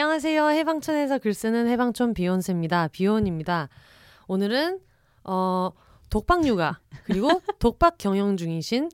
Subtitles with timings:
[0.00, 0.50] 안녕하세요.
[0.50, 2.86] 해방촌에서 글 쓰는 해방촌 비혼세입니다.
[2.86, 3.68] 비혼입니다.
[4.28, 4.78] 오늘은
[5.24, 5.70] 어
[6.08, 8.90] 독박 육아 그리고 독박 경영 중이신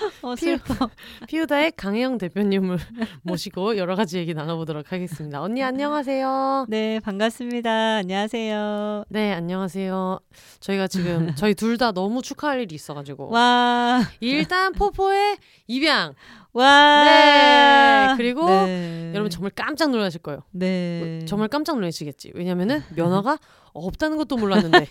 [0.22, 0.88] 어, 피우, 슬퍼.
[1.28, 2.78] 피우다의 강혜영 대표님을
[3.22, 5.40] 모시고 여러 가지 얘기 나눠보도록 하겠습니다.
[5.42, 6.66] 언니 안녕하세요.
[6.68, 7.70] 네, 반갑습니다.
[7.96, 9.04] 안녕하세요.
[9.08, 10.20] 네 안녕하세요.
[10.60, 16.14] 저희가 지금 저희 둘 다 너무 축하할 일이 있어가지고 와, 일단 포포의 입양.
[16.52, 17.04] 와.
[17.04, 19.12] 네, 그리고 네.
[19.14, 20.42] 여러분 정말 깜짝 놀라실 거예요.
[20.50, 21.20] 네.
[21.26, 22.32] 정말 깜짝 놀라시겠지.
[22.34, 23.38] 왜냐면은 면허가
[23.72, 24.88] 없다는 것도 몰랐는데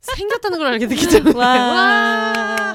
[0.00, 1.38] 생겼다는 걸 알게 됐기 때문에.
[1.38, 2.74] 와.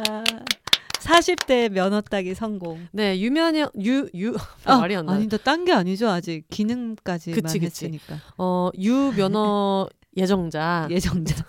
[1.01, 2.87] 40대 면허 따기 성공.
[2.91, 4.35] 네 유면허 유유
[4.65, 5.13] 아, 말이 안 나.
[5.13, 6.09] 아니다, 딴 게 아니죠.
[6.09, 7.85] 아직 기능까지만 그치, 그치.
[7.85, 8.17] 했으니까.
[8.37, 10.87] 어 유면허 예정자.
[10.91, 11.45] 예정자.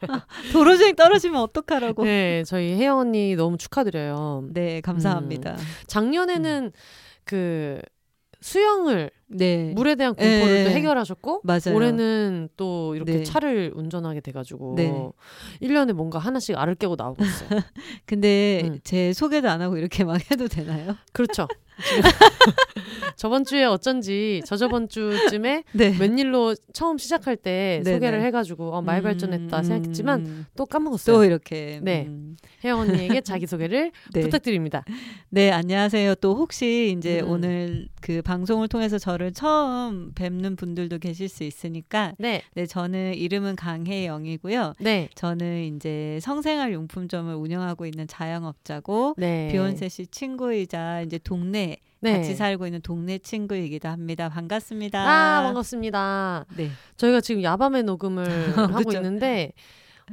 [0.52, 2.04] 도로주행 떨어지면 어떡하라고.
[2.04, 4.48] 네, 네, 저희 혜영 언니 너무 축하드려요.
[4.82, 5.56] 감사합니다.
[5.86, 6.72] 작년에는
[7.24, 7.80] 그
[8.40, 9.72] 수영을 네.
[9.74, 10.64] 물에 대한 공포를 네.
[10.64, 11.74] 또 해결하셨고 맞아요.
[11.74, 13.22] 올해는 또 이렇게 네.
[13.24, 15.10] 차를 운전하게 돼가지고 네.
[15.60, 17.48] 1년에 뭔가 하나씩 알을 깨고 나오고 있어요.
[18.06, 18.78] 근데 음.
[18.84, 20.96] 제 소개도 안 하고 이렇게 막 해도 되나요?
[21.12, 21.48] 그렇죠.
[21.82, 22.02] 지금
[23.16, 25.96] 저번 주에 어쩐지 저저번 주쯤에 네.
[25.98, 27.96] 웬일로 처음 시작할 때 네네.
[27.96, 31.16] 소개를 해가지고 어, 말 발전했다 음, 생각했지만 음, 또 까먹었어요.
[31.16, 32.06] 또 이렇게 네.
[32.06, 34.20] 음, 혜영 언니에게 자기 소개를 네.
[34.20, 34.84] 부탁드립니다.
[35.28, 36.16] 네, 안녕하세요.
[36.16, 37.30] 또 혹시 이제 음.
[37.30, 43.56] 오늘 그 방송을 통해서 저를 처음 뵙는 분들도 계실 수 있으니까 네, 네, 저는 이름은
[43.56, 44.74] 강혜영이고요.
[44.80, 49.48] 네, 저는 이제 성생활 용품점을 운영하고 있는 자영업자고 네.
[49.50, 51.73] 비욘세 씨 친구이자 이제 동네
[52.04, 52.16] 네.
[52.18, 54.28] 같이 살고 있는 동네 친구이기도 합니다.
[54.28, 55.00] 반갑습니다.
[55.00, 56.44] 아 반갑습니다.
[56.56, 56.68] 네.
[56.96, 58.24] 저희가 지금 야밤에 녹음을
[58.86, 58.92] 하고.
[58.92, 59.52] 있는데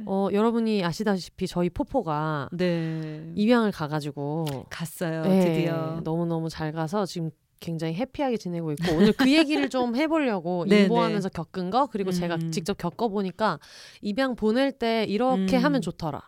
[0.06, 3.30] 어, 여러분이 아시다시피 저희 포포가 네.
[3.34, 5.22] 입양을 가가지고 갔어요.
[5.22, 6.00] 네, 드디어.
[6.02, 7.30] 너무 너무 잘 가서 지금
[7.60, 12.36] 굉장히 해피하게 지내고 있고 오늘 그 얘기를 좀 해보려고 네, 인보하면서 겪은 거 그리고 제가
[12.36, 12.50] 음.
[12.50, 13.58] 직접 겪어보니까
[14.00, 15.64] 입양 보낼 때 이렇게 음.
[15.64, 16.22] 하면 좋더라.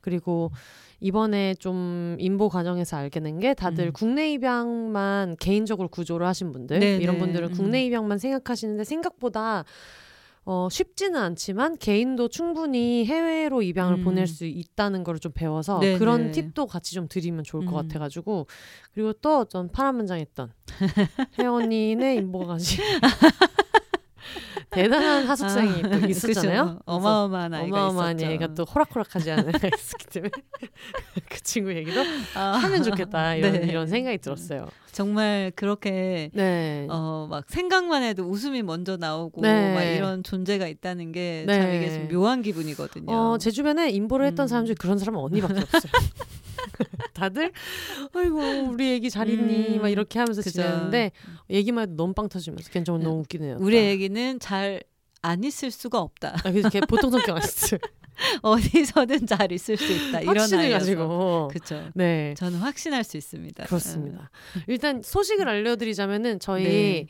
[0.00, 0.50] 그리고
[1.04, 3.92] 이번에 좀 인보 과정에서 알게 된 게 다들 음.
[3.92, 7.20] 국내 입양만 개인적으로 구조를 하신 분들 네, 이런 네.
[7.20, 7.52] 분들은 음.
[7.52, 9.64] 국내 입양만 생각하시는데 생각보다
[10.46, 14.04] 어, 쉽지는 않지만 개인도 충분히 해외로 입양을 음.
[14.04, 16.30] 보낼 수 있다는 걸 좀 배워서 네, 그런 네.
[16.32, 17.76] 팁도 같이 좀 드리면 좋을 것 음.
[17.88, 18.46] 같아가지고
[18.92, 20.52] 그리고 또 전 파란만장했던
[21.38, 22.78] 혜영 언니네 인보가지
[24.74, 26.64] 대단한 하숙생이 또 아, 있었잖아요.
[26.64, 26.78] 그죠.
[26.86, 28.32] 어마어마한 아이가 어마어마한 있었죠.
[28.32, 30.30] 얘가 또 호락호락하지 않은 애가 있었기 때문에
[31.30, 32.00] 그 친구 얘기도
[32.34, 33.66] 아, 하면 좋겠다 이런 네.
[33.66, 34.68] 이런 생각이 들었어요.
[34.92, 36.86] 정말 그렇게 네.
[36.88, 39.74] 어막 생각만 해도 웃음이 먼저 나오고 네.
[39.74, 41.60] 막 이런 존재가 있다는 게 네.
[41.60, 43.12] 참 이게 좀 묘한 기분이거든요.
[43.12, 44.48] 어, 제 주변에 인보를 했던 음.
[44.48, 45.92] 사람 중에 그런 사람은 언니밖에 없어요.
[47.14, 47.52] 다들
[48.14, 50.62] 아이고 우리 애기 잘 있니 음, 막 이렇게 하면서 그죠.
[50.62, 51.12] 지내는데
[51.50, 53.58] 얘기만 해도 너무 빵 터지면서 걔 정말 너무 웃기네요.
[53.60, 54.82] 우리 애기는 잘
[55.24, 56.36] 안 있을 수가 없다.
[56.44, 57.80] 아, 그래서 걔 보통 성격 아니었어요.
[58.42, 60.20] 어디서든 잘 있을 수 있다.
[60.20, 60.70] 이런 확신을.
[60.70, 61.48] 가지고.
[61.48, 61.88] 그렇죠.
[61.94, 62.34] 네.
[62.36, 63.64] 저는 확신할 수 있습니다.
[63.64, 64.30] 그렇습니다.
[64.68, 67.06] 일단 소식을 알려드리자면은 저희 네.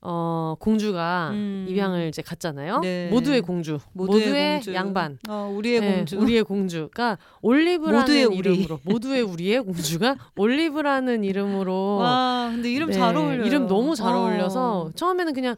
[0.00, 1.66] 어, 공주가 음.
[1.68, 2.80] 입양을 이제 갔잖아요.
[2.80, 3.08] 네.
[3.10, 4.74] 모두의 공주, 모두의, 공주.
[4.74, 5.18] 양반.
[5.28, 6.18] 어, 우리의 네, 공주.
[6.18, 8.36] 우리의 공주가 올리브라는 모두의 우리.
[8.38, 13.44] 이름으로 모두의 우리의 공주가 올리브라는 이름으로 와, 근데 이름 네, 잘 어울려요.
[13.44, 14.20] 이름 너무 잘 어.
[14.20, 15.56] 어울려서 처음에는 그냥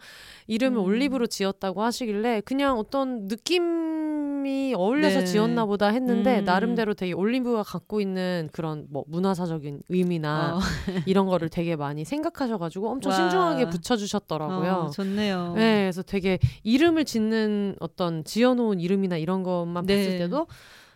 [0.51, 0.85] 이름을 음.
[0.85, 5.25] 올리브로 지었다고 하시길래 그냥 어떤 느낌이 어울려서 네.
[5.25, 6.45] 지었나 보다 했는데 음.
[6.45, 10.59] 나름대로 되게 올리브가 갖고 있는 그런 뭐 문화사적인 의미나 어.
[11.07, 13.17] 이런 거를 되게 많이 생각하셔가지고 엄청 와.
[13.17, 14.73] 신중하게 붙여주셨더라고요.
[14.73, 15.53] 어, 좋네요.
[15.55, 19.99] 네, 그래서 되게 이름을 짓는 어떤 지어놓은 이름이나 이런 것만 네.
[19.99, 20.49] 봤을 때도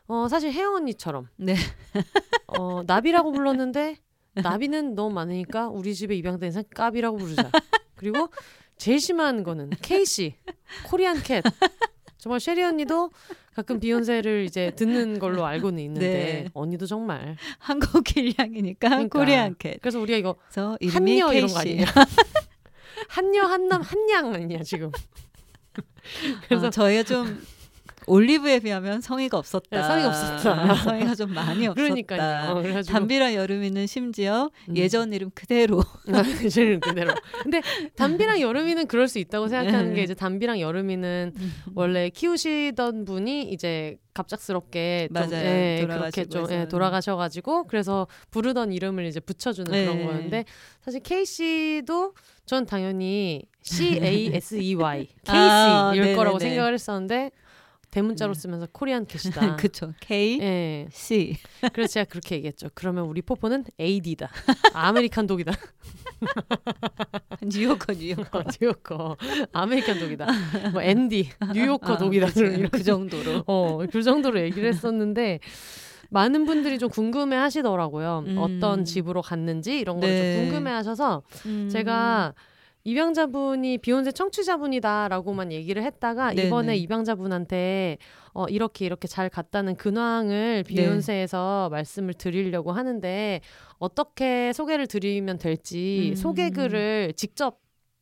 [0.08, 1.54] 어, 사실 혜영 언니처럼 네.
[2.58, 3.98] 어, 나비라고 불렀는데
[4.34, 7.48] 나비는 너무 많으니까 우리 집에 입양된 까비라고 부르자.
[7.94, 8.28] 그리고
[8.76, 10.34] 제일 심한 거는 케이씨
[10.86, 11.42] 코리안 캣.
[12.18, 13.10] 정말 쉐리 언니도
[13.54, 16.46] 가끔 비욘세를 이제 듣는 걸로 알고는 있는데 네.
[16.54, 19.18] 언니도 정말 한국 일량이니까 그러니까.
[19.18, 19.78] 코리안 캣.
[19.80, 20.36] 그래서 우리가 이거
[20.90, 21.52] 한여 이런.
[21.52, 21.84] 거 아니냐?
[23.08, 24.90] 한여 한남 한양 아니냐 지금?
[26.48, 27.40] 그래서 어, 저희가 좀
[28.06, 29.66] 올리브에 비하면 성의가 없었다.
[29.70, 30.74] 네, 성의가 없었다.
[30.76, 31.82] 성의가 좀 많이 없었다.
[31.82, 32.52] 그러니까요.
[32.56, 34.76] 어, 담비랑 여름이는 심지어 음.
[34.76, 35.82] 예전 이름 그대로
[36.44, 37.12] 이제는 그대로.
[37.42, 37.60] 근데
[37.96, 39.94] 담비랑 여름이는 그럴 수 있다고 생각하는 네.
[39.96, 41.32] 게 이제 담비랑 여름이는
[41.74, 45.44] 원래 키우시던 분이 이제 갑작스럽게 좀, 맞아요.
[45.44, 46.68] 예, 그렇게 돌아가시고 좀 예, 해서.
[46.68, 50.04] 돌아가셔가지고 그래서 부르던 이름을 이제 붙여주는 그런 네.
[50.04, 50.44] 거였는데
[50.82, 52.14] 사실 K 씨도
[52.46, 56.16] 전 당연히 C A S E Y K 아, C일 네네네.
[56.16, 57.32] 거라고 생각을 했었는데
[57.94, 59.56] 대문자로 쓰면서 Korean cat이다.
[59.56, 61.36] 그쵸 K 예, C
[61.72, 62.68] 그래서 제가 그렇게 얘기했죠.
[62.74, 64.30] 그러면 우리 포포는 AD다.
[64.74, 65.52] American dog이다.
[67.42, 69.16] 뉴요커 뉴요커 어, 뉴요커
[69.52, 70.26] American dog이다.
[70.72, 72.32] 뭐 ND 뉴요커 dog이다.
[72.32, 75.38] 그런 이런 그 정도로 어, 그 정도로 얘기를 했었는데
[76.10, 78.24] 많은 분들이 좀 궁금해 하시더라고요.
[78.26, 78.36] 음.
[78.38, 80.36] 어떤 집으로 갔는지 이런 걸좀 네.
[80.42, 81.68] 궁금해 하셔서 음.
[81.70, 82.34] 제가
[82.84, 86.46] 입양자분이 비욘세 청취자분이다라고만 얘기를 했다가 네네.
[86.48, 87.96] 이번에 입양자분한테
[88.34, 90.74] 어, 이렇게 이렇게 잘 갔다는 근황을 네.
[90.74, 93.40] 비욘세에서 말씀을 드리려고 하는데
[93.78, 96.14] 어떻게 소개를 드리면 될지 음.
[96.14, 97.58] 소개 글을 직접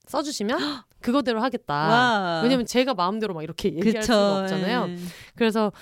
[0.06, 0.58] 써주시면
[1.00, 1.74] 그거대로 하겠다.
[1.74, 4.86] 와 왜냐면 제가 마음대로 막 이렇게 얘기할 그쵸 수가 없잖아요.
[4.88, 4.96] 예.
[5.36, 5.72] 그래서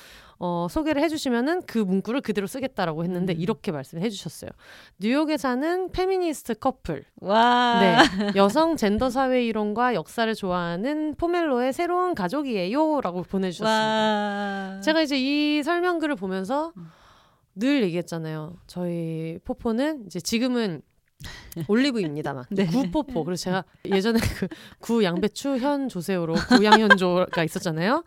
[0.42, 3.40] 어, 소개를 해주시면은 그 문구를 그대로 쓰겠다라고 했는데 음.
[3.40, 4.50] 이렇게 말씀해 주셨어요.
[4.98, 13.22] 뉴욕에 사는 페미니스트 커플, 와 네, 여성 젠더 사회 이론과 역사를 좋아하는 포멜로의 새로운 가족이에요라고
[13.24, 13.70] 보내주셨습니다.
[13.70, 16.88] 와 제가 이제 이 설명글을 보면서 음.
[17.54, 18.56] 늘 얘기했잖아요.
[18.66, 20.80] 저희 포포는 이제 지금은
[21.68, 22.66] 올리브입니다만 네.
[22.66, 24.48] 구포포 그래서 제가 예전에 그
[24.80, 28.02] 구 양배추 현 조세호로 구양현조가 있었잖아요.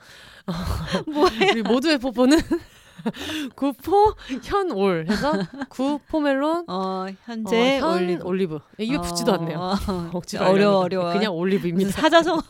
[1.07, 1.51] 뭐예요?
[1.54, 2.38] 우리 모두의 포포는
[3.56, 4.13] 구포
[4.44, 5.33] 현올 해서
[5.69, 9.60] 구 포멜론 어 현재 어, 현 올리브 올리브 입에 붙지도 않네요.
[9.60, 9.75] 어,
[10.13, 10.80] 억지로 어려워.
[10.80, 11.92] 어려워 그냥 올리브입니다.
[11.92, 12.42] 사자성어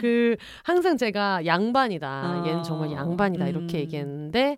[0.00, 2.42] 그 항상 제가 양반이다.
[2.42, 2.46] 어.
[2.46, 3.80] 얘는 정말 양반이다 이렇게 음.
[3.80, 4.56] 얘기했는데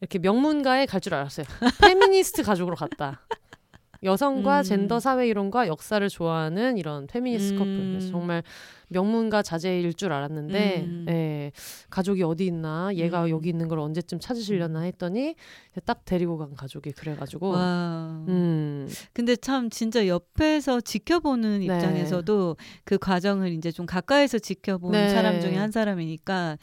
[0.00, 1.46] 이렇게 명문가에 갈 줄 알았어요.
[1.80, 3.20] 페미니스트 가족으로 갔다.
[4.02, 4.62] 여성과 음.
[4.62, 7.58] 젠더 사회 이론과 역사를 좋아하는 이런 페미니스트 음.
[7.58, 7.90] 커플.
[7.92, 8.42] 그래서 정말
[8.88, 11.06] 명문가 자제일 줄 알았는데 음.
[11.08, 11.52] 예,
[11.90, 13.30] 가족이 어디 있나 얘가 음.
[13.30, 15.34] 여기 있는 걸 언제쯤 찾으시려나 했더니
[15.84, 21.64] 딱 데리고 간 가족이 그래가지고 와 음, 근데 참 진짜 옆에서 지켜보는 네.
[21.64, 25.08] 입장에서도 그 과정을 이제 좀 가까이서 지켜본 네.
[25.08, 26.58] 사람 중에 한 사람이니까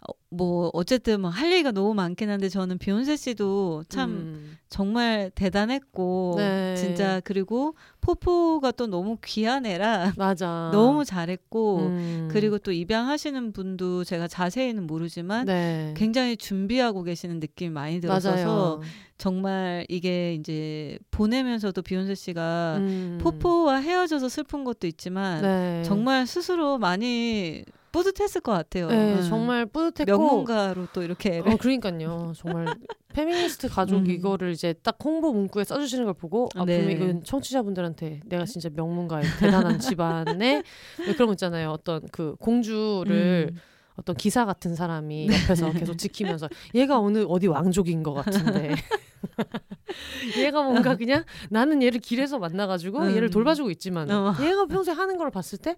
[0.00, 4.58] 어, 뭐 어쨌든 뭐 할 얘기가 너무 많긴 한데 저는 비욘세 씨도 참 음.
[4.68, 6.76] 정말 대단했고 네.
[6.76, 12.28] 진짜 그리고 포포가 또 너무 귀한 애라 맞아 너무 잘했고 음.
[12.30, 15.94] 그리고 또 입양하시는 분도 제가 자세히는 모르지만 네.
[15.96, 18.80] 굉장히 준비하고 계시는 느낌이 많이 맞아요.
[19.16, 23.18] 정말 이게 이제 보내면서도 비욘세 씨가 음.
[23.20, 25.82] 포포와 헤어져서 슬픈 것도 있지만 네.
[25.84, 28.88] 정말 스스로 많이 뿌듯했을 것 같아요.
[28.88, 29.22] 네, 응.
[29.28, 32.32] 정말 뿌듯했고 명문가로 또 이렇게 어, 그러니까요.
[32.36, 32.66] 정말
[33.12, 34.10] 페미니스트 가족 음.
[34.10, 36.78] 이거를 이제 딱 홍보 문구에 써주시는 걸 보고 아, 네.
[36.78, 40.62] 분명 이건 청취자분들한테 내가 진짜 명문가의 대단한 집안의
[41.06, 41.70] 왜 그런 거 있잖아요.
[41.70, 43.58] 어떤 그 공주를 음.
[43.98, 48.74] 어떤 기사 같은 사람이 옆에서 계속 지키면서 얘가 오늘 어디 왕족인 것 같은데
[50.38, 53.16] 얘가 뭔가 그냥 나는 얘를 길에서 만나가지고 음.
[53.16, 54.34] 얘를 돌봐주고 있지만 어.
[54.40, 55.74] 얘가 평소에 하는 걸 봤을 때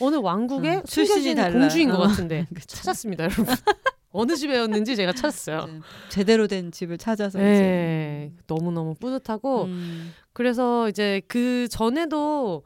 [0.00, 1.34] 어느 왕국의 음, 출신이.
[1.34, 2.08] 공주인 것 어.
[2.08, 2.76] 같은데 그쵸.
[2.76, 3.46] 찾았습니다 여러분
[4.10, 10.12] 어느 집에였는지 제가 찾았어요 이제 제대로 된 집을 찾아서 네, 너무너무 뿌듯하고 음.
[10.32, 12.64] 그래서 이제 그 전에도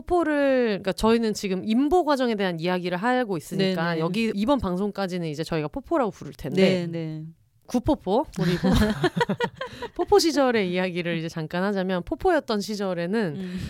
[0.00, 4.00] 포포를 그러니까 저희는 지금 임보 과정에 대한 이야기를 하고 있으니까 네네.
[4.00, 7.24] 여기 이번 방송까지는 이제 저희가 포포라고 부를 텐데 네, 네.
[7.66, 8.68] 구포포 우리 포,
[9.96, 13.60] 포포 시절의 이야기를 이제 잠깐 하자면 포포였던 시절에는 음.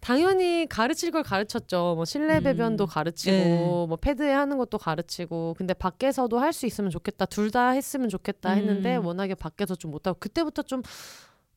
[0.00, 1.94] 당연히 가르칠 걸 가르쳤죠.
[1.96, 2.88] 뭐 실내 배변도 음.
[2.88, 3.86] 가르치고 네.
[3.88, 7.26] 뭐 패드에 하는 것도 가르치고 근데 밖에서도 할 수 있으면 좋겠다.
[7.26, 9.04] 둘 다 했으면 좋겠다 했는데 음.
[9.04, 10.82] 워낙에 밖에서 좀 못하고 그때부터 좀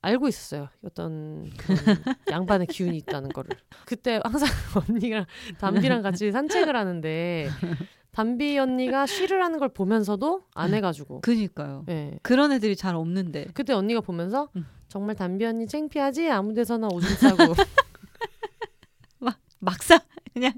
[0.01, 0.69] 알고 있었어요.
[0.83, 1.49] 어떤
[2.31, 3.51] 양반의 기운이 있다는 거를.
[3.85, 4.47] 그때 항상
[4.89, 5.25] 언니랑
[5.59, 7.49] 담비랑 같이 산책을 하는데
[8.11, 11.21] 담비 언니가 쉬를 하는 걸 보면서도 안 해가지고.
[11.21, 11.85] 그니까요.
[11.89, 12.17] 예.
[12.21, 13.47] 그런 애들이 잘 없는데.
[13.53, 14.65] 그때 언니가 보면서 음.
[14.87, 17.53] 정말 담비 언니 창피하지 아무데서나 오줌 싸고
[19.59, 19.99] 막사
[20.33, 20.53] 그냥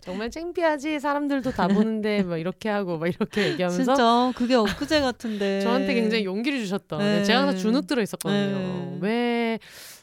[0.00, 5.60] 정말 창피하지 사람들도 다 보는데 막 이렇게 하고 막 이렇게 얘기하면서 진짜 그게 엊그제 같은데.
[5.60, 7.24] 저한테 굉장히 용기를 주셨던 네.
[7.24, 8.58] 제가 항상 주눅 들어 있었거든요.
[8.58, 8.98] 네.
[9.00, 9.58] 왜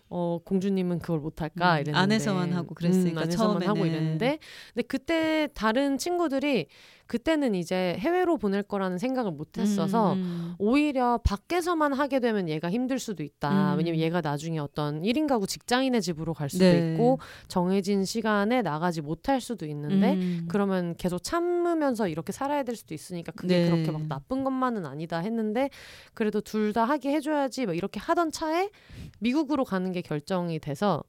[0.10, 3.88] 어 공주님은 그걸 못할까 음, 이랬는데 안에서만 하고 그랬으니까, 음, 안에서만 하고 처음에는.
[3.91, 4.39] 이랬는데
[4.74, 6.67] 근데 그때 다른 친구들이
[7.07, 12.99] 그때는 이제 해외로 보낼 거라는 생각을 못 했어서 음, 오히려 밖에서만 하게 되면 얘가 힘들
[12.99, 13.73] 수도 있다.
[13.73, 13.77] 음.
[13.79, 16.93] 왜냐면 얘가 나중에 어떤 1인 가구 직장인의 집으로 갈 수도 네.
[16.93, 20.45] 있고 정해진 시간에 나가지 못할 수도 있는데 음.
[20.49, 23.69] 그러면 계속 참으면서 이렇게 살아야 될 수도 있으니까 그게 네.
[23.69, 25.69] 그렇게 막 나쁜 것만은 아니다 했는데
[26.13, 28.69] 그래도 둘 다 하게 해줘야지 막 이렇게 하던 차에
[29.19, 31.01] 미국으로 가는 게 결정이 돼서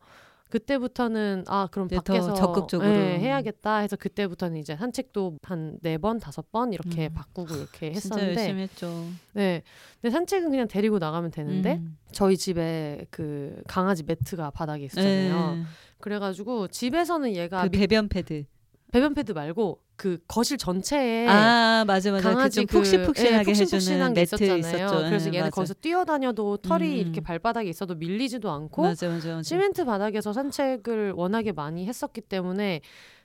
[0.49, 2.89] 그때부터는 아 그럼 더 밖에서 적극적으로.
[2.91, 7.15] 예, 해야겠다 해서 그때부터는 이제 산책도 한 네 번 다섯 번 이렇게 음.
[7.15, 9.07] 바꾸고 이렇게 진짜 했었는데 열심히 했죠.
[9.35, 9.63] 네
[10.01, 11.97] 근데 산책은 그냥 데리고 나가면 되는데 음.
[12.13, 15.63] 저희 집에 그 강아지 매트가 바닥에 있었잖아요 네.
[16.01, 18.45] 그래가지고 집에서는 얘가 그 배변 패드.
[18.93, 22.29] 배변 패드 말고 그 거실 전체에 아 맞아 맞아.
[22.29, 22.35] 네.
[22.35, 24.59] 강아지 그좀 푹신푹신하게 예, 해주는 매트 있었잖아요.
[24.59, 24.97] 있었죠.
[25.09, 25.51] 그래서 예, 얘는 맞아.
[25.51, 26.97] 거기서 뛰어다녀도 털이 음.
[26.97, 29.43] 이렇게 발바닥에 있어도 밀리지도 않고 맞아 맞아 맞아.
[29.43, 32.81] 시멘트 바닥에서 산책을 워낙에 많이 했었기 때문에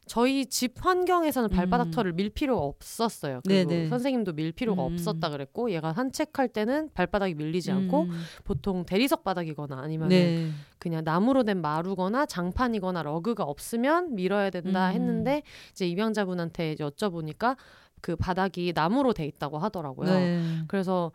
[0.05, 1.91] 저희 집 환경에서는 발바닥 음.
[1.91, 3.41] 털을 밀 필요가 없었어요.
[3.45, 3.87] 그리고 네네.
[3.87, 4.93] 선생님도 밀 필요가 음.
[4.93, 8.23] 없었다 그랬고 얘가 산책할 때는 발바닥이 밀리지 않고 음.
[8.43, 10.49] 보통 대리석 바닥이거나 아니면 네.
[10.77, 14.93] 그냥 나무로 된 마루거나 장판이거나 러그가 없으면 밀어야 된다 음.
[14.93, 17.55] 했는데 이제 입양자분한테 여쭤보니까
[18.01, 20.09] 그 바닥이 나무로 돼 있다고 하더라고요.
[20.09, 20.41] 네.
[20.67, 21.13] 그래서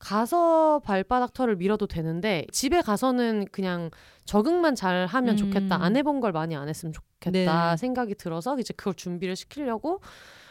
[0.00, 3.90] 가서 발바닥 털을 밀어도 되는데 집에 가서는 그냥
[4.24, 5.36] 적응만 잘 하면 음.
[5.36, 5.76] 좋겠다.
[5.80, 7.76] 안 해본 걸 많이 안 했으면 좋겠다 네.
[7.76, 10.00] 생각이 들어서 이제 그걸 준비를 시키려고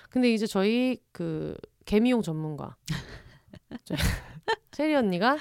[0.10, 2.76] 근데 이제 저희 그 개미용 전문가
[4.72, 5.38] 셰리 언니가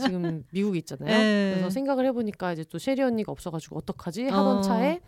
[0.00, 1.16] 지금 미국에 있잖아요.
[1.16, 1.52] 네.
[1.52, 4.60] 그래서 생각을 해보니까 이제 또 셰리 언니가 없어가지고 어떡하지 하던 어.
[4.62, 5.00] 차에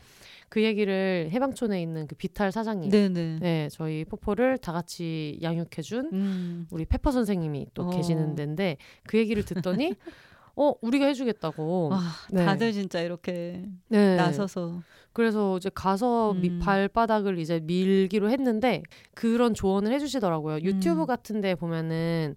[0.49, 3.38] 그 얘기를 해방촌에 있는 그 비탈 사장님, 네네.
[3.41, 6.67] 네 저희 포포를 다 같이 양육해준 음.
[6.71, 7.91] 우리 페퍼 선생님이 또 어.
[7.91, 8.76] 계시는 데인데
[9.07, 9.95] 그 얘기를 듣더니
[10.59, 11.91] 어 우리가 해주겠다고.
[11.93, 12.45] 아, 네.
[12.45, 14.17] 다들 진짜 이렇게 네.
[14.17, 16.59] 나서서 그래서 이제 가서 미- 음.
[16.61, 18.83] 발바닥을 이제 밀기로 했는데
[19.15, 20.61] 그런 조언을 해주시더라고요.
[20.62, 21.07] 유튜브 음.
[21.07, 22.37] 같은데 보면은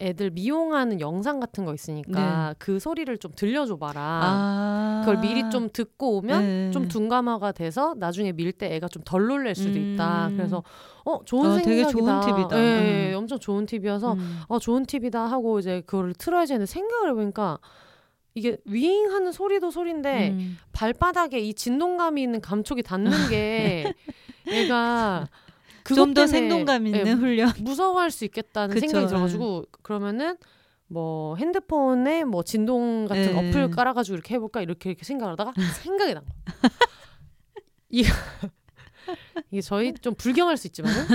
[0.00, 3.92] 애들 미용하는 영상 같은 거 있으니까 그 소리를 좀 들려줘봐라.
[4.00, 4.26] 네.
[4.26, 6.70] 아 그걸 미리 좀 듣고 오면 네.
[6.70, 10.28] 좀 둔감화가 돼서 나중에 밀 때 애가 좀 덜 놀랄 수도 있다.
[10.28, 10.36] 음.
[10.36, 10.62] 그래서
[11.04, 11.70] 어 좋은 아, 생각이다.
[11.70, 12.58] 되게 좋은 팁이다.
[12.58, 13.18] 예, 음.
[13.18, 14.40] 엄청 좋은 팁이어서 음.
[14.48, 17.58] 어 좋은 팁이다 하고 이제 그거를 틀어야지 했는데 생각을 해보니까
[18.34, 20.58] 이게 윙 하는 소리도 소리인데 음.
[20.72, 23.92] 발바닥에 이 진동감이 있는 감촉이 닿는 게
[24.46, 25.47] 얘가 그것
[25.94, 27.52] 좀 더 생동감 있는 예, 훈련.
[27.60, 29.08] 무서워할 수 있겠다는 그쵸, 생각이 예.
[29.08, 30.36] 들어가지고 그러면은
[30.86, 33.50] 뭐 핸드폰에 뭐 진동 같은 예.
[33.50, 35.52] 어플 깔아가지고 이렇게 해볼까 이렇게 이렇게 생각하다가
[35.82, 36.70] 생각이 난 거야.
[37.90, 38.04] 이
[39.50, 41.06] 이게 저희 좀 불경할 수 있지만은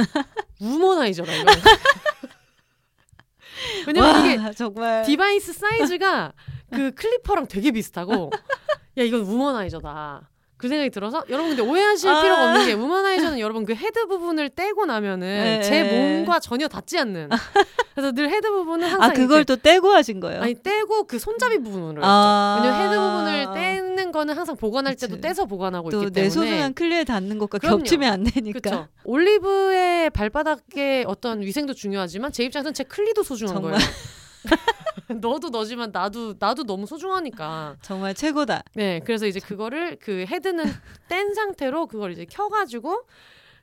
[0.60, 1.51] 우머나이저다 이거.
[3.88, 6.34] 왜냐면 이게 와, 정말 device 사이즈가
[6.72, 8.32] 그 clipper랑 되게 비슷하고
[8.98, 10.30] 야 이건 우머나이저다
[10.63, 12.22] 그 생각이 들어서 여러분 근데 오해하실 아.
[12.22, 15.62] 필요가 없는 게 우머나이저는 여러분 그 헤드 부분을 떼고 나면은 네.
[15.62, 17.27] 제 몸과 전혀 닿지 않는
[17.93, 20.41] 그래서 늘 헤드 부분은 항상 아 그걸 또 떼고 하신 거예요?
[20.41, 22.62] 아니 떼고 그 손잡이 부분으로 아.
[22.63, 25.22] 했죠 왜냐면 헤드 부분을 떼는 거는 항상 보관할 때도 그치.
[25.27, 27.79] 떼서 보관하고 있기 또 때문에 내 소중한 클리에 닿는 것과 그럼요.
[27.79, 28.60] 겹치면 안 되니까.
[28.62, 28.88] 그쵸.
[29.03, 33.74] 올리브의 발바닥의 어떤 위생도 중요하지만 제 입장에서는 제 클리도 소중한 정말.
[33.74, 33.86] 거예요.
[35.22, 37.78] 너도 너지만 나도 나도 너무 소중하니까.
[37.82, 38.64] 정말 최고다.
[38.76, 40.66] 네, 그래서 이제 그거를 그 헤드는
[41.10, 43.04] 뗀 상태로 그걸 이제 켜가지고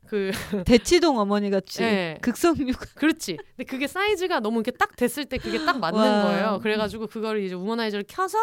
[0.07, 0.31] 그
[0.67, 2.19] 대치동 어머니 같이 네.
[2.21, 2.77] 극성육.
[2.95, 3.37] 그렇지.
[3.57, 6.23] 근데 그게 사이즈가 너무 이렇게 딱 됐을 때 그게 딱 맞는 와.
[6.25, 6.59] 거예요.
[6.63, 8.39] 그래가지고 그거를 이제 우머나이저를 켜서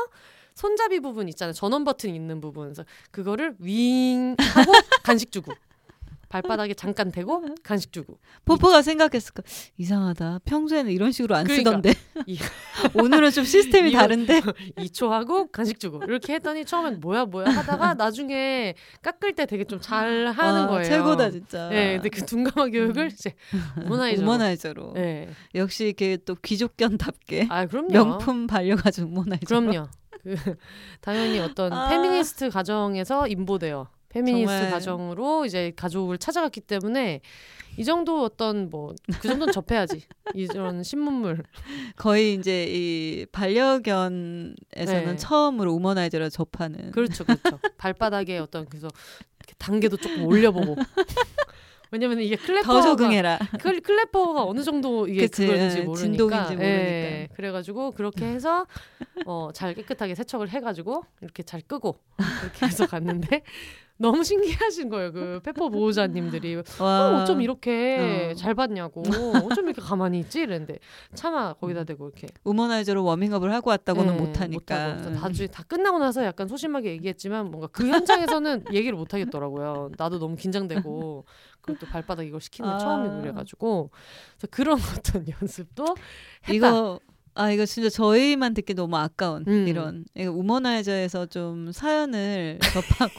[0.56, 1.53] 손잡이 부분 있잖아요.
[1.53, 2.65] 전원 버튼 있는 부분.
[2.65, 4.72] 그래서 그거를 윙 하고
[5.03, 5.53] 간식 주고
[6.29, 8.19] 발바닥에 잠깐 대고 간식 주고.
[8.46, 9.43] 포포가 생각했을까
[9.77, 10.39] 이상하다.
[10.46, 11.69] 평소에는 이런 식으로 안 그러니까.
[11.72, 11.93] 쓰던데
[12.25, 12.38] 이-
[12.96, 14.41] 오늘은 좀 시스템이 이거- 다른데.
[14.77, 19.79] 2초 하고 간식 주고 이렇게 했더니 처음엔 뭐야 뭐야 하다가 나중에 깎을 때 되게 좀
[19.79, 20.84] 잘 하는 와, 거예요.
[20.84, 21.69] 최고다 진짜.
[21.69, 23.34] 네, 근데 그 둔감화 교육을 이제
[23.84, 24.22] 우머나이저.
[24.24, 24.93] 우머나이저로.
[24.96, 27.89] 네, 역시 이렇게 또 귀족견답게 아 그럼요.
[27.91, 29.46] 명품 발려가지고 우머나이저.
[29.46, 29.88] 그럼요.
[30.24, 30.36] 그
[31.00, 31.88] 당연히 어떤 아.
[31.89, 34.69] 페미니스트 가정에서 임보되어 페미니스트.
[34.69, 37.21] 가정으로 이제 가족을 찾아갔기 때문에
[37.77, 40.03] 이 정도 어떤 뭐 그 정도는 접해야지
[40.35, 41.43] 이런 신문물
[41.95, 45.15] 거의 이제 이 반려견에서는 네.
[45.17, 46.91] 처음으로 우머나이저를 접하는.
[46.91, 48.87] 그렇죠 그렇죠 발바닥에 어떤 그래서
[49.59, 50.75] 단계도 조금 올려보고
[51.91, 53.39] 왜냐면 이게 더 clipper가 적응해라.
[53.61, 55.47] 클, clipper가 어느 정도 이게 그치, 예,
[55.83, 56.63] 모르니까 진동인지 모르니까.
[56.65, 58.65] 예, 그래가지고 그렇게 해서
[59.25, 61.97] 어, 잘 깨끗하게 세척을 해가지고 이렇게 잘 끄고
[62.43, 63.41] 이렇게 해서 갔는데
[64.00, 65.12] 너무 신기하신 거예요.
[65.12, 67.10] 그 페퍼 보호자님들이 와.
[67.10, 68.36] 어, 어쩜 이렇게 어.
[68.36, 69.01] 잘 봤냐고
[69.46, 70.80] 어쩜 이렇게 가만히 있지 이랬는데
[71.16, 74.94] 차마 거기다 대고 이렇게 우머나이저로 워밍업을 하고 왔다고는 네, 못하니까.
[74.94, 75.10] 못하고.
[75.10, 79.92] 나중에 다 끝나고 나서 약간 소심하게 얘기했지만 뭔가 그 현장에서는 얘기를 못 하겠더라고요.
[79.98, 81.25] 나도 너무 긴장되고
[81.62, 82.77] 그리고 또 발바닥 이걸 시키는 게 아.
[82.77, 83.89] 처음이고 그래가지고
[84.38, 85.96] 그래서 그런 어떤 연습도
[86.48, 86.54] 했다.
[86.54, 87.00] 이거
[87.34, 89.68] 아 이거 진짜 저희만 듣기 너무 아까운 음.
[89.68, 93.12] 이런 이거 우머나이저에서 좀 사연을 접하고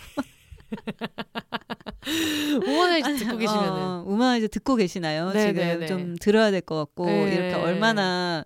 [2.66, 5.32] 응원해 듣고 계시면은 어, 우머나이저 듣고 계시나요?
[5.32, 5.86] 네, 지금 네, 네.
[5.86, 7.34] 좀 들어야 될 것 같고 네.
[7.34, 8.44] 이렇게 얼마나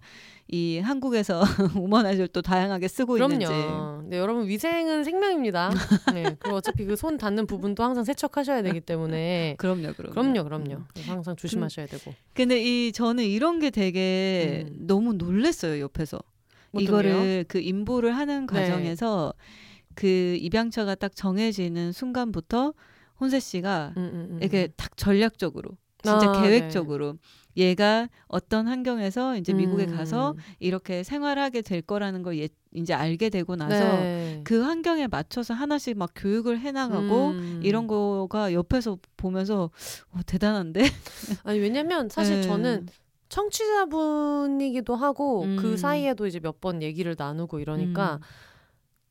[0.49, 1.41] 이 한국에서
[1.81, 4.03] 우머나이저를 또 다양하게 쓰고 있는지 그럼요.
[4.07, 5.71] 네, 여러분 위생은 생명입니다.
[6.15, 10.13] 네, 그리고 어차피 그 손 닿는 부분도 항상 세척하셔야 되기 때문에 그럼요, 그럼요.
[10.13, 10.83] 그럼요, 그럼요.
[10.93, 12.13] 그래서 항상 조심하셔야 되고.
[12.35, 14.77] 근데 이 저는 이런 게 되게 음.
[14.87, 16.19] 너무 놀랬어요 옆에서
[16.79, 17.45] 이거를 게요?
[17.49, 18.61] 그 인보를 하는 네.
[18.61, 19.33] 과정에서
[19.95, 22.75] 그 입양처가 딱 정해지는 순간부터
[23.21, 24.39] 혼세 씨가 음, 음, 음.
[24.41, 25.71] 이렇게 딱 전략적으로
[26.03, 27.17] 진짜 아, 계획적으로
[27.57, 29.97] 얘가 어떤 환경에서 이제 미국에 음.
[29.97, 34.41] 가서 이렇게 생활하게 될 거라는 걸 예, 이제 알게 되고 나서 네.
[34.43, 37.61] 그 환경에 맞춰서 하나씩 막 교육을 해나가고 음.
[37.63, 39.71] 이런 거가 옆에서 보면서
[40.13, 40.81] 와, 대단한데
[41.45, 42.43] 아니 왜냐면 사실 네.
[42.43, 42.87] 저는
[43.29, 45.57] 청취자분이기도 하고 음.
[45.59, 48.21] 그 사이에도 이제 몇 번 얘기를 나누고 이러니까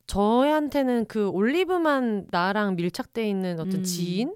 [0.02, 0.06] 음.
[0.06, 3.84] 저한테는 그 올리브만 나랑 밀착돼 있는 어떤 음.
[3.84, 4.34] 지인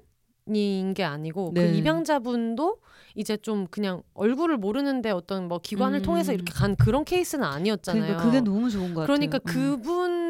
[0.48, 1.72] 인 게 아니고 네.
[1.72, 2.78] 그 입양자분도
[3.16, 6.02] 이제 좀 그냥 얼굴을 모르는데 어떤 뭐 기관을 음.
[6.02, 8.02] 통해서 이렇게 간 그런 케이스는 아니었잖아요.
[8.04, 9.06] 그러니까 그게 너무 좋은 것 같아요.
[9.06, 9.44] 그러니까 음.
[9.44, 10.25] 그분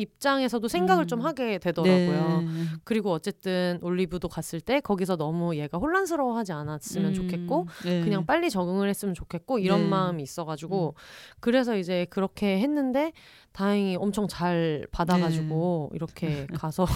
[0.00, 1.06] 입장에서도 생각을 음.
[1.06, 2.40] 좀 하게 되더라고요.
[2.42, 2.46] 네.
[2.84, 8.02] 그리고 어쨌든 올리브도 갔을 때 거기서 너무 얘가 혼란스러워하지 않았으면 음, 좋겠고 네.
[8.02, 9.84] 그냥 빨리 적응을 했으면 좋겠고 이런 네.
[9.86, 9.90] 음.
[9.90, 10.94] 마음이 있어가지고
[11.40, 13.12] 그래서 이제 그렇게 했는데
[13.52, 15.96] 다행히 엄청 잘 받아가지고 네.
[15.96, 16.86] 이렇게 가서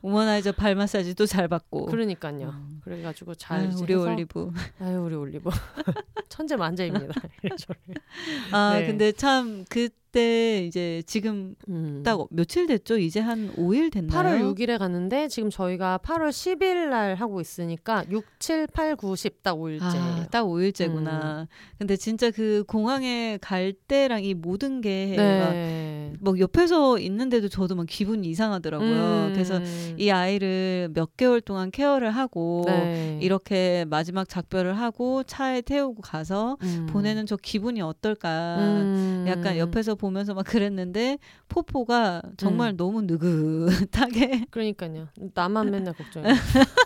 [0.00, 1.86] 우머나이저 발 마사지도 잘 받고.
[1.86, 2.48] 그러니까요.
[2.48, 2.80] 음.
[2.84, 4.50] 그래가지고 잘 아유, 우리 해서 올리브.
[4.80, 5.50] 아유 우리 올리브
[6.28, 7.14] 천재 만재입니다.
[8.52, 8.86] 아 네.
[8.86, 12.02] 근데 참 그 때 이제 지금 음.
[12.04, 12.98] 딱 며칠 됐죠?
[12.98, 14.22] 이제 한 5일 됐나요?
[14.22, 19.42] 8월 6일에 갔는데 지금 저희가 8월 10일 날 하고 있으니까 6, 7, 8, 9, 10
[19.42, 19.80] 딱 5일째예요.
[19.82, 21.46] 아, 딱 5일째구나.
[21.78, 26.12] 근데 진짜 그 공항에 갈 때랑 이 모든 게막 네.
[26.20, 29.28] 뭐 옆에서 있는데도 저도 막 기분이 이상하더라고요.
[29.28, 29.30] 음.
[29.32, 29.60] 그래서
[29.96, 33.18] 이 아이를 몇 개월 동안 케어를 하고 네.
[33.22, 36.86] 이렇게 마지막 작별을 하고 차에 태우고 가서 음.
[36.90, 38.56] 보내는 저 기분이 어떨까.
[38.58, 39.24] 음.
[39.26, 41.18] 약간 옆에서 보면서 막 그랬는데
[41.48, 42.76] 포포가 정말 음.
[42.76, 45.08] 너무 느긋하게 그러니까요.
[45.34, 46.28] 나만 맨날 걱정해.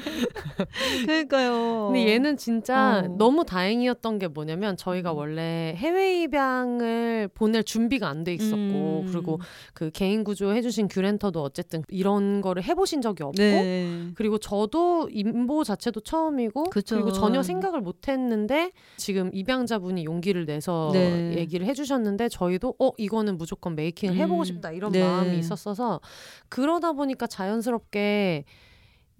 [1.06, 1.90] 그러니까요.
[1.92, 3.16] 근데 얘는 진짜 어.
[3.18, 5.16] 너무 다행이었던 게 뭐냐면 저희가 음.
[5.18, 9.06] 원래 해외 입양을 보낼 준비가 안 돼 있었고 음.
[9.10, 9.40] 그리고
[9.74, 14.10] 그 개인 구조 해주신 규렌터도 어쨌든 이런 거를 해보신 적이 없고 네.
[14.14, 16.96] 그리고 저도 임보 자체도 처음이고 그쵸.
[16.96, 21.34] 그리고 전혀 생각을 못 했는데 지금 입양자분이 용기를 내서 네.
[21.36, 24.44] 얘기를 해주셨는데 저희도 어 이거는 무조건 메이킹을 해보고 음.
[24.44, 25.02] 싶다 이런 네.
[25.02, 26.00] 마음이 있었어서
[26.48, 28.44] 그러다 보니까 자연스럽게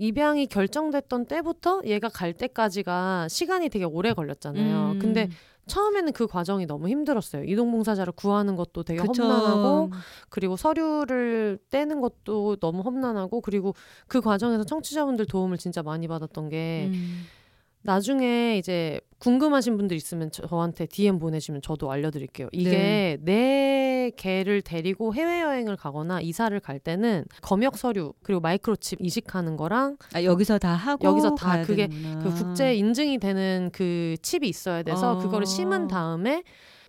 [0.03, 4.93] 입양이 결정됐던 때부터 얘가 갈 때까지가 시간이 되게 오래 걸렸잖아요.
[4.95, 4.99] 음.
[4.99, 5.29] 근데
[5.67, 7.45] 처음에는 그 과정이 너무 힘들었어요.
[7.45, 9.23] 이동봉사자를 구하는 것도 되게 그쵸.
[9.23, 9.93] 험난하고
[10.29, 13.77] 그리고 서류를 떼는 것도 너무 험난하고 그리고
[14.09, 17.23] 그 과정에서 청취자분들 도움을 진짜 많이 받았던 게 음.
[17.83, 22.49] 나중에 이제 궁금하신 분들 있으면 저한테 DM 보내시면 저도 알려드릴게요.
[22.51, 29.97] 이게 내 개를 데리고 해외여행을 가거나 이사를 갈 때는 검역 서류 그리고 마이크로칩 이식하는 거랑
[30.15, 32.25] 아, 여기서 다 하고 여기서 다 그게 되는구나.
[32.25, 35.19] 그 국제 인증이 되는 그 칩이 있어야 돼서 어.
[35.19, 36.43] 그거를 심은 다음에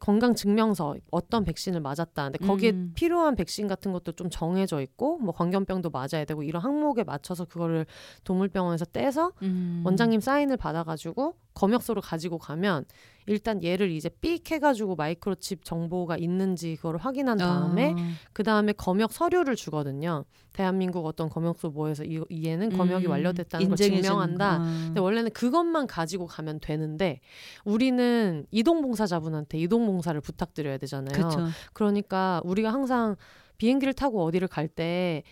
[0.03, 2.23] 건강 증명서 어떤 백신을 맞았다.
[2.23, 2.91] 근데 거기에 음.
[2.93, 7.85] 필요한 백신 같은 것도 좀 정해져 있고 뭐 광견병도 맞아야 되고 이런 항목에 맞춰서 그거를
[8.25, 9.81] 동물병원에서 떼서 음.
[9.85, 12.85] 원장님 사인을 받아가지고 검역소를 가지고 가면
[13.25, 18.11] 일단 얘를 이제 삑 해가지고 마이크로칩 정보가 있는지 그걸 확인한 다음에 아.
[18.33, 20.25] 그 다음에 검역 서류를 주거든요.
[20.51, 23.11] 대한민국 어떤 검역소 뭐에서 이, 이 애는 검역이 음.
[23.11, 24.57] 완료됐다는 걸 증명한다.
[24.57, 24.63] 거.
[24.63, 27.21] 근데 원래는 그것만 가지고 가면 되는데
[27.63, 31.29] 우리는 이동봉사자분한테 이동봉사를 부탁드려야 되잖아요.
[31.29, 31.47] 그쵸.
[31.73, 33.15] 그러니까 우리가 항상
[33.57, 35.23] 비행기를 타고 어디를 갈 때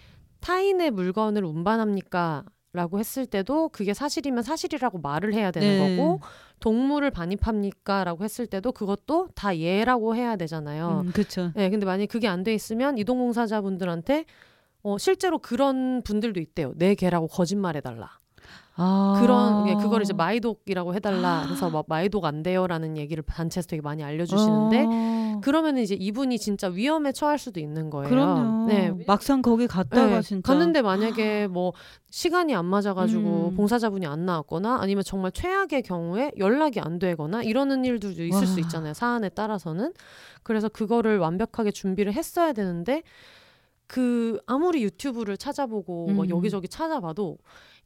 [0.41, 2.43] 타인의 물건을 운반합니까?
[2.73, 5.97] 라고 했을 때도 그게 사실이면 사실이라고 말을 해야 되는 네.
[5.97, 6.21] 거고
[6.61, 8.05] 동물을 반입합니까?
[8.05, 11.03] 라고 했을 때도 그것도 다 예라고 해야 되잖아요.
[11.05, 11.51] 음, 그쵸.
[11.55, 14.25] 네, 근데 만약에 그게 안 돼 있으면 이동공사자분들한테
[14.83, 16.73] 어, 실제로 그런 분들도 있대요.
[16.75, 18.17] 내 개라고 거짓말해달라.
[18.75, 19.19] 아.
[19.21, 21.43] 그런 예, 그걸 이제 마이독이라고 해달라.
[21.45, 25.41] 그래서 막 마이독 안 돼요라는 얘기를 단체에서 되게 많이 알려주시는데 어.
[25.43, 28.09] 그러면 이제 이분이 진짜 위험에 처할 수도 있는 거예요.
[28.09, 28.67] 그럼요.
[28.67, 28.93] 네.
[29.07, 31.73] 막상 거기 갔다가 네, 진짜 갔는데 만약에 뭐
[32.09, 33.55] 시간이 안 맞아가지고 음.
[33.55, 38.45] 봉사자분이 안 나왔거나 아니면 정말 최악의 경우에 연락이 안 되거나 이러는 일들도 있을 와.
[38.45, 39.93] 수 있잖아요 사안에 따라서는
[40.43, 43.03] 그래서 그거를 완벽하게 준비를 했어야 되는데
[43.87, 46.29] 그 아무리 유튜브를 찾아보고 뭐 음.
[46.29, 47.37] 여기저기 찾아봐도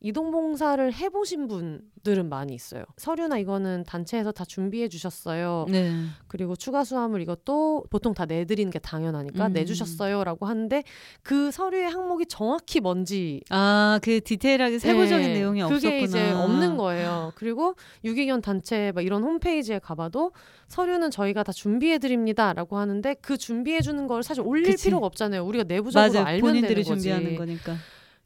[0.05, 5.91] 이동 봉사를 해보신 분들은 많이 있어요 서류나 이거는 단체에서 다 준비해 주셨어요 네.
[6.27, 9.53] 그리고 추가 수화물 이것도 보통 다 내드리는 게 당연하니까 음.
[9.53, 10.83] 내주셨어요라고 하는데
[11.23, 16.03] 그 서류의 항목이 정확히 뭔지 아, 그 디테일하게 세부적인 네, 내용이 그게 없었구나.
[16.03, 17.31] 이제 없는 거예요.
[17.33, 20.33] 그리고 유기견 단체 막 이런 홈페이지에 가봐도
[20.67, 24.83] 서류는 저희가 다 준비해 드립니다라고 하는데 그 준비해 주는 걸 사실 올릴 그치.
[24.83, 25.43] 필요가 없잖아요.
[25.43, 26.25] 우리가 내부적으로 맞아요.
[26.27, 27.09] 알면 본인들이 되는 거지.
[27.09, 27.75] 준비하는 거니까.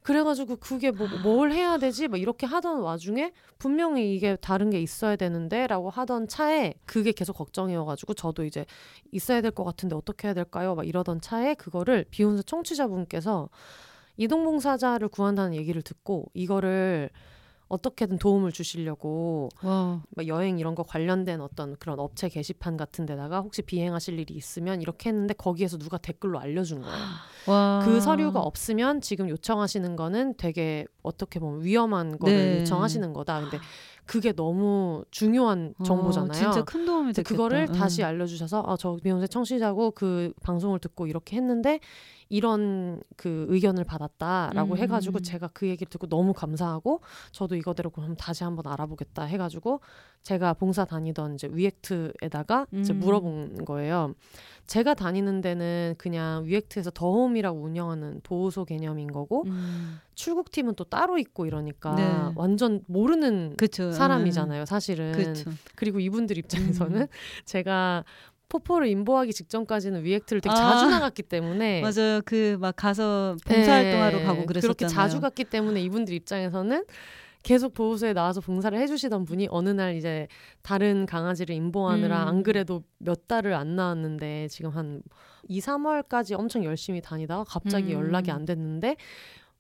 [0.01, 2.07] 그래가지고 그게 뭐 뭘 해야 되지?
[2.07, 8.13] 막 이렇게 하던 와중에 분명히 이게 다른 게 있어야 되는데라고 하던 차에 그게 계속 걱정이어가지고
[8.15, 8.65] 저도 이제
[9.11, 10.75] 있어야 될 것 같은데 어떻게 해야 될까요?
[10.75, 13.49] 막 이러던 차에 그거를 비혼세 청취자분께서
[14.17, 17.09] 이동봉사자를 구한다는 얘기를 듣고 이거를
[17.69, 20.01] 어떻게든 도움을 주시려고 와.
[20.09, 24.81] 막 여행 이런 거 관련된 어떤 그런 업체 게시판 같은 데다가 혹시 비행하실 일이 있으면
[24.81, 26.97] 이렇게 했는데 거기에서 누가 댓글로 알려준 거예요.
[27.47, 27.81] 와.
[27.85, 32.59] 그 서류가 없으면 지금 요청하시는 거는 되게 어떻게 보면 위험한 거를 네.
[32.61, 33.41] 요청하시는 거다.
[33.41, 33.59] 근데
[34.05, 36.31] 그게 너무 중요한 정보잖아요.
[36.31, 37.29] 어, 진짜 큰 도움이 됐겠다.
[37.29, 37.75] 그거를 응.
[37.75, 41.79] 다시 알려주셔서 아, 저 비욘세 청취자고 그 방송을 듣고 이렇게 했는데
[42.29, 44.77] 이런 그 의견을 받았다라고 음.
[44.77, 49.81] 해가지고 제가 그 얘기를 듣고 너무 감사하고 저도 이거대로 그럼 다시 한번 알아보겠다 해가지고
[50.21, 52.99] 제가 봉사 다니던 이제 위액트에다가 이제 음.
[52.99, 54.13] 물어본 거예요.
[54.67, 59.99] 제가 다니는 데는 그냥 위액트에서 더홈이라고 운영하는 보호소 개념인 거고 음.
[60.13, 62.33] 출국팀은 또 따로 있고 이러니까 네.
[62.35, 63.91] 완전 모르는 그쵸.
[63.91, 65.13] 사람이잖아요, 사실은.
[65.13, 65.49] 그렇죠.
[65.75, 67.07] 그리고 이분들 입장에서는 음.
[67.45, 68.03] 제가
[68.49, 70.55] 포포를 인보하기 직전까지는 위액트를 되게 아.
[70.55, 72.21] 자주 나갔기 때문에 맞아요.
[72.25, 74.75] 그 막 가서 봉사활동하러 네, 가고 그랬었잖아요.
[74.75, 76.83] 그렇게 자주 갔기 때문에 이분들 입장에서는
[77.41, 80.27] 계속 보호소에 나와서 봉사를 해주시던 분이 어느 날 이제
[80.61, 82.27] 다른 강아지를 인보하느라 음.
[82.27, 85.01] 안 그래도 몇 달을 안 나왔는데 지금 한
[85.47, 87.99] 2, 3월까지 엄청 열심히 다니다가 갑자기 음.
[88.01, 88.97] 연락이 안 됐는데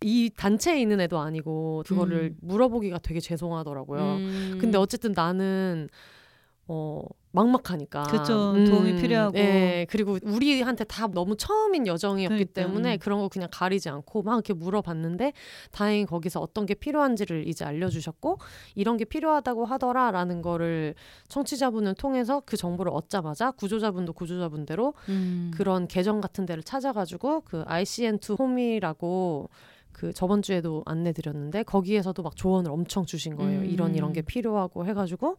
[0.01, 2.37] 이 단체에 있는 애도 아니고 그거를 음.
[2.41, 4.01] 물어보기가 되게 죄송하더라고요.
[4.01, 4.57] 음.
[4.59, 5.87] 근데 어쨌든 나는
[6.67, 8.53] 어 막막하니까 그쵸.
[8.67, 9.37] 도움이 필요하고.
[9.37, 12.99] 예 그리고 우리한테 다 너무 처음인 여정이었기 그러니까, 때문에 음.
[12.99, 15.33] 그런 거 그냥 가리지 않고 막 이렇게 물어봤는데
[15.71, 18.39] 다행히 거기서 어떤 게 필요한지를 이제 알려주셨고
[18.75, 20.95] 이런 게 필요하다고 하더라라는 거를
[21.27, 25.51] 청취자분을 통해서 그 정보를 얻자마자 구조자분도 구조자분대로 음.
[25.53, 29.49] 그런 계정 같은 데를 찾아가지고 그 ICN2 홈이라고
[29.99, 33.59] 그 저번 주에도 안내 드렸는데 거기에서도 막 조언을 엄청 주신 거예요.
[33.59, 33.65] 음.
[33.65, 35.35] 이런 이런 게 필요하고 해가지고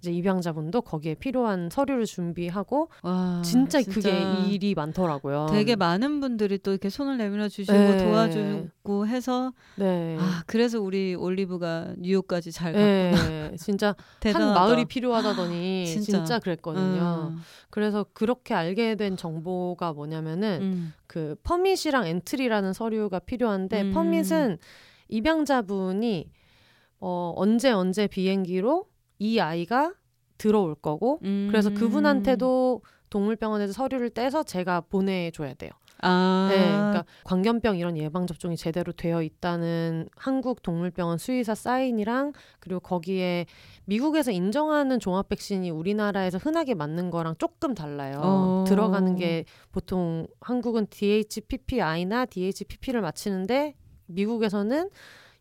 [0.00, 5.46] 이제 입양자분도 거기에 필요한 서류를 준비하고 와, 진짜, 그게 일이 많더라고요.
[5.50, 8.04] 되게 많은 분들이 또 이렇게 손을 내밀어 주시고 네.
[8.04, 10.18] 도와주고 해서 네.
[10.20, 13.28] 아 그래서 우리 올리브가 뉴욕까지 잘 갔구나.
[13.28, 14.46] 네, 진짜 대단하다.
[14.46, 16.18] 한 마을이 필요하다더니 진짜.
[16.18, 17.30] 진짜, 그랬거든요.
[17.32, 17.40] 음.
[17.70, 20.92] 그래서 그렇게 알게 된 정보가 뭐냐면은 음.
[21.12, 23.92] 그 퍼밋이랑 엔트리라는 서류가 필요한데 음.
[23.92, 24.56] 퍼밋은
[25.08, 26.30] 입양자분이
[27.00, 28.86] 어, 언제 언제 비행기로
[29.18, 29.92] 이 아이가
[30.38, 31.48] 들어올 거고 음.
[31.50, 35.70] 그래서 그분한테도 동물병원에서 서류를 떼서 제가 보내줘야 돼요.
[36.02, 42.80] 아 네, 그러니까 광견병 이런 예방 접종이 제대로 되어 있다는 한국 동물병원 수의사 사인이랑 그리고
[42.80, 43.46] 거기에
[43.84, 48.20] 미국에서 인정하는 종합 백신이 우리나라에서 흔하게 맞는 거랑 조금 달라요.
[48.22, 48.64] 어.
[48.66, 53.74] 들어가는 게 보통 한국은 DHPPI나 DHPP를 맞히는데
[54.06, 54.90] 미국에서는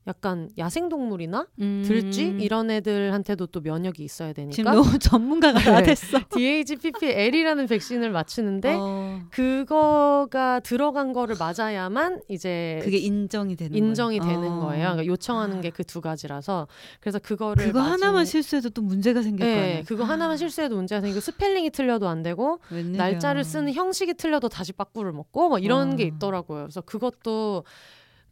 [0.08, 1.84] 약간 야생동물이나 음.
[1.86, 5.84] 들쥐 이런 애들한테도 또 면역이 있어야 되니까 지금 너무 전문가가 다 네.
[5.84, 6.18] 됐어.
[6.36, 14.34] DHPPL이라는 백신을 맞추는데 어, 그거가 들어간 거를 맞아야만 이제 그게 인정이 되는 인정이 거예요.
[14.34, 14.60] 되는 어.
[14.62, 14.82] 거예요.
[14.90, 16.68] 그러니까 요청하는 게 그 두 가지라서
[17.00, 19.84] 그래서 그거를 그거 맞으면- 하나만 실수해도 또 문제가 생길 거 네, 아니야.
[19.86, 22.98] 그거 하나만 실수해도 문제가 생기고 스펠링이 틀려도 안 되고 웬일이야.
[22.98, 25.96] 날짜를 쓰는 형식이 틀려도 다시 빠꾸를 먹고 뭐 이런 와.
[25.96, 26.64] 게 있더라고요.
[26.64, 27.64] 그래서 그것도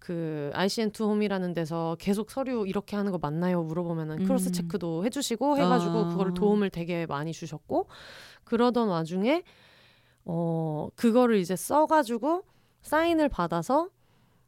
[0.09, 3.61] 그 ICN2 홈이라는 데서 계속 서류 이렇게 하는 거 맞나요?
[3.61, 4.25] 물어보면은 음.
[4.25, 6.07] cross check도 해주시고 해가지고 아.
[6.07, 7.85] 그거를 도움을 되게 많이 주셨고
[8.43, 9.43] 그러던 와중에
[10.25, 12.41] 어 그거를 이제 써가지고
[12.81, 13.89] 사인을 받아서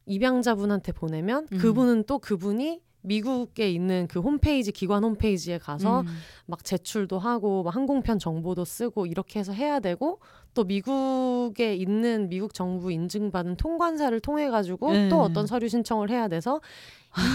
[0.08, 1.58] 입양자분한테 보내면 음.
[1.60, 6.08] 그분은 또 그분이 미국에 있는 그 홈페이지 기관 홈페이지에 가서 음.
[6.47, 10.21] 막 제출도 하고 막 항공편 정보도 쓰고 이렇게 해서 해야 되고
[10.54, 15.10] 또 미국에 있는 미국 정부 인증받은 통관사를 통해 가지고 네.
[15.10, 16.62] 또 어떤 서류 신청을 해야 돼서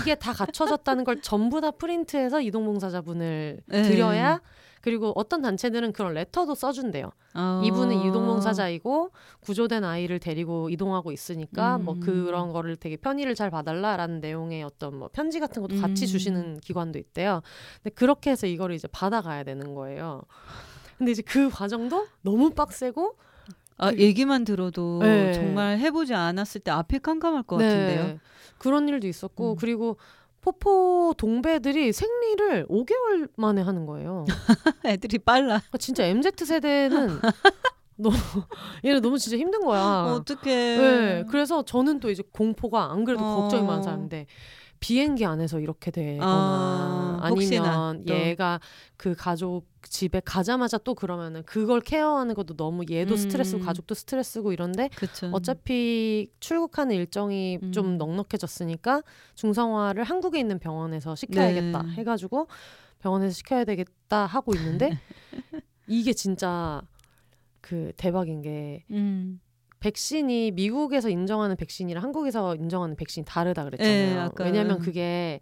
[0.00, 3.82] 이게 다 갖춰졌다는 걸 전부 다 프린트해서 이동봉사자분을 네.
[3.82, 4.40] 드려야
[4.86, 7.10] 그리고 어떤 단체들은 그런 레터도 써준대요.
[7.34, 7.62] 어.
[7.64, 12.00] 이분은 이동봉사자이고 구조된 아이를 데리고 이동하고 있으니까 뭐 음.
[12.00, 16.06] 그런 거를 되게 편의를 잘 봐달라라는 내용의 어떤 뭐 편지 같은 것도 같이 음.
[16.06, 17.42] 주시는 기관도 있대요.
[17.82, 20.22] 근데 그렇게 해서 이거를 이제 받아가야 되는 거예요.
[20.98, 23.16] 근데 이제 그 과정도 너무 빡세고
[23.78, 25.32] 아, 그- 얘기만 들어도 네.
[25.34, 28.04] 정말 해보지 않았을 때 앞이 깜깜할 것 같은데요.
[28.04, 28.18] 네.
[28.58, 29.56] 그런 일도 있었고 음.
[29.58, 29.98] 그리고
[30.40, 34.24] 포포 동배들이 생리를 5개월 만에 하는 거예요.
[34.86, 35.58] 애들이 빨라.
[35.58, 37.18] 그러니까 진짜 MZ 세대는
[37.98, 38.16] 너무
[38.84, 40.14] 얘는 너무 진짜 힘든 거야.
[40.20, 40.76] 어떡해.
[40.76, 43.36] 네, 그래서 저는 또 이제 공포가 안 그래도 어.
[43.42, 44.26] 걱정이 많은 사람인데
[44.80, 48.08] 비행기 안에서 이렇게 되거나 아, 아, 니면.
[48.08, 48.60] 얘가
[48.96, 53.16] 그 가족 집에 가자마자 또 그러면은 그걸 케어하는 것도 너무 얘도 음.
[53.16, 55.30] 스트레스고 가족도 스트레스고 이런데 그쵸.
[55.32, 57.72] 어차피 출국하는 일정이 음.
[57.72, 59.02] 좀 넉넉해졌으니까
[59.34, 61.92] 중성화를 한국에 있는 병원에서 시켜야겠다 네.
[61.92, 62.48] 해가지고
[63.00, 64.98] 병원에서 시켜야 되겠다 하고 있는데
[65.86, 66.82] 이게 진짜
[67.60, 69.40] 그 대박인 게 음.
[69.80, 74.20] 백신이 미국에서 인정하는 백신이랑 한국에서 인정하는 백신이 다르다 네, 그랬잖아요.
[74.20, 74.44] 아까.
[74.44, 75.40] 왜냐하면 그게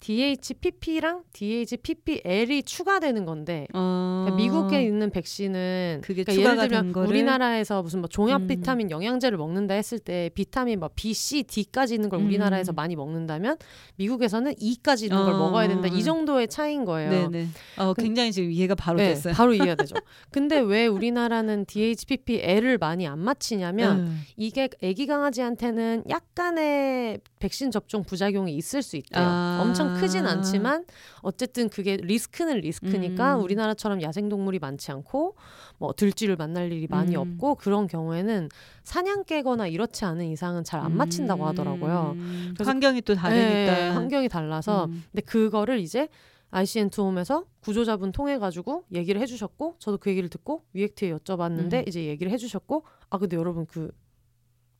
[0.00, 4.24] DHPP랑 DHPPL이 추가되는 건데 어.
[4.26, 7.08] 그러니까 미국에 있는 백신은 그러니까 예를 들면 된 거를?
[7.08, 8.46] 우리나라에서 무슨 뭐 종합 음.
[8.46, 12.26] 비타민 영양제를 먹는다 했을 때 비타민 뭐 B, C, D까지 있는 걸 음.
[12.26, 13.56] 우리나라에서 많이 먹는다면
[13.96, 15.38] 미국에서는 E까지 있는 걸 어.
[15.38, 17.28] 먹어야 된다 이 정도의 차이인 거예요.
[17.30, 17.48] 네네.
[17.78, 19.34] 어, 굉장히 지금 이해가 바로 네, 됐어요.
[19.34, 19.96] 바로 이해가 되죠.
[20.30, 24.22] 근데 왜 우리나라는 DHPPL을 많이 안 맞히냐면 음.
[24.36, 29.24] 이게 아기 강아지한테는 약간의 백신 접종 부작용이 있을 수 있대요.
[29.24, 29.60] 아.
[29.62, 30.84] 엄청 크진 않지만
[31.22, 33.42] 어쨌든 그게 리스크는 리스크니까 음.
[33.42, 35.36] 우리나라처럼 야생동물이 많지 않고
[35.78, 37.20] 뭐 들쥐를 만날 일이 많이 음.
[37.20, 38.48] 없고 그런 경우에는
[38.84, 42.12] 사냥 깨거나 이렇지 않은 이상은 잘 안 맞힌다고 하더라고요.
[42.16, 42.54] 음.
[42.56, 43.46] 그래서- 환경이 또 다르니까.
[43.74, 45.04] 네, 환경이 달라서 음.
[45.12, 46.08] 근데 그거를 이제
[46.50, 51.84] ICN 투홈에서 구조자분 통해 가지고 얘기를 해주셨고 저도 그 얘기를 듣고 위액트에 여쭤봤는데 음.
[51.88, 53.90] 이제 얘기를 해주셨고 아 근데 여러분 그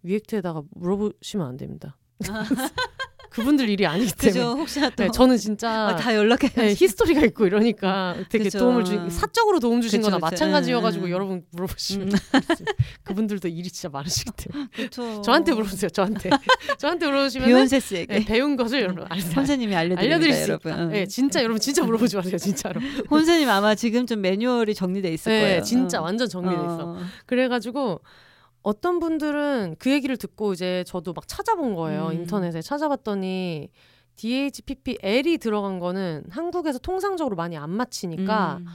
[0.03, 1.97] 위액트에다가 물어보시면 안 됩니다.
[3.37, 4.41] 그분들 일이 아니기 때문에.
[4.41, 4.59] 그죠.
[4.59, 6.49] 혹시나 또 네, 저는 진짜 아, 다 연락해.
[6.55, 8.59] 네, 히스토리가 있고 이러니까 되게 그죠.
[8.61, 10.19] 도움을 주 사적으로 도움 주신 그쵸, 거나.
[10.19, 11.11] 마찬가지여가지고 음, 음.
[11.11, 12.13] 여러분 물어보시면 음.
[13.05, 15.21] 그분들도 일이 진짜 많으시기 때문에 그렇죠.
[15.23, 15.91] 저한테 물어보세요.
[15.91, 16.31] 저한테
[16.79, 20.73] 저한테 물어보시면 비욘세 씨에게 네, 배운 것을 여러분 알- 선생님이 알려드릴 수 여러분.
[20.73, 20.83] 있다.
[20.85, 20.89] 응.
[20.93, 22.81] 네, 진짜 여러분 진짜 물어보지 마세요, 진짜로.
[23.11, 25.63] 혼세님 아마 지금 좀 매뉴얼이 정리돼 있을 네, 거예요.
[25.63, 26.05] 진짜 응.
[26.05, 26.79] 완전 정리돼 있어.
[26.81, 26.99] 어.
[27.27, 28.01] 그래가지고
[28.67, 32.09] 어떤 분들은 그 얘기를 듣고 이제 저도 막 찾아본 거예요.
[32.09, 32.15] 음.
[32.15, 33.69] 인터넷에 찾아봤더니
[34.17, 38.67] DHPPL이 들어간 거는 한국에서 통상적으로 많이 안 맞히니까 음.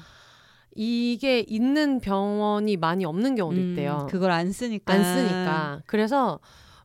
[0.75, 4.07] 이게 있는 병원이 많이 없는 경우도 음, 있대요.
[4.09, 4.93] 그걸 안 쓰니까.
[4.93, 5.81] 안 쓰니까.
[5.87, 6.39] 그래서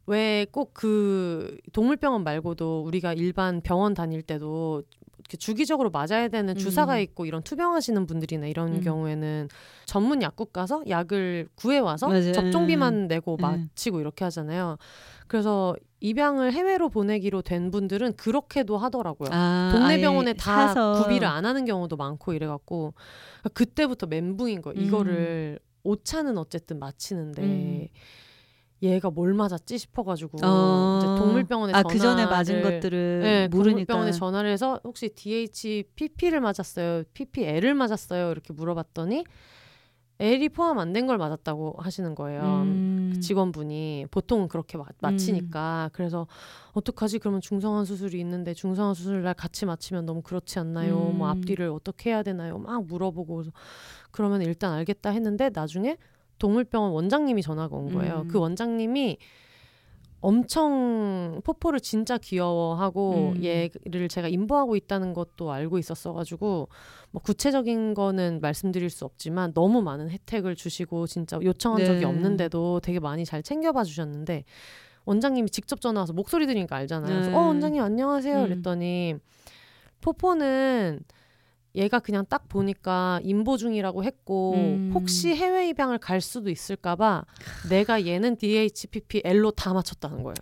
[0.07, 4.83] 왜 꼭 그 동물병원 말고도 우리가 일반 병원 다닐 때도
[5.27, 6.57] 이렇게 주기적으로 맞아야 되는 음.
[6.57, 8.81] 주사가 있고 이런 투병하시는 분들이나 이런 음.
[8.81, 9.49] 경우에는
[9.85, 12.09] 전문 약국 가서 약을 구해 와서.
[12.33, 13.43] 접종비만 내고 음.
[13.43, 14.77] 마치고 이렇게 하잖아요.
[15.27, 19.31] 그래서 입양을 해외로 보내기로 된 분들은 그렇게도 하더라고요.
[19.33, 21.03] 아, 동네 병원에 다 사서.
[21.03, 22.95] 구비를 안 하는 경우도 많고 이래갖고
[23.53, 24.79] 그때부터 멘붕인 거예요.
[24.79, 24.85] 음.
[24.85, 27.89] 이거를 오차는 어쨌든 마치는데 음.
[28.83, 30.99] 얘가 뭘 맞았지 싶어가지고 어.
[30.99, 33.63] 이제 동물병원에 아, 전화를 그 전에 맞은 것들을 네, 모르니까.
[33.95, 39.25] 동물병원에 전화를 해서 혹시 DHPP를 맞았어요, PPL을 맞았어요 이렇게 물어봤더니
[40.19, 42.43] L이 포함 안 된 걸 맞았다고 하시는 거예요.
[42.65, 43.11] 음.
[43.13, 46.27] 그 직원분이 보통은 그렇게 마, 마치니까 그래서
[46.73, 51.19] 어떡하지 그러면 중성화 수술이 있는데 중성화 수술 날 같이 마치면 너무 그렇지 않나요 음.
[51.19, 53.45] 뭐 앞뒤를 어떻게 해야 되나요 막 물어보고
[54.11, 55.97] 그러면 일단 알겠다 했는데 나중에
[56.39, 58.29] 동물병원 원장님이 전화가 온 거예요 음.
[58.29, 59.19] 그 원장님이
[60.21, 63.45] 엄청 포포를 진짜 귀여워하고 음.
[63.45, 66.69] 얘를 제가 인보하고 있다는 것도 알고 있었어가지고
[67.11, 71.87] 뭐 구체적인 거는 말씀드릴 수 없지만 너무 많은 혜택을 주시고 진짜 요청한 네.
[71.87, 74.45] 적이 없는데도 되게 많이 잘 챙겨봐 주셨는데
[75.05, 77.13] 원장님이 직접 전화 와서 목소리 들으니까 알잖아요.
[77.13, 77.37] 그래서 네.
[77.37, 78.41] 어 원장님 안녕하세요.
[78.41, 78.49] 음.
[78.49, 79.15] 그랬더니
[80.01, 81.01] 포포는
[81.77, 84.91] 얘가 그냥 딱 보니까 인보 중이라고 했고 음.
[84.95, 87.25] 혹시 해외 입양을 갈 수도 있을까봐
[87.69, 90.35] 내가 얘는 DHPPL로 다 맞췄다는 거예요.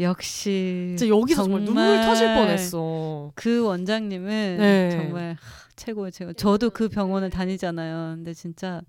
[0.00, 3.32] 역시 진짜 여기서 정말, 눈물 터질 뻔했어.
[3.34, 4.90] 그 원장님은 네.
[4.90, 6.32] 정말 하, 최고예요, 최고.
[6.32, 8.14] 저도 그 병원을 다니잖아요.
[8.16, 8.80] 근데 진짜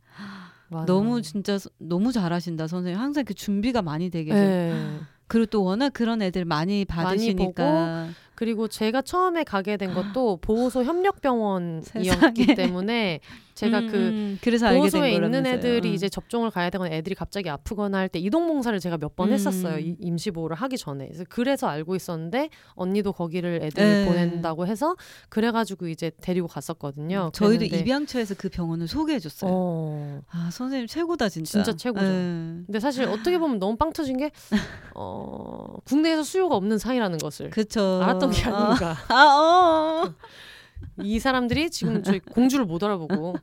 [0.70, 0.86] 맞아.
[0.86, 3.00] 너무 진짜 서- 너무 잘하신다 선생님.
[3.00, 4.34] 항상 그 준비가 많이 되게.
[4.34, 4.74] 네.
[5.28, 8.10] 그리고 또 워낙 그런 애들 많이 받으시니까.
[8.41, 12.56] 그리고 제가 처음에 가게 된 것도 보호소 협력병원이었기.
[12.56, 13.19] 때문에
[13.54, 15.46] 제가 음, 그 음, 그래서 알게 된 보호소에 있는.
[15.46, 15.94] 애들이 음.
[15.94, 19.34] 이제 접종을 가야 되거나 애들이 갑자기 아프거나 할 때 이동 봉사를 제가 몇번 음.
[19.34, 19.80] 했었어요.
[19.80, 21.08] 이- 임시 보호를 하기 전에.
[21.08, 24.06] 그래서, 그래서 알고 있었는데 언니도 거기를 애들을 네.
[24.06, 24.96] 보낸다고 해서
[25.30, 27.28] 그래 가지고 이제 데리고 갔었거든요.
[27.28, 29.52] 음, 저희도 입양처에서 그 병원을 소개해 줬어요.
[29.54, 30.22] 어.
[30.32, 31.52] 아 선생님 최고다 진짜.
[31.64, 32.06] 진짜 최고죠.
[32.06, 32.12] 예.
[32.66, 34.32] 근데 사실 어떻게 보면 너무 빵 터진 게
[34.96, 38.00] 어, 국내에서 수요가 없는 상이라는 것을 그쵸.
[38.04, 38.98] 알았던 게 아, 아닌가.
[39.08, 40.14] 아, 어, 어.
[41.04, 43.36] 이 사람들이 지금 저희 공주를 못 알아보고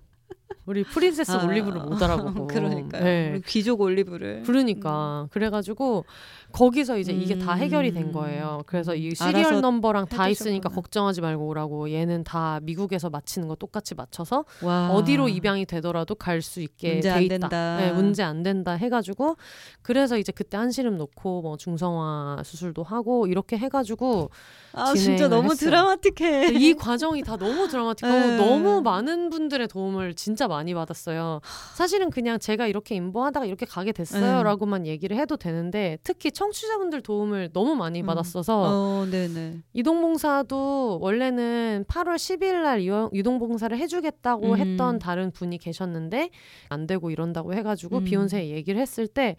[0.67, 3.03] 우리 프린세스 아, 올리브를 못 알아보고 그러니까요.
[3.03, 3.31] 네.
[3.33, 4.43] 우리 귀족 올리브를.
[4.45, 6.05] 그러니까 그래가지고
[6.53, 7.59] 거기서 이제 이게 다 음.
[7.59, 8.63] 해결이 된 거예요.
[8.67, 10.29] 그래서 이 시리얼 넘버랑 다 해주셨구나.
[10.31, 14.91] 있으니까 걱정하지 말고 오라고 얘는 다 미국에서 마치는 거 똑같이 맞춰서 와.
[14.91, 17.39] 어디로 입양이 되더라도 갈 수 있게 문제 돼안 있다.
[17.39, 17.77] 된다.
[17.79, 19.37] 네, 문제 안 된다 해가지고
[19.83, 24.31] 그래서 이제 그때 한시름 놓고 뭐 중성화 수술도 하고 이렇게 해가지고
[24.73, 25.71] 아 진짜 너무 했어요.
[25.71, 26.53] 드라마틱해.
[26.55, 28.37] 이 과정이 다 너무 드라마틱하고 네.
[28.37, 31.41] 너무 많은 분들의 도움을 진짜 많이 받았어요.
[31.75, 34.05] 사실은 그냥 제가 이렇게 인보하다가 이렇게 가게 네.
[34.05, 38.07] 됐어요라고만 얘기를 해도 되는데 특히 청취자분들 도움을 너무 많이 음.
[38.07, 39.63] 받았어서 어, 네네.
[39.73, 42.81] 이동봉사도 원래는 8월 10일 날
[43.13, 44.57] 이동봉사를 해주겠다고 음.
[44.59, 46.31] 했던 다른 분이 계셨는데
[46.69, 48.05] 안 되고 이런다고 해가지고 음.
[48.05, 49.37] 비욘세에 얘기를 했을 때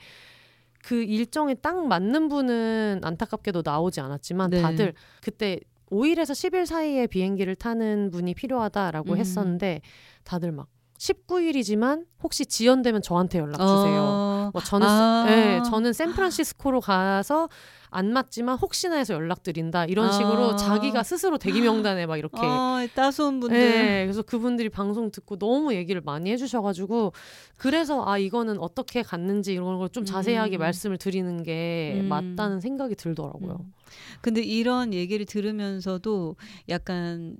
[0.83, 4.61] 그 일정에 딱 맞는 분은 안타깝게도 나오지 않았지만 네.
[4.61, 5.59] 다들 그때
[5.91, 9.17] 5일에서 10일 사이에 비행기를 타는 분이 필요하다라고 음.
[9.17, 9.81] 했었는데
[10.23, 10.67] 다들 막
[10.99, 14.01] 19일이지만 혹시 지연되면 저한테 연락 주세요.
[14.01, 15.25] 어, 뭐 저는 아.
[15.27, 17.47] 네, 저는 샌프란시스코로 가서
[17.91, 20.55] 안 맞지만 혹시나 해서 연락드린다 이런 식으로 아.
[20.57, 23.57] 자기가 스스로 대기 명단에 막 이렇게 아, 따스운 분들.
[23.57, 27.13] 네, 그래서 그분들이 방송 듣고 너무 얘기를 많이 해주셔가지고
[27.57, 30.59] 그래서 아 이거는 어떻게 갔는지 이런 걸 좀 자세하게 음.
[30.59, 32.09] 말씀을 드리는 게 음.
[32.09, 33.57] 맞다는 생각이 들더라고요.
[33.61, 33.73] 음.
[34.21, 36.35] 근데 이런 얘기를 들으면서도
[36.67, 37.37] 약간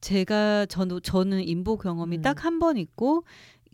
[0.00, 2.22] 제가 저도 저는 인보 경험이 음.
[2.22, 3.24] 딱한 번 있고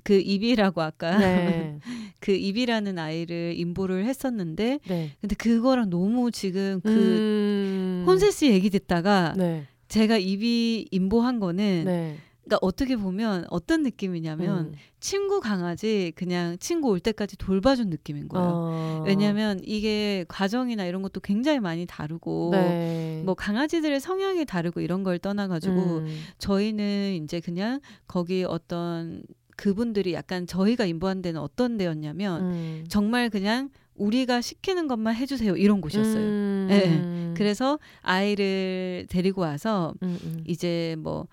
[0.05, 1.79] 그 입이라고 아까 네,
[2.21, 5.11] 그 입이라는 아이를 인보를 했었는데 네.
[5.21, 8.05] 근데 그거랑 너무 지금 그 음.
[8.07, 12.17] 혼세 씨 얘기 듣다가 네, 제가 입이 인보한 거는 네.
[12.45, 14.73] 그러니까 어떻게 보면 어떤 느낌이냐면 음.
[15.01, 18.49] 친구 강아지 그냥 친구 올 때까지 돌봐준 느낌인 거예요.
[18.49, 19.05] 어.
[19.07, 23.23] 왜냐하면 이게 과정이나 이런 것도 굉장히 많이 다르고 네.
[23.25, 26.19] 뭐 강아지들의 성향이 다르고 이런 걸 떠나가지고 음.
[26.39, 29.23] 저희는 이제 그냥 거기 어떤
[29.57, 32.85] 그분들이 약간 저희가 인보한 데는 어떤 데였냐면 음.
[32.89, 36.23] 정말 그냥 우리가 시키는 것만 해주세요 이런 곳이었어요.
[36.23, 36.69] 음.
[36.71, 40.45] 예, 그래서 아이를 데리고 와서 음, 음.
[40.47, 41.29] 이제 뭐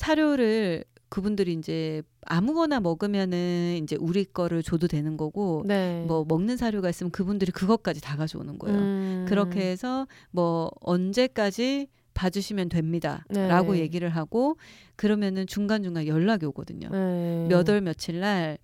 [0.00, 6.04] 사료를 그분들이 이제 아무거나 먹으면은 이제 우리 거를 줘도 되는 거고 네.
[6.06, 8.78] 뭐 먹는 사료가 있으면 그분들이 그것까지 다 가져오는 거예요.
[8.78, 9.26] 음.
[9.28, 13.80] 그렇게 해서 뭐 언제까지 봐주시면 됩니다라고 네.
[13.80, 14.56] 얘기를 하고
[14.96, 16.88] 그러면은 중간 중간 연락이 오거든요.
[16.88, 17.46] 네.
[17.50, 18.56] 몇월 며칠 날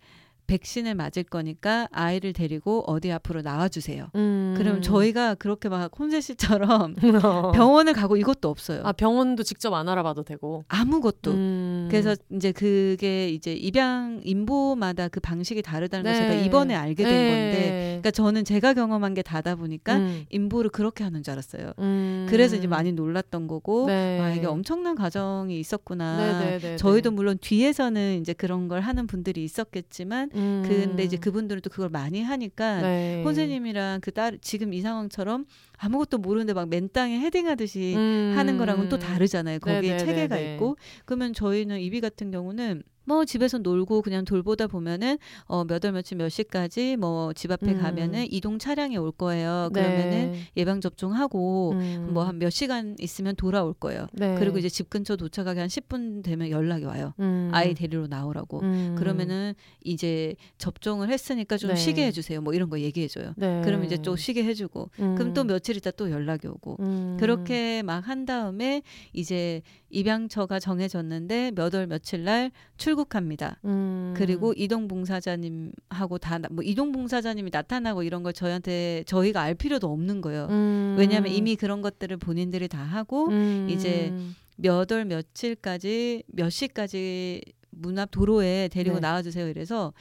[0.46, 4.08] 백신을 맞을 거니까 아이를 데리고 어디 앞으로 나와주세요.
[4.14, 4.54] 음.
[4.56, 7.52] 그럼 저희가 그렇게 막 혼세 씨처럼 어.
[7.52, 8.82] 병원을 가고 이것도 없어요.
[8.84, 10.64] 아 병원도 직접 안 알아봐도 되고.
[10.68, 11.32] 아무것도.
[11.32, 11.88] 음.
[11.90, 16.18] 그래서 이제 그게 이제 입양 인보마다 그 방식이 다르다는 걸 네.
[16.18, 17.28] 제가 이번에 알게 된 네.
[17.30, 17.68] 건데,
[18.00, 20.24] 그러니까 저는 제가 경험한 게 다다 보니까 음.
[20.30, 21.72] 인보를 그렇게 하는 줄 알았어요.
[21.78, 22.26] 음.
[22.28, 24.20] 그래서 이제 많이 놀랐던 거고, 네.
[24.20, 26.16] 아 이게 엄청난 과정이 있었구나.
[26.16, 26.76] 네네네.
[26.76, 30.64] 저희도 물론 뒤에서는 이제 그런 걸 하는 분들이 있었겠지만, 음.
[30.66, 33.22] 근데 이제 그분들은 또 그걸 많이 하니까 네.
[33.24, 35.44] 혼세님이랑 그 딸 지금 이 상황처럼
[35.78, 38.32] 아무것도 모르는데 막 맨땅에 헤딩하듯이 음.
[38.36, 39.58] 하는 거랑은 또 다르잖아요.
[39.60, 39.98] 거기에 네네네네.
[40.04, 45.92] 체계가 있고 그러면 저희는 이비 같은 경우는 뭐 집에서 놀고 그냥 돌보다 보면은 어 몇월
[45.92, 47.80] 며칠 몇 시까지 뭐 집 앞에 음.
[47.80, 49.70] 가면은 이동 차량이 올 거예요.
[49.72, 49.80] 네.
[49.80, 52.08] 그러면은 예방 접종하고 음.
[52.12, 54.08] 뭐한 몇 시간 있으면 돌아올 거예요.
[54.12, 54.34] 네.
[54.40, 57.12] 그리고 이제 집 근처 도착하기 한 10분 되면 연락이 와요.
[57.20, 57.50] 음.
[57.52, 58.60] 아이 데리러 나오라고.
[58.62, 58.96] 음.
[58.98, 61.76] 그러면은 이제 접종을 했으니까 좀 네.
[61.76, 62.40] 쉬게 해주세요.
[62.40, 63.34] 뭐 이런 거 얘기해 줘요.
[63.36, 63.62] 네.
[63.64, 64.90] 그럼 이제 또 쉬게 해주고.
[64.96, 65.46] 그럼 또 음.
[65.66, 66.76] 며칠 있다 또 연락이 오고.
[66.80, 67.16] 음.
[67.18, 73.58] 그렇게 막 한 다음에 이제 입양처가 정해졌는데 몇 월 며칠 날 출국합니다.
[73.64, 74.14] 음.
[74.16, 80.20] 그리고 이동 봉사자님하고 다 뭐 이동 봉사자님이 나타나고 이런 걸 저희한테 저희가 알 필요도 없는
[80.20, 80.46] 거예요.
[80.50, 80.94] 음.
[80.98, 83.66] 왜냐하면 이미 그런 것들을 본인들이 다 하고 음.
[83.68, 84.12] 이제
[84.56, 89.00] 몇 월 며칠까지 몇 시까지 문 앞 도로에 데리고 네.
[89.00, 89.48] 나와주세요.
[89.48, 89.92] 이래서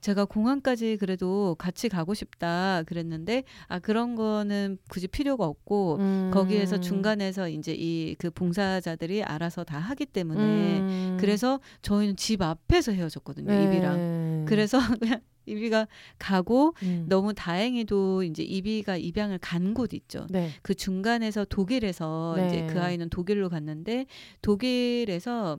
[0.00, 6.30] 제가 공항까지 그래도 같이 가고 싶다 그랬는데 아 그런 거는 굳이 필요가 없고 음.
[6.32, 10.40] 거기에서 중간에서 이제 이 그 봉사자들이 알아서 다 하기 때문에
[10.80, 11.16] 음.
[11.20, 13.64] 그래서 저희는 집 앞에서 헤어졌거든요 네.
[13.64, 15.86] 입이랑 그래서 그냥 이비가
[16.18, 17.06] 가고 음.
[17.08, 20.26] 너무 다행히도 이제 이비가 입양을 간 곳 있죠.
[20.30, 20.50] 네.
[20.62, 22.46] 그 중간에서 독일에서 네.
[22.46, 24.04] 이제 그 아이는 독일로 갔는데
[24.42, 25.58] 독일에서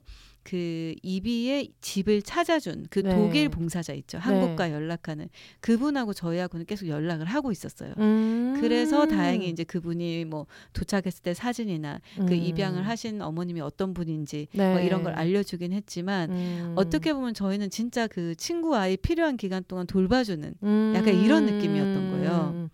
[0.49, 3.13] 그 이비의 집을 찾아준 그 네.
[3.13, 4.17] 독일 봉사자 있죠.
[4.17, 7.93] 한국과 연락하는 그분하고 저희하고는 계속 연락을 하고 있었어요.
[7.99, 8.57] 음.
[8.59, 12.33] 그래서 다행히 이제 그분이 뭐 도착했을 때 사진이나 그 음.
[12.33, 14.73] 입양을 하신 어머님이 어떤 분인지 네.
[14.73, 16.73] 뭐 이런 걸 알려주긴 했지만 음.
[16.75, 20.93] 어떻게 보면 저희는 진짜 그 친구 아이 필요한 기간 동안 돌봐주는 음.
[20.95, 22.69] 약간 이런 느낌이었던 거예요.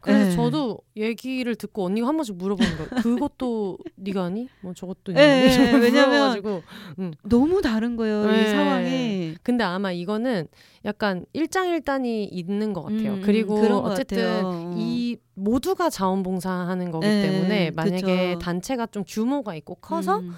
[0.00, 0.36] 그래서 네.
[0.36, 2.90] 저도 얘기를 듣고 언니가 한 번씩 물어보는 거예요.
[3.02, 4.48] 그것도 네가 아니?
[4.60, 5.20] 뭐 저것도 있니?
[5.20, 6.62] 네, 이러면서 왜냐면.
[6.98, 7.12] 음.
[7.24, 8.46] 너무 다른 거예요 이 네.
[8.46, 9.34] 상황이.
[9.42, 10.46] 근데 아마 이거는
[10.84, 13.14] 약간 일장일단이 있는 것 같아요.
[13.14, 14.72] 음, 음, 그리고 어쨌든 같아요.
[14.76, 18.38] 이 모두가 자원봉사하는 거기 네, 때문에 만약에 그쵸.
[18.38, 20.32] 단체가 좀 규모가 있고 커서 음,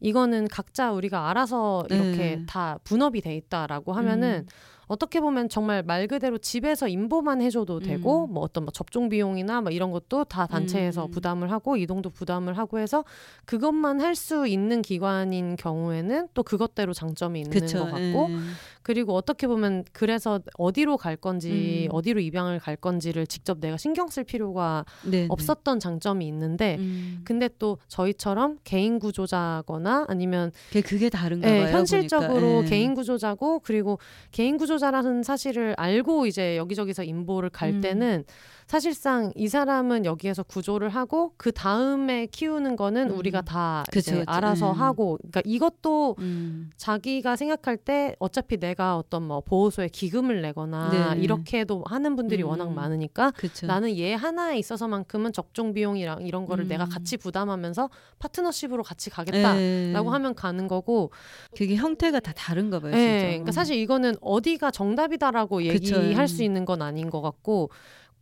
[0.00, 2.42] 이거는 각자 우리가 알아서 이렇게 네.
[2.46, 4.75] 다 분업이 돼 있다라고 하면은 음.
[4.88, 8.32] 어떻게 보면 정말 말 그대로 집에서 인보만 해줘도 되고 음.
[8.34, 11.10] 뭐 어떤 뭐 접종 비용이나 뭐 이런 것도 다 단체에서 음.
[11.10, 13.04] 부담을 하고 이동도 부담을 하고 해서
[13.44, 17.80] 그것만 할 수 있는 기관인 경우에는 또 그것대로 장점이 있는 그쵸.
[17.80, 18.36] 것 같고 예.
[18.86, 21.92] 그리고 어떻게 보면 그래서 어디로 갈 건지 음.
[21.92, 25.26] 어디로 입양을 갈 건지를 직접 내가 신경 쓸 필요가 네, 네.
[25.28, 27.20] 없었던 장점이 있는데 음.
[27.24, 31.72] 근데 또 저희처럼 개인 구조자거나 아니면 그게, 그게 다른가 예, 봐요.
[31.72, 32.62] 현실적으로.
[32.62, 32.68] 예.
[32.68, 33.98] 개인 구조자고 그리고
[34.30, 37.80] 개인 구조자라는 사실을 알고 이제 여기저기서 인보를 갈 음.
[37.80, 38.24] 때는
[38.66, 43.18] 사실상 이 사람은 여기에서 구조를 하고 그 다음에 키우는 거는 음.
[43.18, 44.24] 우리가 다 그쵸, 이제 그쵸.
[44.30, 44.80] 알아서 음.
[44.80, 46.70] 하고 그러니까 이것도 음.
[46.76, 51.22] 자기가 생각할 때 어차피 내가 어떤 뭐 보호소에 기금을 내거나 네.
[51.22, 52.48] 이렇게도 하는 분들이 음.
[52.48, 53.66] 워낙 많으니까 그쵸.
[53.68, 56.68] 나는 얘 하나에 있어서만큼은 접종 비용이랑 이런 거를 음.
[56.68, 57.88] 내가 같이 부담하면서
[58.18, 59.94] 파트너십으로 같이 가겠다라고 예.
[59.94, 61.12] 하면 가는 거고
[61.56, 62.92] 그게 형태가 다 다른가 봐요.
[62.94, 63.26] 예, 진짜.
[63.26, 65.62] 그러니까 사실 이거는 어디가 정답이다라고.
[65.62, 67.70] 얘기할 수 있는 건 아닌 것 같고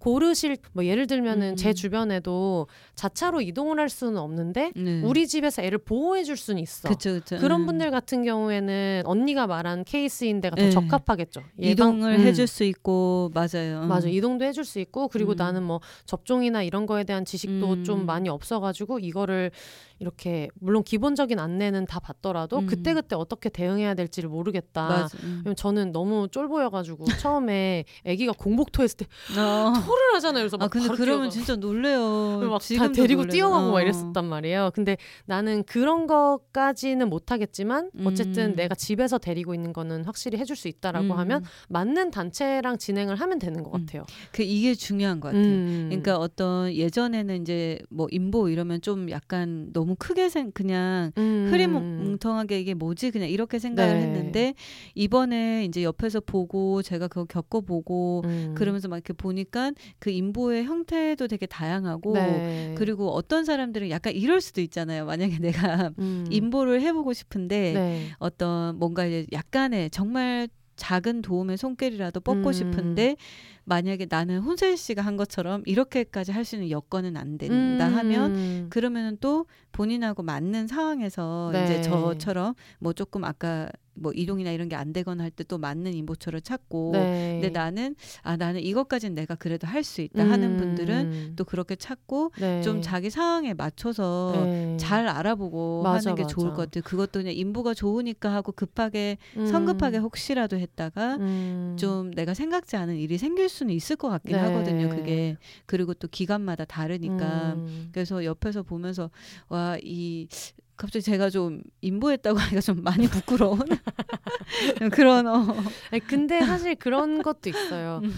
[0.05, 1.57] 고르실 뭐 예를 들면은 음.
[1.57, 5.01] 제 주변에도 자차로 이동을 할 수는 없는데 네.
[5.03, 6.91] 우리 집에서 애를 보호해 줄 수는 있어.
[6.91, 7.39] 그쵸, 그쵸.
[7.39, 7.67] 그런 음.
[7.67, 10.71] 분들 같은 경우에는 언니가 말한 케이스인 데가 더 네.
[10.71, 11.41] 적합하겠죠.
[11.59, 12.21] 예방- 이동을 음.
[12.21, 13.87] 해줄 수 있고 맞아요.
[13.87, 15.37] 맞아 이동도 해줄 수 있고 그리고 음.
[15.37, 17.85] 나는 뭐 접종이나 이런 거에 대한 지식도 음.
[17.85, 19.53] 좀 많이 없어가지고 이거를
[20.01, 22.67] 이렇게 물론 기본적인 안내는 다 받더라도 음.
[22.67, 25.09] 그때 그때 어떻게 대응해야 될지를 모르겠다.
[25.23, 25.55] 음.
[25.57, 29.07] 저는 너무 쫄보여가지고 처음에 아기가 공복토했을 때
[29.41, 29.73] 어.
[29.95, 30.43] 토를 하잖아요.
[30.43, 31.31] 그래서 막 아 근데 그러면 뛰어가고.
[31.31, 32.41] 진짜 놀래요.
[32.51, 33.33] 막다 데리고 놀래요.
[33.33, 33.81] 뛰어가고 막 어.
[33.81, 34.71] 이랬었단 말이에요.
[34.75, 38.57] 근데 나는 그런 것까지는 못하겠지만 어쨌든 음.
[38.57, 41.19] 내가 집에서 데리고 있는 거는 확실히 해줄 수 있다라고 음.
[41.19, 43.87] 하면 맞는 단체랑 진행을 하면 되는 것 음.
[43.87, 44.05] 같아요.
[44.33, 45.45] 그 이게 중요한 것 같아요.
[45.45, 45.87] 음.
[45.91, 51.49] 그러니까 어떤 예전에는 이제 뭐 인보 이러면 좀 약간 너무 크게 생 그냥 음.
[51.51, 54.03] 흐리멍텅하게 이게 뭐지 그냥 이렇게 생각을 네.
[54.03, 54.55] 했는데
[54.95, 58.55] 이번에 이제 옆에서 보고 제가 그거 겪어보고 음.
[58.57, 62.75] 그러면서 막 이렇게 보니까 그 인보의 형태도 되게 다양하고 네.
[62.77, 65.07] 그리고 어떤 사람들은 약간 이럴 수도 있잖아요.
[65.07, 66.25] 만약에 내가 음.
[66.31, 68.09] 인보를 해보고 싶은데 네.
[68.19, 72.53] 어떤 뭔가 이제 약간의 정말 작은 도움의 손길이라도 뻗고 음.
[72.53, 73.17] 싶은데
[73.65, 77.95] 만약에 나는 혼세 씨가 한 것처럼 이렇게까지 할 수 있는 여건은 안 된다 음.
[77.97, 81.65] 하면 그러면은 또 본인하고 맞는 상황에서 네.
[81.65, 85.95] 이제 저처럼 뭐 조금 아까 뭐 이동이나 이런 게 안 되거나 할 때 또 맞는
[85.95, 87.39] 인보처를 찾고 네.
[87.41, 90.57] 근데 나는 아 나는 이것까지는 내가 그래도 할 수 있다 하는 음.
[90.57, 92.61] 분들은 또 그렇게 찾고 네.
[92.63, 94.77] 좀 자기 상황에 맞춰서 네.
[94.79, 96.57] 잘 알아보고 맞아, 하는 게 좋을 맞아.
[96.57, 96.83] 것 같아요.
[96.85, 99.47] 그것도 그냥 인보가 좋으니까 하고 급하게 음.
[99.47, 101.77] 성급하게 혹시라도 했다가 음.
[101.79, 104.43] 좀 내가 생각지 않은 일이 생길 수는 있을 것 같긴 네.
[104.43, 104.89] 하거든요.
[104.89, 105.37] 그게
[105.67, 107.89] 그리고 또 기간마다 다르니까 음.
[107.93, 109.11] 그래서 옆에서 보면서
[109.49, 110.29] 와이
[110.77, 113.61] 갑자기 제가 좀 인보했다고 하니까 좀 많이 부끄러운
[114.93, 115.55] 그런 어.
[115.91, 118.01] 아니, 근데 사실 그런 것도 있어요.
[118.05, 118.13] 음.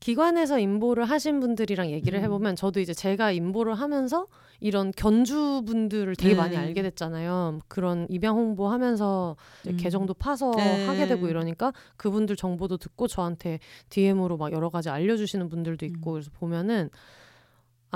[0.00, 2.24] 기관에서 인보를 하신 분들이랑 얘기를 음.
[2.24, 4.26] 해보면 저도 이제 제가 인보를 하면서
[4.60, 6.40] 이런 견주분들을 되게 네.
[6.40, 7.60] 많이 알게 됐잖아요.
[7.68, 9.36] 그런 입양 홍보하면서
[9.68, 9.76] 음.
[9.76, 10.86] 계정도 파서 네.
[10.86, 13.58] 하게 되고 이러니까 그분들 정보도 듣고 저한테
[13.90, 16.14] DM으로 막 여러 가지 알려주시는 분들도 있고 음.
[16.14, 16.90] 그래서 보면은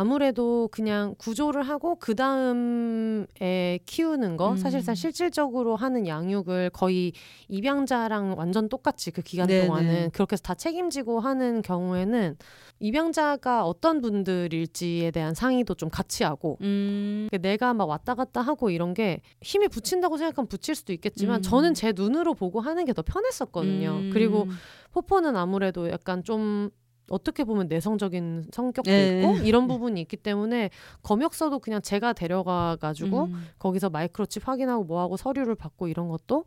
[0.00, 4.56] 아무래도 그냥 구조를 하고 그 다음에 키우는 거 음.
[4.56, 7.12] 사실상 실질적으로 하는 양육을 거의
[7.48, 9.66] 입양자랑 완전 똑같이 그 기간 네네.
[9.66, 12.36] 동안은 그렇게 해서 다 책임지고 하는 경우에는
[12.78, 17.28] 입양자가 어떤 분들일지에 대한 상의도 좀 같이 하고 음.
[17.30, 21.42] 그러니까 내가 막 왔다 갔다 하고 이런 게 힘이 붙인다고 생각하면 붙일 수도 있겠지만 음.
[21.42, 23.90] 저는 제 눈으로 보고 하는 게 더 편했었거든요.
[23.90, 24.10] 음.
[24.14, 24.48] 그리고
[24.92, 26.70] 포포는 아무래도 약간 좀
[27.10, 29.20] 어떻게 보면 내성적인 성격도 네.
[29.20, 30.70] 있고 이런 부분이 있기 때문에
[31.02, 33.46] 검역서도 그냥 제가 데려가 가지고 음.
[33.58, 36.44] 거기서 마이크로칩 확인하고 뭐하고 서류를 받고 이런 것도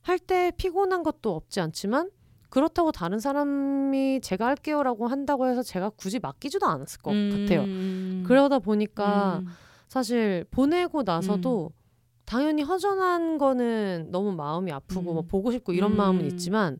[0.00, 2.10] 할 때 피곤한 것도 없지 않지만
[2.50, 7.62] 그렇다고 다른 사람이 제가 할게요라고 한다고 해서 제가 굳이 맡기지도 않았을 것 같아요.
[7.64, 8.22] 음.
[8.26, 9.48] 그러다 보니까 음.
[9.88, 11.70] 사실 보내고 나서도
[12.26, 15.14] 당연히 허전한 거는 너무 마음이 아프고 음.
[15.14, 15.96] 뭐 보고 싶고 이런 음.
[15.96, 16.78] 마음은 있지만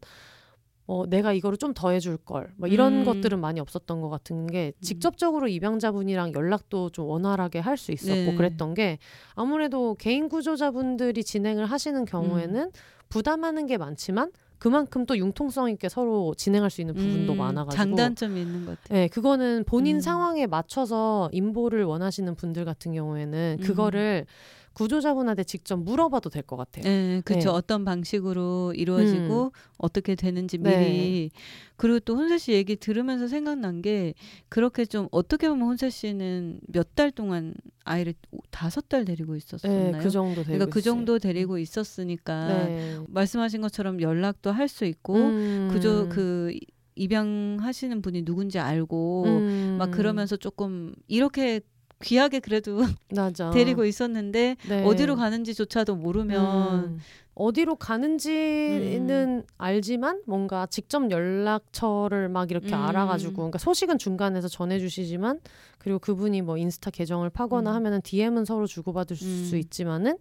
[0.87, 2.53] 어, 내가 이거를 좀 더 해줄 걸.
[2.57, 3.05] 뭐 이런 음.
[3.05, 8.35] 것들은 많이 없었던 것 같은 게 직접적으로 입양자분이랑 연락도 좀 원활하게 할 수 있었고 네.
[8.37, 8.99] 그랬던 게
[9.35, 12.71] 아무래도 개인 구조자분들이 진행을 하시는 경우에는 음.
[13.09, 18.41] 부담하는 게 많지만 그만큼 또 융통성 있게 서로 진행할 수 있는 부분도 음, 많아가지고 장단점이
[18.41, 18.99] 있는 것 같아요.
[18.99, 20.01] 네, 그거는 본인 음.
[20.01, 23.65] 상황에 맞춰서 인보를 원하시는 분들 같은 경우에는 음.
[23.67, 24.27] 그거를
[24.75, 26.85] 구조자분한테 직접 물어봐도 될 것 같아요.
[26.85, 27.51] 네, 그렇죠.
[27.51, 27.55] 네.
[27.57, 31.31] 어떤 방식으로 이루어지고 어떻게 되는지 미리 네.
[31.77, 34.15] 그리고 또 혼세 씨 얘기 들으면서 생각난 게
[34.49, 37.55] 그렇게 좀 어떻게 보면 혼세 씨는 몇 달 동안
[37.85, 39.93] 아이를 오- 다섯 달 데리고 있었었나요?
[39.93, 40.83] 네, 그 정도 되고 그러니까 그.
[40.83, 42.99] 정도 데리고 있었으니까 네.
[43.09, 45.69] 말씀하신 것처럼 연락도 할 수 있고 음.
[45.73, 46.61] 그저 그 이-
[46.97, 49.77] 입양하시는 분이 누군지 알고 음.
[49.79, 51.61] 막 그러면서 조금 이렇게
[52.05, 52.79] 귀하게 그래도
[53.15, 53.51] 맞아.
[53.51, 54.85] 데리고 있었는데 네.
[54.85, 56.99] 어디로 가는지조차도 모르면 음.
[57.35, 62.75] 어디로 가는지는 알지만 뭔가 직접 연락처를 막 이렇게 음.
[62.75, 65.41] 알아가지고 그러니까 소식은 중간에서 전해주시지만
[65.79, 67.75] 그리고 그분이 뭐 인스타 계정을 파거나 음.
[67.77, 69.45] 하면은 DM은 서로 주고받을 음.
[69.45, 70.17] 수 있지만은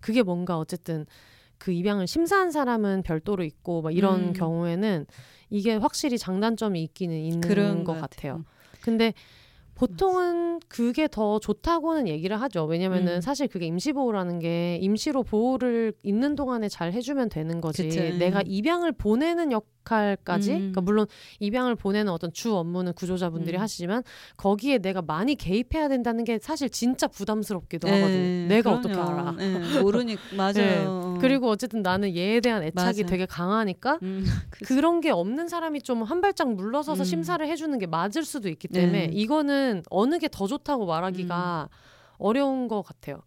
[0.00, 1.06] 그게 뭔가 어쨌든
[1.58, 4.32] 그 입양을 심사한 사람은 별도로 있고 막 이런 음.
[4.32, 5.06] 경우에는
[5.50, 8.32] 이게 확실히 장단점이 있기는 있는 그런 것것 같아요.
[8.32, 8.44] 같아요.
[8.82, 9.14] 근데
[9.76, 12.64] 보통은 그게 더 좋다고는 얘기를 하죠.
[12.64, 13.20] 왜냐면은 음.
[13.20, 17.88] 사실 그게 임시보호라는 게 임시로 보호를 있는 동안에 잘 해주면 되는 거지.
[17.88, 18.00] 그쵸.
[18.18, 20.56] 내가 입양을 보내는 역 할까지, 음.
[20.58, 21.06] 그러니까 물론
[21.40, 23.60] 입양을 보내는 어떤 주 업무는 구조자분들이 음.
[23.62, 24.02] 하시지만
[24.36, 28.48] 거기에 내가 많이 개입해야 된다는 게 사실 진짜 부담스럽기도 네, 하거든요.
[28.48, 29.10] 내가 어떻게 그럼요.
[29.20, 29.32] 알아?
[29.32, 31.18] 네, 모르니 맞아요.
[31.20, 33.02] 그리고 어쨌든 나는 얘에 대한 애착이 맞아.
[33.06, 37.04] 되게 강하니까 음, 그, 그런 게 없는 사람이 좀 한 발짝 물러서서 음.
[37.04, 39.12] 심사를 해주는 게 맞을 수도 있기 때문에 네.
[39.12, 41.76] 이거는 어느 게 더 좋다고 말하기가 음.
[42.18, 43.22] 어려운 것 같아요.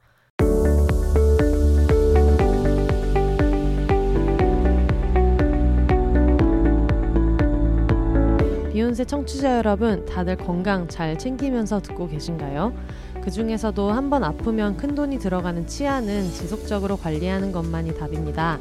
[8.79, 12.73] 비욘세 청취자 여러분, 다들 건강 잘 챙기면서 듣고 계신가요?
[13.21, 18.57] 그 중에서도 한 번 아프면 큰 돈이 들어가는 치아는 지속적으로 관리하는 것만이 답입니다.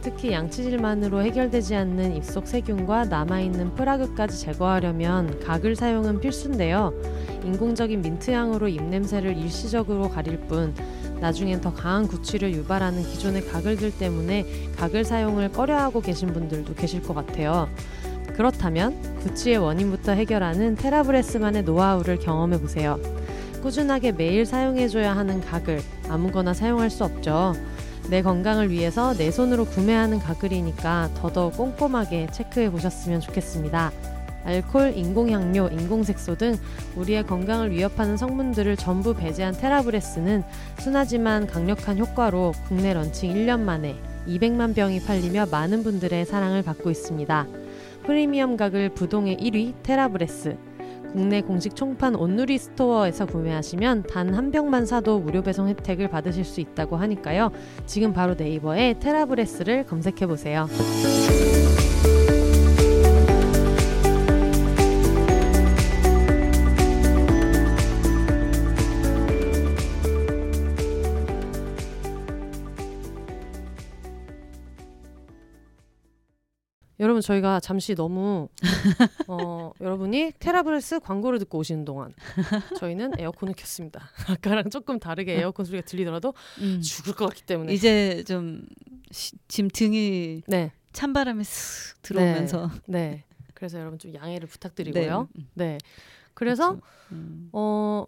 [0.00, 6.94] 특히 양치질만으로 해결되지 않는 입속 세균과 남아있는 프라그까지 제거하려면 각을 사용은 필수인데요.
[7.44, 10.74] 인공적인 민트향으로 입냄새를 일시적으로 가릴 뿐
[11.20, 14.46] 나중엔 더 강한 구취를 유발하는 기존의 가글들 때문에
[14.78, 17.68] 각을 사용을 꺼려하고 계신 분들도 계실 것 같아요.
[18.38, 23.00] 그렇다면 구취의 원인부터 해결하는 테라브레스만의 노하우를 경험해 보세요.
[23.62, 27.54] 꾸준하게 매일 사용해줘야 하는 각을 아무거나 사용할 수 없죠.
[28.08, 33.90] 내 건강을 위해서 내 손으로 구매하는 가글이니까 더더욱 꼼꼼하게 체크해 보셨으면 좋겠습니다.
[34.44, 36.56] 알콜, 인공향료, 인공색소 등
[36.94, 40.44] 우리의 건강을 위협하는 성분들을 전부 배제한 테라브레스는
[40.78, 43.96] 순하지만 강력한 효과로 국내 런칭 1년 만에
[44.28, 47.46] 200만 병이 팔리며 많은 분들의 사랑을 받고 있습니다.
[48.08, 50.56] 프리미엄 가글 부동의 1위 테라브레스.
[51.12, 56.62] 국내 공식 총판 온누리 스토어에서 구매하시면 단 한 병만 사도 무료 배송 혜택을 받으실 수
[56.62, 57.50] 있다고 하니까요.
[57.84, 60.68] 지금 바로 네이버에 테라브레스를 검색해 보세요.
[77.28, 78.48] 저희가 잠시 너무
[79.28, 82.14] 어, 여러분이 테라브레스 광고를 듣고 오시는 동안
[82.78, 84.08] 저희는 에어컨을 켰습니다.
[84.28, 86.80] 아까랑 조금 다르게 에어컨 소리가 들리더라도 음.
[86.80, 88.62] 죽을 것 같기 때문에 이제 좀
[89.10, 93.24] 시, 지금 등이 네, 찬바람이 슥 들어오면서 네.
[93.52, 95.28] 그래서 여러분 좀 양해를 부탁드리고요.
[95.34, 95.44] 네.
[95.54, 95.78] 네.
[96.32, 96.78] 그래서.
[97.12, 97.48] 음.
[97.52, 98.04] 어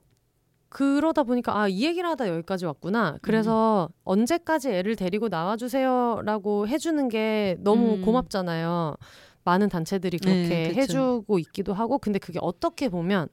[0.71, 3.19] 그러다 보니까 아 이 얘기를 하다 여기까지 왔구나.
[3.23, 3.95] 그래서 음.
[4.05, 8.03] 언제까지 애를 데리고 나와주세요라고 해주는 게 너무 음.
[8.03, 8.95] 고맙잖아요.
[9.45, 10.75] 많은 단체들이 그렇게 네.
[10.75, 13.29] 해주고 있기도 하고, 근데 그게 어떻게 보면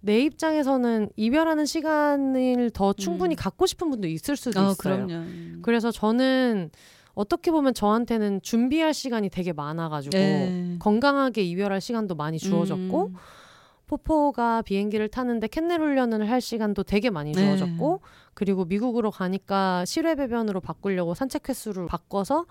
[0.00, 3.36] 내 입장에서는 이별하는 시간을 더 충분히 음.
[3.36, 4.76] 갖고 싶은 분도 있을 수도 어, 있어요.
[4.76, 5.12] 그럼요.
[5.12, 5.58] 음.
[5.62, 6.70] 그래서 저는
[7.14, 10.76] 어떻게 보면 저한테는 준비할 시간이 되게 많아가지고 네.
[10.78, 13.14] 건강하게 이별할 시간도 많이 주어졌고 음.
[13.86, 17.40] 포포가 비행기를 타는데 캔넬 훈련을 할 시간도 되게 많이 네.
[17.40, 18.00] 주어졌고
[18.34, 22.46] 그리고 미국으로 가니까 실외 배변으로 바꾸려고 산책 횟수를 바꿔서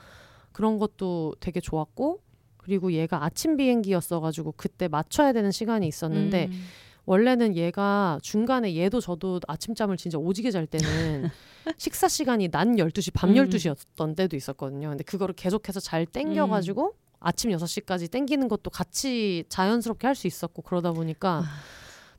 [0.51, 2.21] 그런 것도 되게 좋았고
[2.57, 6.65] 그리고 얘가 아침 비행기였어 가지고 그때 맞춰야 되는 시간이 있었는데 음.
[7.05, 11.29] 원래는 얘가 중간에 얘도 저도 아침잠을 진짜 오지게 잘 때는
[11.77, 13.35] 식사 시간이 낮 12시, 밤 음.
[13.35, 14.89] 12시였던 때도 있었거든요.
[14.89, 16.95] 근데 그거를 계속해서 잘 땡겨 가지고
[17.25, 21.45] 아침 6시까지 땡기는 것도 같이 자연스럽게 할 수 있었고 그러다 보니까 아.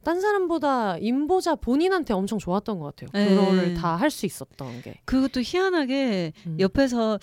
[0.05, 3.09] 딴 사람보다 임보자 본인한테 엄청 좋았던 것 같아요.
[3.13, 3.29] 네.
[3.35, 5.01] 그거를 다 할 수 있었던 게.
[5.33, 6.57] 또 희한하게 음.
[6.61, 7.19] 옆에서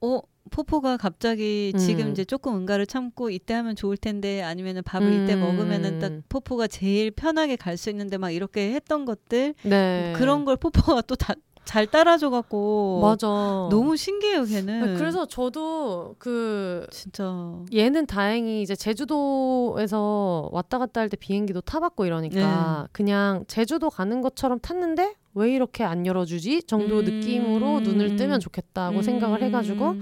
[0.00, 0.20] 어
[0.50, 2.12] 포포가 갑자기 지금 음.
[2.12, 5.40] 이제 조금 응가를 참고 이때 하면 좋을 텐데 아니면은 밥을 이때 음.
[5.40, 10.12] 먹으면은 딱 포포가 제일 편하게 갈 수 있는데 막 이렇게 했던 것들 네.
[10.16, 13.26] 그런 걸 포포가 또 다 잘 따라줘 갖고 맞아.
[13.70, 21.16] 너무 신기해요 걔는 그래서 저도 그 진짜 얘는 다행히 이제 제주도에서 왔다 갔다 할 때
[21.16, 22.88] 비행기도 타봤고 이러니까 네.
[22.92, 27.04] 그냥 제주도 가는 것처럼 탔는데 왜 이렇게 안 열어주지 정도 음.
[27.04, 29.02] 느낌으로 눈을 뜨면 좋겠다고 음.
[29.02, 29.96] 생각을 해가지고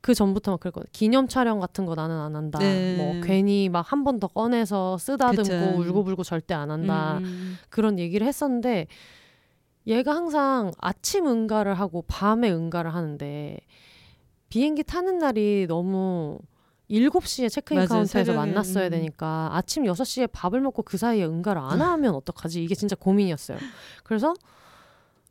[0.00, 0.86] 그 전부터 막 그랬거든.
[0.92, 2.58] 기념 촬영 같은 거 나는 안 한다.
[2.58, 2.96] 네.
[2.98, 5.42] 뭐 괜히 막 한 번 더 꺼내서 쓰다듬고
[5.78, 5.80] 그쵸.
[5.80, 7.18] 울고불고 절대 안 한다.
[7.22, 7.56] 음.
[7.70, 8.86] 그런 얘기를 했었는데
[9.86, 13.58] 얘가 항상 아침 응가를 하고 밤에 응가를 하는데
[14.48, 16.38] 비행기 타는 날이 너무
[16.90, 17.88] 7시에 체크인 맞아요.
[17.88, 18.90] 카운터에서 새벽에, 만났어야 음.
[18.90, 22.62] 되니까 아침 6시에 밥을 먹고 그 사이에 응가를 안 하면 어떡하지?
[22.62, 23.58] 이게 진짜 고민이었어요.
[24.04, 24.34] 그래서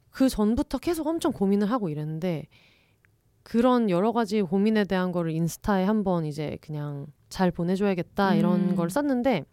[0.09, 2.47] 그 전부터 계속 엄청 고민을 하고 이랬는데
[3.43, 8.75] 그런 여러 가지 고민에 대한 거를 인스타에 한번 이제 그냥 잘 보내줘야겠다 이런 음.
[8.75, 9.43] 걸 썼는데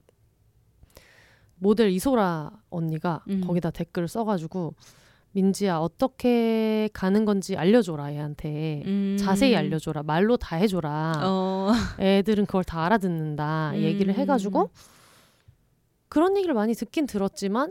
[1.61, 3.43] 모델 이소라 언니가 음.
[3.47, 4.75] 거기다 댓글을 써가지고
[5.33, 9.17] 민지야 어떻게 가는 건지 알려줘라 얘한테 음.
[9.21, 11.73] 자세히 알려줘라 말로 다 해줘라 어.
[12.01, 14.19] 애들은 그걸 다 알아듣는다 얘기를 음.
[14.19, 14.71] 해가지고
[16.09, 17.71] 그런 얘기를 많이 듣긴 들었지만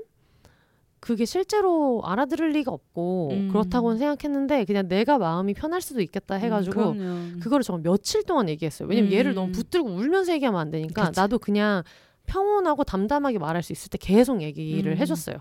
[1.01, 3.49] 그게 실제로 알아들을 리가 없고 음.
[3.49, 7.39] 그렇다고는 생각했는데 그냥 내가 마음이 편할 수도 있겠다 해가지고 음.
[7.41, 8.87] 그거를 정말 며칠 동안 얘기했어요.
[8.87, 9.17] 왜냐면 음.
[9.17, 11.19] 얘를 너무 붙들고 울면서 얘기하면 안 되니까 그치.
[11.19, 11.83] 나도 그냥
[12.29, 14.97] 평온하고 담담하게 말할 수 있을 때 계속 얘기를 음.
[14.97, 15.37] 해줬어요.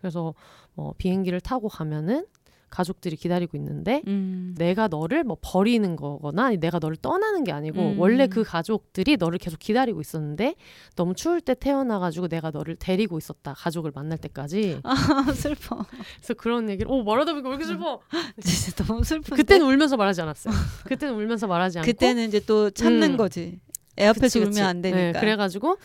[0.00, 0.34] 그래서
[0.74, 2.26] 뭐 비행기를 타고 가면은
[2.68, 4.54] 가족들이 기다리고 있는데 음.
[4.56, 8.00] 내가 너를 뭐 버리는 거거나 내가 너를 떠나는 게 아니고 음.
[8.00, 10.54] 원래 그 가족들이 너를 계속 기다리고 있었는데
[10.96, 14.94] 너무 추울 때 태어나 가지고 내가 너를 데리고 있었다 가족을 만날 때까지 아
[15.34, 15.84] 슬퍼.
[16.16, 18.00] 그래서 그런 얘기를 오 말하다 보니까 왜 이렇게 슬퍼
[18.40, 19.36] 진짜 너무 슬픈데.
[19.36, 20.54] 그때는 울면서 말하지 않았어요
[20.86, 23.16] 그때는 울면서 말하지 않고 그때는 이제 또 참는 음.
[23.18, 23.60] 거지.
[23.98, 24.64] 애 앞에서 그치, 울면.
[24.66, 24.98] 안 되니까.
[24.98, 25.76] 네, 그래가지고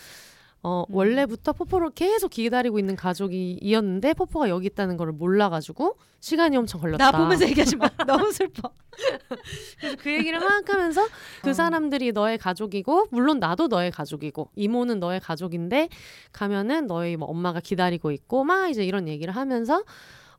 [0.68, 0.95] 어, 음.
[0.95, 7.09] 원래부터 포포를 계속 기다리고 있는 가족이었는데 포포가 여기 있다는 걸 몰라가지고 시간이 엄청 걸렸다.
[7.09, 7.88] 나 보면서 얘기하지 마.
[8.05, 8.70] 너무 슬퍼.
[9.80, 11.07] 그래서 그 얘기를 막 하면서
[11.41, 11.53] 그 어.
[11.53, 15.88] 사람들이 너의 가족이고 물론 나도 너의 가족이고 이모는 너의 가족인데
[16.34, 19.86] 가면은 너의 뭐 엄마가 기다리고 있고 막 이제 이런 얘기를 하면서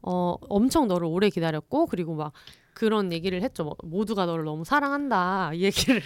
[0.03, 2.33] 어 엄청 너를 오래 기다렸고 그리고 막
[2.75, 3.65] 그런 얘기를 했죠.
[3.65, 6.03] 뭐, 모두가 너를 너무 사랑한다 이 얘기를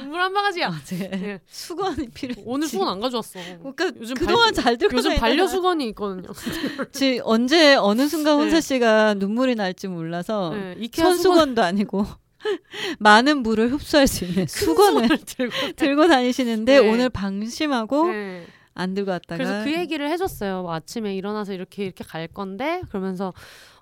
[0.00, 0.70] 눈물 한 바가지야.
[0.86, 1.10] 네.
[1.12, 1.40] 예.
[1.46, 2.42] 수건이 필요해.
[2.46, 3.38] 오늘 수건 안 가져왔어.
[3.58, 6.28] 그러니까 요즘 그동안 발- 잘 들고 요즘 다니다가 반려 수건이 있거든요.
[6.92, 8.60] 지 언제 어느 순간 혼세 네.
[8.60, 12.06] 씨가 눈물이 날지 몰라서 네, 이케아 수건 손수건도 아니고
[12.98, 15.54] 많은 물을 흡수할 수 있는 수건을 들고.
[15.76, 16.88] 들고 다니시는데 네.
[16.90, 18.46] 오늘 방심하고 네.
[18.74, 20.62] 안 들고 왔다가 그래서 그 얘기를 해줬어요.
[20.62, 23.32] 뭐 아침에 일어나서 이렇게 이렇게 갈 건데 그러면서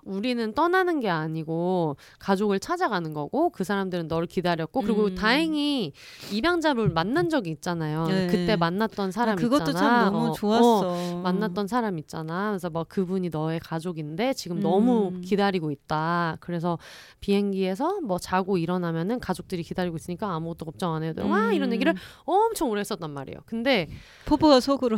[0.05, 5.15] 우리는 떠나는 게 아니고 가족을 찾아가는 거고 그 사람들은 너를 기다렸고 그리고 음.
[5.15, 5.93] 다행히
[6.31, 8.05] 입양자를 만난 적이 있잖아요.
[8.07, 8.27] 네.
[8.27, 9.79] 그때 만났던 사람 그것도 있잖아.
[9.79, 10.93] 참 너무 어, 좋았어.
[10.93, 12.51] 어, 만났던 사람 있잖아.
[12.51, 14.61] 그래서 뭐 그분이 너의 가족인데 지금 음.
[14.61, 16.37] 너무 기다리고 있다.
[16.39, 16.77] 그래서
[17.19, 21.27] 비행기에서 뭐 자고 일어나면은 가족들이 기다리고 있으니까 아무것도 걱정 안 해도 돼.
[21.27, 21.73] 와 이런 음.
[21.73, 21.93] 얘기를
[22.25, 23.39] 엄청 오래 했었단 말이에요.
[23.45, 23.89] 근데
[24.25, 24.97] 포포가 속으로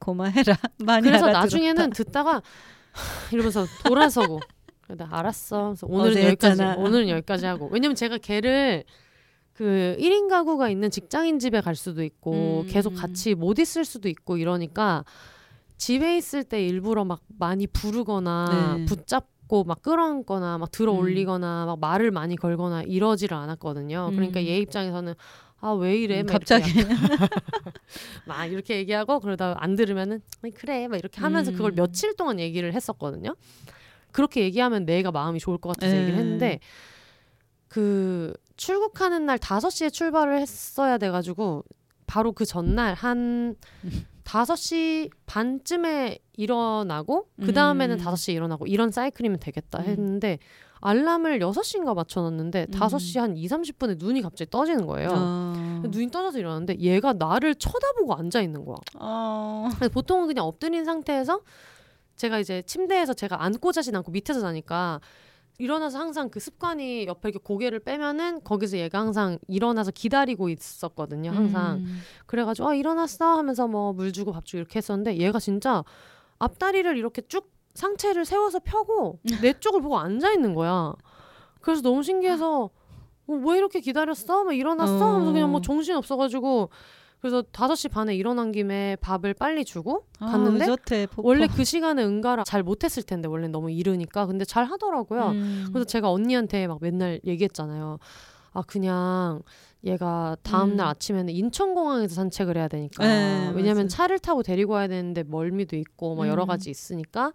[0.00, 0.56] 고마해라.
[0.84, 1.40] 많이 그래서 알아들었다.
[1.40, 2.42] 나중에는 듣다가
[3.32, 4.40] 이러면서 돌아서고
[4.96, 5.68] 나 알았어.
[5.68, 6.76] 그래서 오늘은 여기까지 했잖아.
[6.76, 8.84] 오늘은 여기까지 하고 왜냐면 제가 걔를
[9.52, 12.66] 그 1인 가구가 있는 직장인 집에 갈 수도 있고 음.
[12.68, 15.04] 계속 같이 못 있을 수도 있고 이러니까
[15.76, 18.84] 집에 있을 때 일부러 막 많이 부르거나 네.
[18.86, 24.10] 붙잡고 막 끌어안거나 막 들어 올리거나 막 말을 많이 걸거나 이러지를 않았거든요.
[24.12, 24.46] 그러니까 음.
[24.46, 25.14] 얘 입장에서는
[25.60, 26.72] 아 왜 이래 음, 갑자기
[28.26, 30.22] 막 이렇게 얘기하고 그러다 안 들으면은
[30.54, 31.74] 그래 막 이렇게 하면서 그걸 음.
[31.76, 33.34] 며칠 동안 얘기를 했었거든요.
[34.12, 36.00] 그렇게 얘기하면 내가 마음이 좋을 것 같아서 에.
[36.00, 36.60] 얘기를 했는데
[37.68, 41.64] 그 출국하는 날 5시에 출발을 했어야 돼 가지고
[42.06, 43.54] 바로 그 전날 한
[44.24, 48.04] 5시 반쯤에 일어나고 그 다음에는 음.
[48.04, 49.84] 5시에 일어나고 이런 사이클이면 되겠다 음.
[49.86, 50.38] 했는데
[50.80, 52.78] 알람을 6시인가 맞춰놨는데 음.
[52.78, 55.10] 5시 한 2, 30분에 눈이 갑자기 떠지는 거예요.
[55.12, 55.82] 어.
[55.84, 58.76] 눈이 떠져서 일어났는데 얘가 나를 쳐다보고 앉아 있는 거야.
[58.98, 59.68] 어.
[59.72, 61.40] 근데 보통은 그냥 엎드린 상태에서
[62.16, 65.00] 제가 이제 침대에서 제가 앉고 자진 않고 밑에서 자니까
[65.58, 71.30] 일어나서 항상 그 습관이 옆에 이렇게 고개를 빼면은 거기서 얘가 항상 일어나서 기다리고 있었거든요.
[71.30, 71.78] 항상.
[71.78, 72.00] 음.
[72.26, 75.84] 그래가지고 아 일어났어 하면서 뭐 물 주고 밥 주고 이렇게 했었는데 얘가 진짜
[76.38, 80.94] 앞다리를 이렇게 쭉 상체를 세워서 펴고 내 쪽을 보고 앉아 있는 거야.
[81.60, 82.64] 그래서 너무 신기해서
[83.26, 84.44] 어, 왜 이렇게 기다렸어?
[84.44, 84.96] 막 일어났어?
[84.96, 85.12] 어.
[85.14, 86.70] 하면서 그냥 뭐 정신 없어가지고
[87.20, 91.28] 그래서 5시 반에 일어난 김에 밥을 빨리 주고 갔는데 아, 의젓해, 포포.
[91.28, 95.28] 원래 그 시간에 응가를 잘 못했을 텐데 원래 너무 이르니까 근데 잘 하더라고요.
[95.28, 95.66] 음.
[95.70, 97.98] 그래서 제가 언니한테 막 맨날 얘기했잖아요.
[98.52, 99.42] 아 그냥
[99.84, 100.90] 얘가 다음날 음.
[100.90, 103.88] 아침에는 인천공항에서 산책을 해야 되니까 네, 왜냐면 맞아요.
[103.88, 106.48] 차를 타고 데리고 와야 되는데 멀미도 있고 뭐 여러 음.
[106.48, 107.32] 가지 있으니까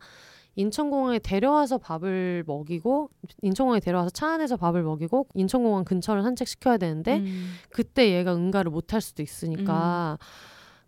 [0.57, 3.09] 인천공항에 데려와서 밥을 먹이고
[3.41, 7.55] 인천공항에 데려와서 차 안에서 밥을 먹이고 인천공항 근처를 산책시켜야 되는데 음.
[7.71, 10.17] 그때 얘가 응가를 못 할 수도 있으니까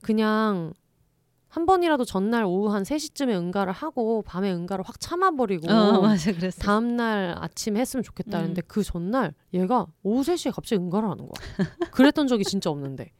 [0.01, 0.73] 그냥
[1.57, 6.31] 한 번이라도 전날 오후 한 3시쯤에 응가를 하고 밤에 응가를 확 참아버리고 어, 맞아.
[6.59, 8.41] 다음날 아침에 했으면 좋겠다 음.
[8.41, 11.47] 했는데 그 전날 얘가 오후 3시에 갑자기 응가를 하는 거야.
[11.91, 13.11] 그랬던 적이 진짜 없는데.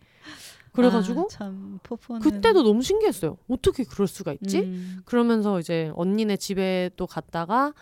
[0.71, 3.37] 그래가지고 아, 그때도 너무 신기했어요.
[3.49, 4.59] 어떻게 그럴 수가 있지?
[4.59, 4.99] 음.
[5.05, 7.73] 그러면서 이제 언니네 집에 또 갔다가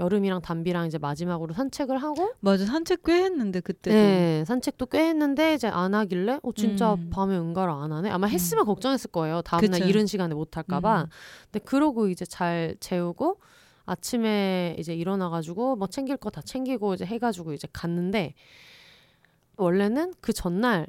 [0.00, 5.54] 여름이랑 담비랑 이제 마지막으로 산책을 하고 맞아 산책 꽤 했는데 그때도 네, 산책도 꽤 했는데
[5.54, 7.10] 이제 안 하길래 어 진짜 음.
[7.10, 8.10] 밤에 응가를 안 하네.
[8.10, 9.42] 아마 했으면 걱정했을 거예요.
[9.42, 9.88] 다음날.
[9.88, 11.02] 이른 시간에 못 할까봐.
[11.02, 11.06] 음.
[11.52, 13.38] 근데 그러고 이제 잘 재우고
[13.84, 18.34] 아침에 이제 일어나가지고 뭐 챙길 거 다 챙기고 이제 해가지고 이제 갔는데
[19.56, 20.86] 원래는 그 전날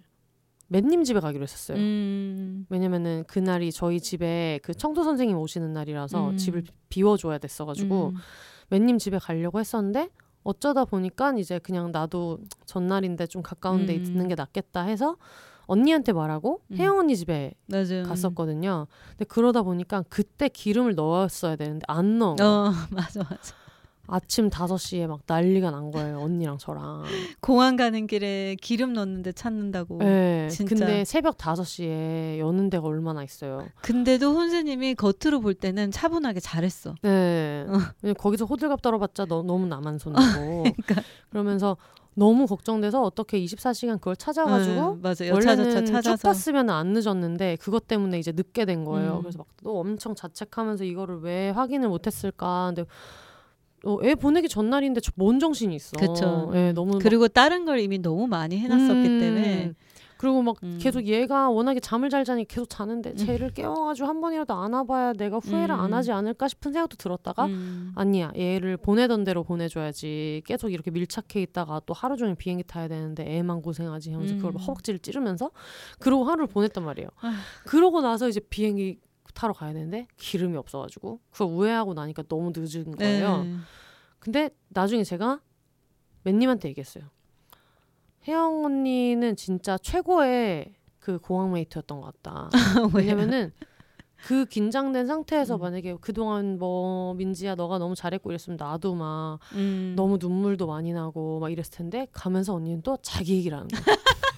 [0.67, 1.77] 맨님 집에 가기로 했었어요.
[1.77, 2.65] 음.
[2.69, 6.37] 왜냐면은 그날이 저희 집에 그 청소 선생님 오시는 날이라서 음.
[6.37, 8.15] 집을 비워줘야 됐어가지고 음.
[8.71, 10.09] 맨님 집에 가려고 했었는데
[10.43, 14.03] 어쩌다 보니까 이제 그냥 나도 전날인데 좀 가까운 데 음.
[14.03, 15.17] 있는 게 낫겠다 해서
[15.67, 16.77] 언니한테 말하고 음.
[16.77, 18.87] 혜영 언니 집에 맞아 갔었거든요.
[19.11, 22.35] 근데 그러다 보니까 그때 기름을 넣었어야 되는데 안 거예요.
[22.41, 23.60] 어 맞아 맞아
[24.07, 26.19] 아침 5시에 막 난리가 난 거예요.
[26.19, 27.03] 언니랑 저랑.
[27.41, 30.49] 공항 가는 길에 기름 넣는데 찾는다고 네.
[30.49, 30.75] 진짜.
[30.75, 33.67] 근데 새벽 5시에 여는 데가 얼마나 있어요.
[33.81, 37.65] 근데도 혼세님이 겉으로 볼 때는 차분하게 잘했어 네.
[37.67, 38.13] 어.
[38.13, 40.19] 거기서 호들갑 떨어봤자 너, 너무 나만 손이고.
[40.75, 41.01] 그러니까.
[41.29, 41.77] 그러면서
[42.13, 47.87] 너무 걱정돼서 어떻게 24시간 그걸 찾아가지고 응, 맞아 원래는 쭉 찾아서 봤으면 안 늦었는데 그것
[47.87, 49.17] 때문에 이제 늦게 된 거예요.
[49.17, 49.21] 음.
[49.21, 52.73] 그래서 막 또 엄청 자책하면서 이거를 왜 확인을 못했을까.
[52.73, 52.83] 근데
[53.85, 55.91] 어, 애 보내기 전날인데 저뭔 정신이 있어.
[55.97, 56.51] 그쵸.
[56.53, 59.19] 예, 너무 막- 그리고 다른 걸 이미 너무 많이 해놨었기 음.
[59.19, 59.73] 때문에
[60.17, 60.77] 그리고 막 음.
[60.79, 65.73] 계속 얘가 워낙에 잠을 잘 자니 계속 자는데 쟤를 깨워가지고 한 번이라도 안아봐야 내가 후회를
[65.73, 65.93] 안 음.
[65.95, 67.91] 하지 않을까 싶은 생각도 들었다가 음.
[67.95, 73.25] 아니야 얘를 보내던 대로 보내줘야지 계속 이렇게 밀착해 있다가 또 하루 종일 비행기 타야 되는데
[73.37, 74.53] 애만 고생하지 하면서 그걸 음.
[74.53, 75.49] 막 허벅지를 찌르면서
[75.97, 77.33] 그러고 하루를 보냈단 말이에요 아휴.
[77.65, 78.99] 그러고 나서 이제 비행기
[79.33, 83.55] 타러 가야 되는데 기름이 없어가지고 그걸 우회하고 나니까 너무 늦은 거예요 네.
[84.19, 85.41] 근데 나중에 제가
[86.23, 87.05] 맨님한테 얘기했어요
[88.27, 92.49] 혜영 언니는 진짜 최고의 그 공항 메이트였던 것 같다
[92.93, 93.51] 왜냐면은
[94.23, 95.59] 그 긴장된 상태에서 음.
[95.59, 99.93] 만약에 그동안 뭐 민지야 너가 너무 잘했고 이랬으면 나도 막 음.
[99.95, 103.81] 너무 눈물도 많이 나고 막 이랬을 텐데 가면서 언니는 또 자기 얘기를 하는 거야.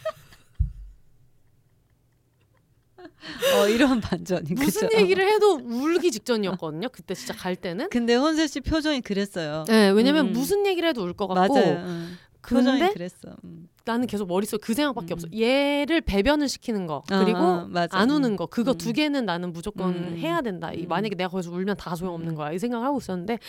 [3.56, 5.02] 어 이런 반전이 무슨 그죠?
[5.02, 6.90] 얘기를 해도 울기 직전이었거든요.
[6.90, 7.90] 그때 진짜 갈 때는.
[7.90, 9.64] 근데 혼세 씨 표정이 그랬어요.
[9.68, 10.34] 네, 왜냐면 음.
[10.34, 11.84] 무슨 얘기를 해도 울 것 같고 맞아요.
[11.86, 12.18] 응.
[12.48, 13.36] 표정이 근데 그랬어.
[13.44, 13.68] 음.
[13.86, 15.16] 나는 계속 머릿속에 그 생각밖에 음.
[15.16, 15.28] 없어.
[15.38, 17.98] 얘를 배변을 시키는 거 어, 그리고 어, 맞아.
[17.98, 18.78] 안 우는 거 그거 음.
[18.78, 20.18] 두 개는 나는 무조건 음.
[20.18, 20.72] 해야 된다.
[20.72, 20.88] 이 음.
[20.88, 22.36] 만약에 내가 거기서 울면 다 소용없는 음.
[22.36, 22.54] 거야.
[22.54, 23.40] 이 생각을 하고 있었는데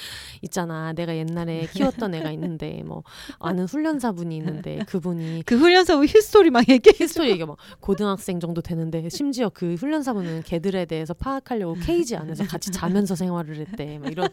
[0.42, 0.92] 있잖아.
[0.92, 3.04] 내가 옛날에 키웠던 애가 있는데 뭐
[3.38, 6.94] 아는 훈련사분이 있는데 그분이 그 훈련소 history 막 얘기해.
[6.98, 12.72] history 얘기가 막 고등학생 정도 되는데 심지어 그 훈련사분은 개들에 대해서 파악하려고 케이지 안에서 같이
[12.72, 13.98] 자면서 생활을 했대.
[13.98, 14.28] 막 이런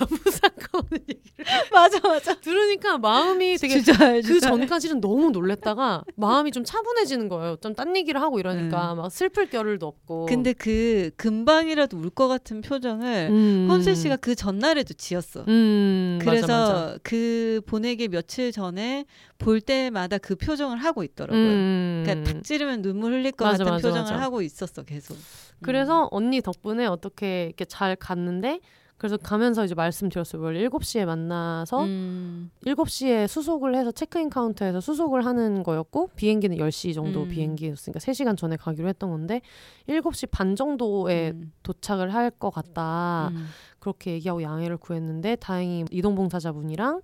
[0.00, 1.30] 아무 상관 없는 얘기를
[1.72, 2.34] 맞아 맞아.
[2.40, 4.50] 들으니까 마음이 되게 주절 그 주절.
[4.50, 7.56] 전까지는 너무 놀랬다가 마음이 좀 차분해지는 거예요.
[7.56, 10.26] 좀 딴 얘기를 하고 이러니까 막 슬플 겨를도 없고.
[10.26, 13.66] 근데 그 금방이라도 울 것 같은 표정을 음.
[13.70, 15.44] 혼세 씨가 그 전날에도 지었어.
[15.46, 16.98] 음, 그래서 맞아, 맞아.
[17.02, 19.04] 그 보내기 며칠 전에
[19.38, 21.40] 볼 때마다 그 표정을 하고 있더라고요.
[21.40, 22.02] 음.
[22.04, 24.20] 그러니까 탁 찌르면 눈물 흘릴 것 맞아, 같은 표정을.
[24.20, 25.16] 하고 있었어 계속.
[25.62, 28.60] 그래서 언니 덕분에 어떻게 이렇게 잘 갔는데
[29.00, 30.42] 그래서 가면서 이제 말씀드렸어요.
[30.42, 32.50] 원래 7시에 만나서 음.
[32.66, 37.28] 7시에 수속을 해서 체크인 카운터에서 수속을 하는 거였고 비행기는 10시 정도 음.
[37.28, 39.40] 비행기였으니까 3시간 전에 가기로 했던 건데
[39.88, 41.50] 7시 반 정도에 음.
[41.62, 43.28] 도착을 할 것 같다.
[43.32, 43.46] 음.
[43.78, 47.00] 그렇게 얘기하고 양해를 구했는데 다행히 이동봉사자분이랑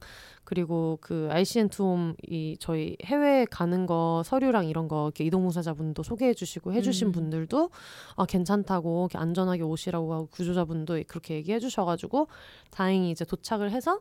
[0.46, 6.04] 그리고 그 ICN 투홈 이 저희 해외 가는 거 서류랑 이런 거 이렇게 이동 봉사자분도
[6.04, 7.12] 소개해 주시고 해 주신 음.
[7.12, 7.70] 분들도
[8.14, 12.28] 아 괜찮다고 이렇게 안전하게 오시라고 하고 구조자분도 그렇게 얘기해 주셔 가지고
[12.70, 14.00] 다행히 이제 도착을 해서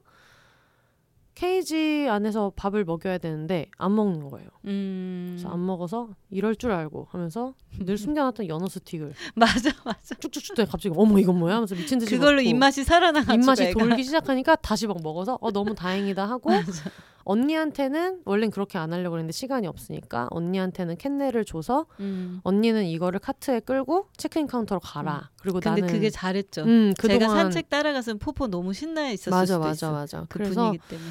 [1.35, 4.47] 케이지 안에서 밥을 먹여야 되는데 안 먹는 거예요.
[4.65, 5.33] 음.
[5.35, 10.15] 그래서 안 먹어서 이럴 줄 알고 하면서 늘 숨겨놨던 연어 스틱을 맞아 맞아.
[10.15, 13.79] 쭉쭉쭉 또 갑자기 어머 이건 뭐야 하면서 미친 듯이 그걸로 먹고 입맛이 살아나가지고 입맛이 애가.
[13.79, 16.89] 돌기 시작하니까 다시 막 먹어서 어 너무 다행이다 하고 맞아.
[17.25, 22.39] 언니한테는 원래는 그렇게 안 하려고 했는데 시간이 없으니까 언니한테는 kennel을 줘서 음.
[22.43, 25.31] 언니는 이거를 카트에 끌고 체크인 카운터로 가라.
[25.41, 26.63] 그리고 근데 나는 그게 잘했죠.
[26.63, 29.91] 음, 제가 그동안 산책 따라가서 포포 너무 신나 있었을 맞아 수도 맞아 있어.
[29.91, 30.19] 맞아.
[30.29, 31.09] 그 그래서 분위기 때문에.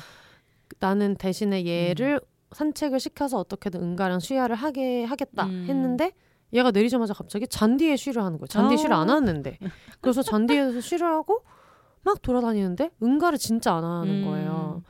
[0.79, 2.29] 나는 대신에 얘를 음.
[2.53, 5.67] 산책을 시켜서 어떻게든 은가랑 쉬야를 하게 하겠다 음.
[5.69, 6.13] 했는데
[6.53, 8.39] 얘가 내리자마자 갑자기 잔디에 쉬를 하는.
[8.49, 8.79] 잔디에 어.
[8.79, 9.59] 쉬를 안 하는데.
[10.01, 11.43] 그래서 잔디에서 쉬를 하고
[12.05, 14.25] 막 돌아다니는데 은가를 진짜 안 하는 음.
[14.27, 14.83] 거예요.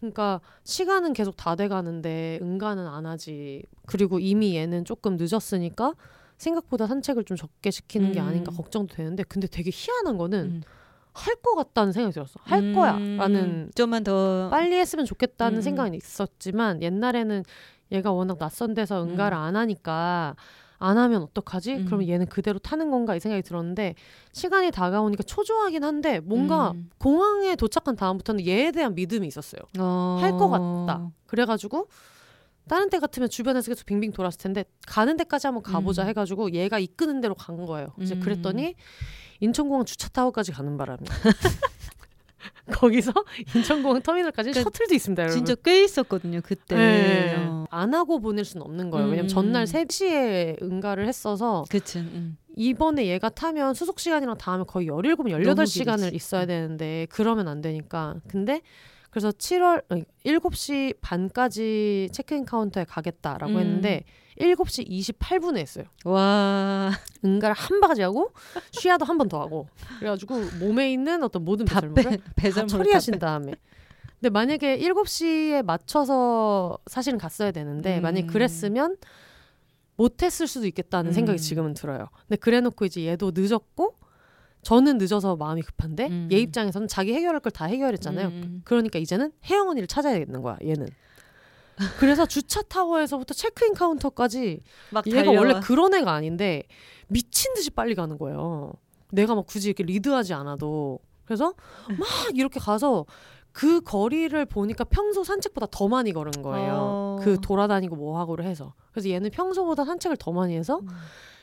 [0.00, 3.62] 그러니까 시간은 계속 다 돼가는데 은가는 안 하지.
[3.86, 5.94] 그리고 이미 얘는 조금 늦었으니까
[6.38, 8.26] 생각보다 산책을 좀 적게 시키는 게 음.
[8.26, 10.62] 아닌가 걱정도 되는데 근데 되게 희한한 거는 음.
[11.12, 12.40] 할것 같다는 생각이 들었어.
[12.44, 12.74] 할 음.
[12.74, 15.62] 거야라는 좀만 더 빨리 했으면 좋겠다는 음.
[15.62, 17.44] 생각은 있었지만 옛날에는
[17.92, 20.36] 얘가 워낙 낯선 데서 응가를 안 하니까
[20.80, 21.74] 안 하면 어떡하지?
[21.74, 21.84] 음.
[21.84, 23.94] 그러면 얘는 그대로 타는 건가 이 생각이 들었는데
[24.32, 26.90] 시간이 다가오니까 초조하긴 한데 뭔가 음.
[26.98, 29.60] 공항에 도착한 다음부터는 얘에 대한 믿음이 있었어요.
[29.78, 30.18] 어...
[30.20, 31.10] 할것 같다.
[31.26, 31.88] 그래가지고
[32.66, 36.08] 다른 때 같으면 주변에서 계속 빙빙 돌았을 텐데 가는 데까지 한번 가보자 음.
[36.08, 37.88] 해가지고 얘가 이끄는 대로 간 거예요.
[38.00, 38.20] 이제 음.
[38.20, 38.74] 그랬더니
[39.40, 41.00] 인천공항 주차 타워까지 가는 바람에
[42.72, 43.12] 거기서
[43.54, 45.36] 인천공항 터미널까지 그러니까 셔틀도 있습니다, 여러분.
[45.38, 46.76] 진짜 꽤 있었거든요 그때.
[46.76, 47.34] 네.
[47.38, 47.66] 어.
[47.70, 49.06] 안 하고 보낼 수는 없는 거예요.
[49.06, 49.28] 왜냐면 음.
[49.28, 51.98] 전날 3시에 응가를 했어서 그치.
[51.98, 52.36] 음.
[52.56, 56.16] 이번에 얘가 타면 수속 시간이랑 다 하면 거의 17, 너무 18시간을 길지.
[56.16, 56.46] 있어야 음.
[56.48, 58.16] 되는데 그러면 안 되니까.
[58.28, 58.60] 근데
[59.10, 63.58] 그래서 7월 아니, 7시 반까지 체크인 카운터에 가겠다라고 음.
[63.58, 64.04] 했는데
[64.38, 65.84] 7시 28분에 했어요.
[66.04, 66.90] 와
[67.24, 68.32] 응가를 한 바가지 하고
[68.72, 73.52] 쉬야도 한 번 더 하고 그래가지고 몸에 있는 어떤 모든 배설물을 답배 다 처리하신 다음에.
[74.20, 78.02] 근데 만약에 7시에 맞춰서 사실은 갔어야 되는데 음.
[78.02, 78.96] 만약 그랬으면
[79.96, 81.12] 못했을 수도 있겠다는 음.
[81.12, 82.08] 생각이 지금은 들어요.
[82.28, 83.94] 근데 그래놓고 이제 얘도 늦었고
[84.62, 86.28] 저는 늦어서 마음이 급한데 음.
[86.32, 88.28] 얘 입장에서는 자기 해결할 걸 다 해결했잖아요.
[88.28, 88.62] 음.
[88.64, 90.88] 그러니까 이제는 혜영 언니를 찾아야겠는 거야 얘는.
[91.98, 95.38] 그래서 주차 타워에서부터 체크인 카운터까지 막 얘가 달려와.
[95.40, 96.62] 원래 그런 애가 아닌데
[97.08, 98.72] 미친 듯이 빨리 가는 거예요.
[99.12, 101.54] 내가 막 굳이 이렇게 리드하지 않아도 그래서
[101.88, 103.06] 막 이렇게 가서
[103.52, 106.72] 그 거리를 보니까 평소 산책보다 더 많이 걸은 거예요.
[106.76, 107.18] 어.
[107.22, 110.88] 그 돌아다니고 뭐 하고를 해서 그래서 얘는 평소보다 산책을 더 많이 해서 음.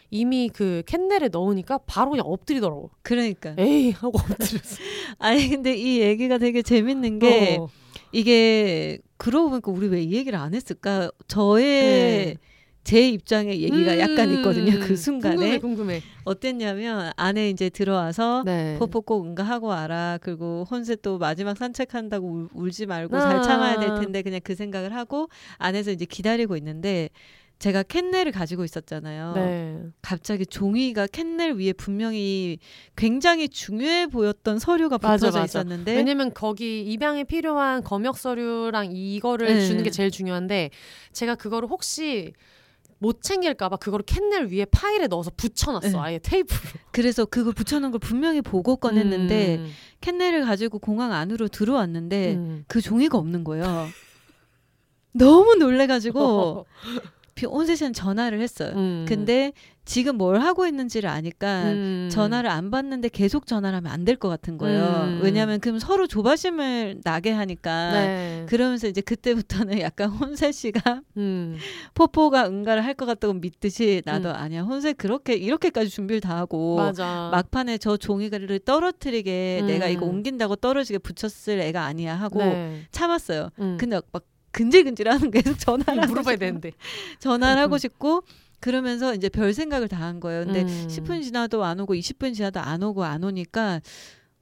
[0.09, 2.91] 이미 그 kennel에 넣으니까 바로 그냥 엎드리더라고.
[3.01, 3.55] 그러니까.
[3.57, 4.77] 에이 하고 엎드렸어.
[5.19, 7.67] 아니 근데 이 얘기가 되게 재밌는 게 어.
[8.11, 11.11] 이게 그러고 보니까 우리 왜 이 얘기를 안 했을까?
[11.27, 12.37] 저의 네.
[12.83, 14.79] 제 입장의 얘기가 음, 약간 있거든요.
[14.79, 16.01] 그 순간에 궁금해 궁금해.
[16.23, 18.77] 어땠냐면 안에 이제 들어와서 네.
[18.79, 20.17] 포포 꼭 응가하고 와라.
[20.21, 23.19] 그리고 혼세 또 마지막 산책한다고 울, 울지 말고 아.
[23.19, 25.27] 잘 참아야 될 텐데 그냥 그 생각을 하고
[25.57, 27.09] 안에서 이제 기다리고 있는데
[27.59, 29.33] 제가 캔넬을 가지고 있었잖아요.
[29.33, 29.83] 네.
[30.01, 32.59] 갑자기 종이가 캔넬 위에 분명히
[32.95, 35.59] 굉장히 중요해 보였던 서류가 맞아, 붙어져 맞아.
[35.59, 39.65] 있었는데 왜냐면 거기 입양에 필요한 검역 서류랑 이거를 네.
[39.65, 40.69] 주는 게 제일 중요한데
[41.13, 42.33] 제가 그거를 혹시
[42.99, 45.97] 못 챙길까봐 그거를 캔넬 위에 파일에 넣어서 붙여놨어 네.
[45.97, 46.59] 아예 테이프로
[46.91, 49.71] 그래서 그거 붙여놓은 걸 분명히 보고 꺼냈는데 음.
[50.01, 52.65] 캔넬을 가지고 공항 안으로 들어왔는데 음.
[52.67, 53.87] 그 종이가 없는 거예요.
[55.13, 56.65] 너무 놀래가지고
[57.45, 58.71] 온세 씨는 전화를 했어요.
[58.75, 59.05] 음.
[59.07, 59.51] 근데
[59.85, 62.09] 지금 뭘 하고 있는지를 아니까 음.
[62.11, 64.83] 전화를 안 받는데 계속 전화를 하면 안 될 것 같은 거예요.
[65.05, 65.19] 음.
[65.21, 67.91] 왜냐하면 그럼 서로 조바심을 나게 하니까.
[67.93, 68.45] 네.
[68.49, 71.57] 그러면서 이제 그때부터는 약간 혼세 씨가 음.
[71.93, 74.35] 포포가 응가를 할 것 같다고 믿듯이 나도 음.
[74.35, 77.29] 아니야 혼세 그렇게 이렇게까지 준비를 다 하고 맞아.
[77.31, 79.67] 막판에 저 종이를 떨어뜨리게 음.
[79.67, 82.81] 내가 이거 옮긴다고 떨어지게 붙였을 애가 아니야 하고 네.
[82.91, 83.49] 참았어요.
[83.59, 83.77] 음.
[83.79, 84.23] 근데 막
[84.57, 86.71] 근질근질하는 계속 전화를 하고 물어봐야 싶고, 되는데.
[87.19, 88.23] 전화를 하고 싶고
[88.59, 90.45] 그러면서 이제 별 생각을 다 한 거예요.
[90.45, 90.87] 근데 음.
[90.89, 93.81] 10분 지나도 안 오고 20분 지나도 안 오고 안 오니까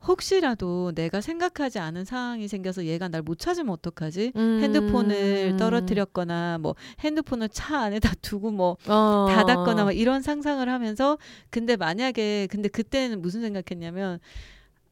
[0.07, 4.33] 혹시라도 내가 생각하지 않은 상황이 생겨서 얘가 날 못 찾으면 어떡하지?
[4.35, 4.59] 음.
[4.61, 9.25] 핸드폰을 떨어뜨렸거나 뭐 핸드폰을 차 안에다 두고 뭐 어.
[9.29, 11.17] 닫았거나 막 이런 상상을 하면서
[11.49, 14.19] 근데 만약에 근데 그때는 무슨 생각했냐면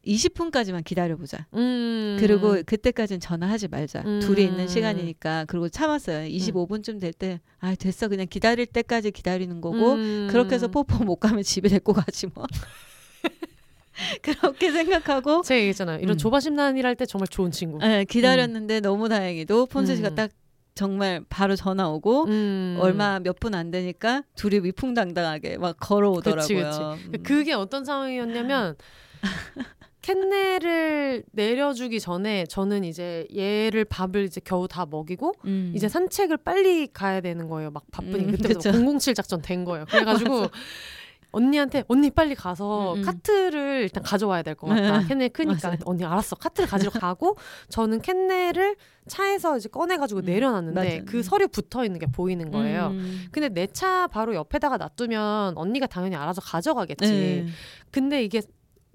[0.06, 1.48] 20분까지만 기다려보자.
[1.54, 2.18] 음.
[2.20, 4.04] 그리고 그때까지는 전화하지 말자.
[4.06, 4.20] 음.
[4.22, 5.46] 둘이 있는 시간이니까.
[5.48, 6.28] 그리고 참았어요.
[6.28, 8.08] 25분쯤 될 때, 아, 됐어.
[8.10, 10.28] 그냥 기다릴 때까지 기다리는 거고, 음.
[10.30, 12.46] 그렇게 해서 뽀뽀 못 가면 집에 데리고 가지 뭐.
[14.22, 16.00] 그렇게 생각하고, 제가 얘기했잖아요.
[16.00, 16.18] 이런 음.
[16.18, 17.80] 조바심난 일 할 때 정말 좋은 친구.
[17.84, 20.16] 예, 기다렸는데 너무 다행히도 폰세 씨가 음.
[20.16, 20.32] 딱
[20.76, 22.78] 정말 바로 전화 오고, 음.
[22.82, 26.42] 얼마 몇 분 안 되니까 둘이 위풍당당하게 막 걸어오더라고요.
[26.42, 26.80] 그치, 그치.
[27.18, 27.24] 음.
[27.24, 28.76] 그게 어떤 상황이었냐면
[30.04, 35.72] 캔넬을 내려주기 전에 저는 이제 얘를 밥을 이제 겨우 다 먹이고 음.
[35.76, 37.72] 이제 산책을 빨리 가야 되는 거예요.
[37.72, 39.00] 막 바쁘니까 음, 그때부터 그쵸.
[39.00, 39.86] 007 작전 된 거예요.
[39.90, 40.48] 그래가지고
[41.32, 43.04] 언니한테 언니 빨리 가서 음, 음.
[43.04, 45.00] 카트를 일단 가져와야 될 것 같다.
[45.00, 45.08] 네.
[45.08, 45.80] 캔넬 크니까 맞아요.
[45.86, 46.36] 언니 알았어.
[46.36, 47.38] 카트를 가지러 가고
[47.70, 48.76] 저는 캔넬을
[49.08, 51.06] 차에서 이제 꺼내가지고 음, 내려놨는데 맞아요.
[51.06, 52.90] 그 서류 붙어 있는 게 보이는 거예요.
[52.92, 53.26] 음.
[53.32, 57.10] 근데 내 차 바로 옆에다가 놔두면 언니가 당연히 알아서 가져가겠지.
[57.12, 57.46] 네.
[57.90, 58.42] 근데 이게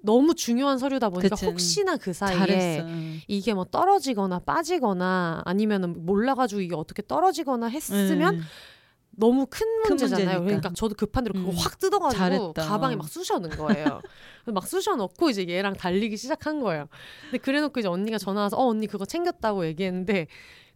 [0.01, 1.45] 너무 중요한 서류다 보니까 그치.
[1.45, 2.87] 혹시나 그 사이에 잘했어.
[3.27, 8.43] 이게 뭐 떨어지거나 빠지거나 아니면은 몰라가지고 이게 어떻게 떨어지거나 했으면 네.
[9.11, 10.25] 너무 큰 큰 문제잖아요.
[10.39, 10.45] 문제니까.
[10.45, 11.55] 그러니까 저도 급한 대로 그거 음.
[11.57, 12.67] 확 뜯어가지고 잘했다.
[12.67, 14.01] 가방에 막 쑤셔 넣은 거예요.
[14.43, 16.87] 그래서 막 쑤셔 넣고 이제 얘랑 달리기 시작한 거예요.
[17.23, 20.27] 근데 그래놓고 이제 언니가 전화 와서 어 언니 그거 챙겼다고 얘기했는데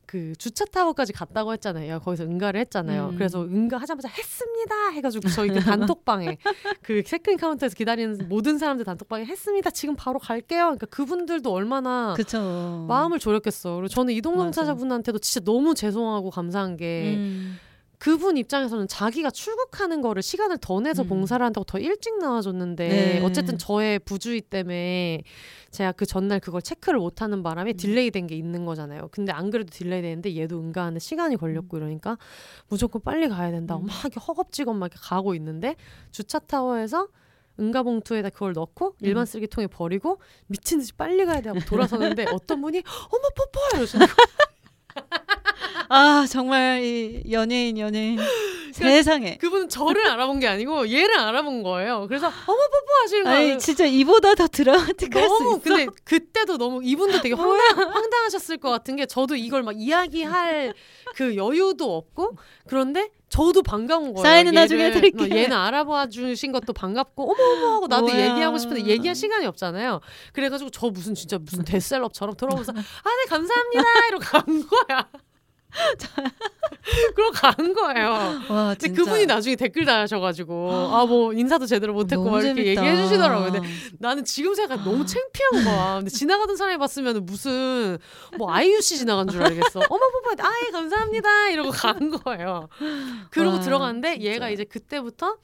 [0.05, 1.99] 그 주차 타워까지 갔다고 했잖아요.
[1.99, 3.09] 거기서 응가를 했잖아요.
[3.09, 3.15] 음.
[3.15, 6.37] 그래서 응가하자마자 했습니다 해가지고 저희 그 단톡방에
[6.83, 9.69] 그 체크인 카운터에서 기다리는 모든 사람들 단톡방에 했습니다.
[9.69, 10.63] 지금 바로 갈게요.
[10.63, 12.85] 그러니까 그분들도 얼마나 그쵸.
[12.87, 13.75] 마음을 졸였겠어.
[13.75, 14.17] 그리고 저는 맞아.
[14.17, 17.59] 이동봉사자분한테도 진짜 너무 죄송하고 감사한 게 음.
[18.03, 21.07] 그분 입장에서는 자기가 출국하는 거를 시간을 더 내서 음.
[21.07, 23.23] 봉사를 한다고 더 일찍 나와줬는데 네.
[23.23, 25.21] 어쨌든 저의 부주의 때문에
[25.71, 27.77] 제가 그 전날 그걸 체크를 못하는 바람에 음.
[27.77, 29.07] delay 된 게 있는 거잖아요.
[29.13, 32.17] 근데 안 그래도 delay 되는데 얘도 응가하는데 시간이 걸렸고 이러니까
[32.67, 33.87] 무조건 빨리 가야 된다고 음.
[33.87, 33.95] 막
[34.27, 35.77] 허겁지겁 막 가고 있는데
[36.11, 37.07] 주차 타워에서
[37.57, 38.95] 응가 봉투에다 그걸 넣고 음.
[38.99, 44.07] 일반 쓰레기통에 버리고 미친 듯이 빨리 가야 돼 하고 돌아서는데 어떤 분이 어머 포포 이러시는
[44.07, 45.23] 거예요.
[45.95, 48.17] 아 정말 이 연예인 연예인
[48.73, 49.37] 세상에.
[49.37, 52.07] 그분은 저를 알아본 게 아니고 얘를 알아본 거예요.
[52.07, 53.57] 그래서 어머 뽀뽀 하시는 거예요.
[53.59, 55.61] 진짜 이보다 더 드라마틱할 수 너무 있어.
[55.63, 60.73] 근데 그때도 너무 이분도 되게 황당, 황당 하셨을 것 같은 게 저도 이걸 막 이야기할
[61.15, 62.37] 그 여유도 없고
[62.67, 64.23] 그런데 저도 반가운 거예요.
[64.23, 65.31] 사인은 나중에 해드릴게요.
[65.31, 68.31] 어, 얘는 알아봐 주신 것도 반갑고 어머 어머 하고 나도 뭐야.
[68.31, 70.01] 얘기하고 싶은데 얘기할 시간이 없잖아요.
[70.33, 75.07] 그래가지고 저 무슨 진짜 무슨 데스셀럽처럼 돌아오면서 아 네 감사합니다 이러고 간 거야.
[77.15, 78.09] 그러고 간 거예요.
[78.49, 78.89] 와 근데.
[78.93, 82.65] 그분이 나중에 댓글 달아셔가지고 아 뭐 인사도 제대로 못했고 막 이렇게.
[82.65, 83.51] 얘기해 주시더라고요.
[83.51, 83.67] 근데
[83.99, 85.95] 나는 지금 생각 너무 창피한 거야.
[85.97, 87.97] 근데 지나가던 사람이 봤으면 무슨
[88.37, 89.79] 뭐 아이유 씨 지나간 줄 알겠어.
[89.89, 92.69] 어머 포포 아 예 감사합니다 이러고 간 거예요.
[93.31, 94.25] 그러고 와, 들어갔는데 진짜.
[94.31, 95.37] 얘가 이제 그때부터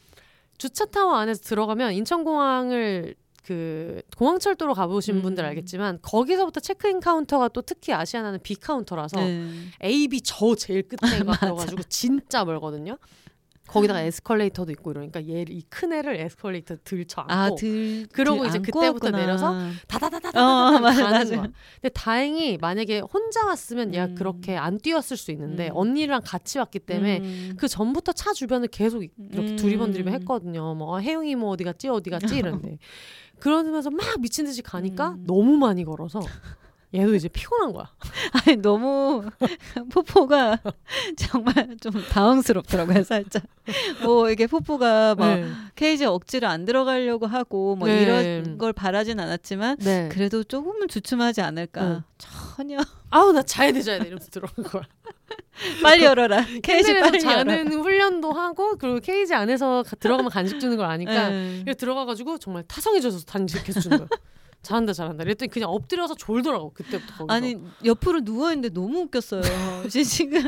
[0.58, 3.16] 주차 타워 안에서 들어가면 인천공항을
[3.46, 5.22] 그 공항철도로 가보신 음.
[5.22, 9.50] 분들 알겠지만 거기서부터 체크인 카운터가 또 특히 아시아나는 B 카운터라서 네.
[9.84, 12.98] A, B 저 제일 끝에 가가지고 진짜 멀거든요.
[13.68, 18.58] 거기다가 에스컬레이터도 있고 이러니까 얘를 이 큰 애를 에스컬레이터 들쳐 안고 아 들 그러고 이제
[18.58, 19.56] 그때부터 내려서
[19.88, 21.24] 다다다다다 어, 가는 맞아.
[21.36, 21.42] 거야.
[21.76, 24.16] 근데 다행히 만약에 혼자 왔으면 얘가 음.
[24.16, 25.76] 그렇게 안 뛰었을 수 있는데 음.
[25.76, 27.54] 언니랑 같이 왔기 때문에 음.
[27.60, 29.56] 그 전부터 차 주변을 계속 이렇게 음.
[29.56, 30.74] 두리번 두리번 했거든요.
[30.74, 32.80] 뭐 아, 혜영이 뭐 어디 갔지 어디 갔지 이러는데
[33.40, 35.24] 그러면서 막 미친 듯이 가니까 음.
[35.26, 36.20] 너무 많이 걸어서
[36.94, 37.92] 얘도 이제 피곤한 거야.
[38.46, 39.24] 아니 너무
[39.94, 40.60] 포포가
[41.18, 43.44] 정말 좀 당황스럽더라고요 살짝
[44.04, 45.48] 뭐 이게 포포가 막 네.
[45.76, 48.02] 케이지 억지로 안 들어가려고 하고 뭐 네.
[48.02, 50.10] 이런 걸 바라진 않았지만 네.
[50.12, 52.04] 그래도 조금은 주춤하지 않을까 응.
[52.18, 52.80] 전혀
[53.12, 54.84] 아우 나 자야 돼 자야 돼 이러면서 들어간 거야.
[55.84, 60.76] 빨리 열어라 케이지 빨리 열어라 자는 훈련도 하고 그리고 케이지 안에서 가- 들어가면 간식 주는
[60.76, 61.62] 걸 아니까 네.
[61.64, 64.08] 그래서 들어가가지고 정말 타성해져서 간식 계속 주는 거야.
[64.62, 65.24] 잘한다 잘한다.
[65.24, 67.34] 그랬더니 그냥 엎드려서 졸더라고 그때부터 거기서.
[67.34, 67.56] 아니
[67.86, 69.42] 옆으로 누워 있는데 너무 웃겼어요
[69.90, 70.44] 지금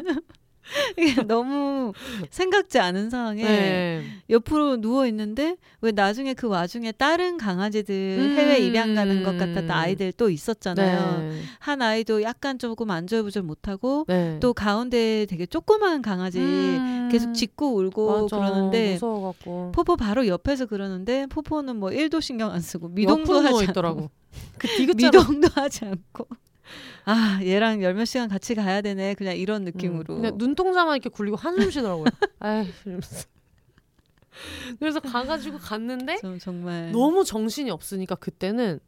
[1.27, 1.93] 너무
[2.29, 4.03] 생각지 않은 상황에 네.
[4.29, 8.35] 옆으로 누워 있는데 왜 나중에 그 와중에 다른 강아지들 음.
[8.37, 11.21] 해외 입양 가는 것 같았던 아이들 또 있었잖아요.
[11.21, 11.41] 네.
[11.59, 14.37] 한 아이도 약간 조금 안절부절 못하고 네.
[14.39, 17.09] 또 가운데 되게 조그마한 강아지 음.
[17.11, 18.37] 계속 짖고 울고 맞아.
[18.37, 24.01] 그러는데 무서워갖고 포포 바로 옆에서 그러는데 포포는 뭐 1도 신경 안 쓰고 미동도 하지 있더라고.
[24.01, 24.11] 않고
[24.57, 26.27] 그 미동도 하지 않고
[27.05, 30.21] 아 얘랑 열 몇 시간 같이 가야 되네 그냥 이런 느낌으로 음.
[30.21, 32.05] 그냥 눈동자만 이렇게 굴리고 한숨 쉬더라고요.
[32.39, 33.25] 아이 이러면서.
[34.79, 38.79] 그래서 가가지고 갔는데 좀 정말 너무 정신이 없으니까 그때는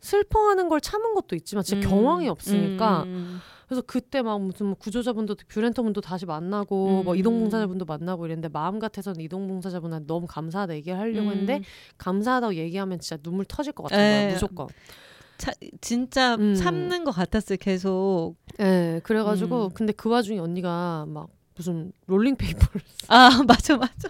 [0.00, 4.74] 슬퍼하는 걸 참은 것도 있지만 진짜 음, 경황이 없으니까 음, 그래서 그때 막 무슨 뭐
[4.76, 7.18] 구조자분도 뷰렌터분도 다시 만나고 뭐 음.
[7.18, 11.62] 이동봉사자분도 만나고 이랬는데 마음 같아서는 이동봉사자분한테 너무 감사하다 얘기를 하려고 했는데 음.
[11.98, 14.26] 감사하다고 얘기하면 진짜 눈물 터질 것 같은 에.
[14.26, 14.66] 거야 무조건.
[15.38, 16.54] 차, 진짜 음.
[16.54, 19.70] 참는 것 같았어요 계속 예, 그래가지고 음.
[19.74, 24.08] 근데 그 와중에 언니가 막 무슨 rolling paper를 아 맞아 맞아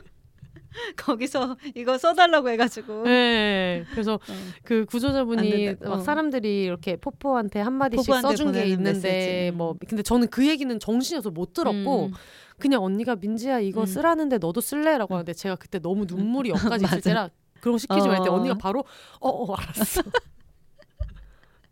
[0.97, 3.85] 거기서 이거 써달라고 해가지고 네.
[3.93, 4.19] 그래서 어.
[4.65, 5.77] 그안 구조자분이.
[5.81, 6.01] 막 어.
[6.01, 9.51] 사람들이 이렇게 포포한테 한 마디씩 포포한테 써준 게 있는데 메시지.
[9.53, 9.59] 음.
[9.59, 12.13] 뭐 근데 저는 그 얘기는 정신이어서 못 들었고 음.
[12.59, 13.87] 그냥 언니가 민지야 이거 음.
[13.87, 17.01] 쓰라는데 너도 쓸래라고 하는데 제가 그때 너무 눈물이 여기까지 있을.
[17.01, 18.35] 때라 그런 거 시키지 말때 어.
[18.35, 18.85] 언니가 바로
[19.21, 20.03] 어어 알았어.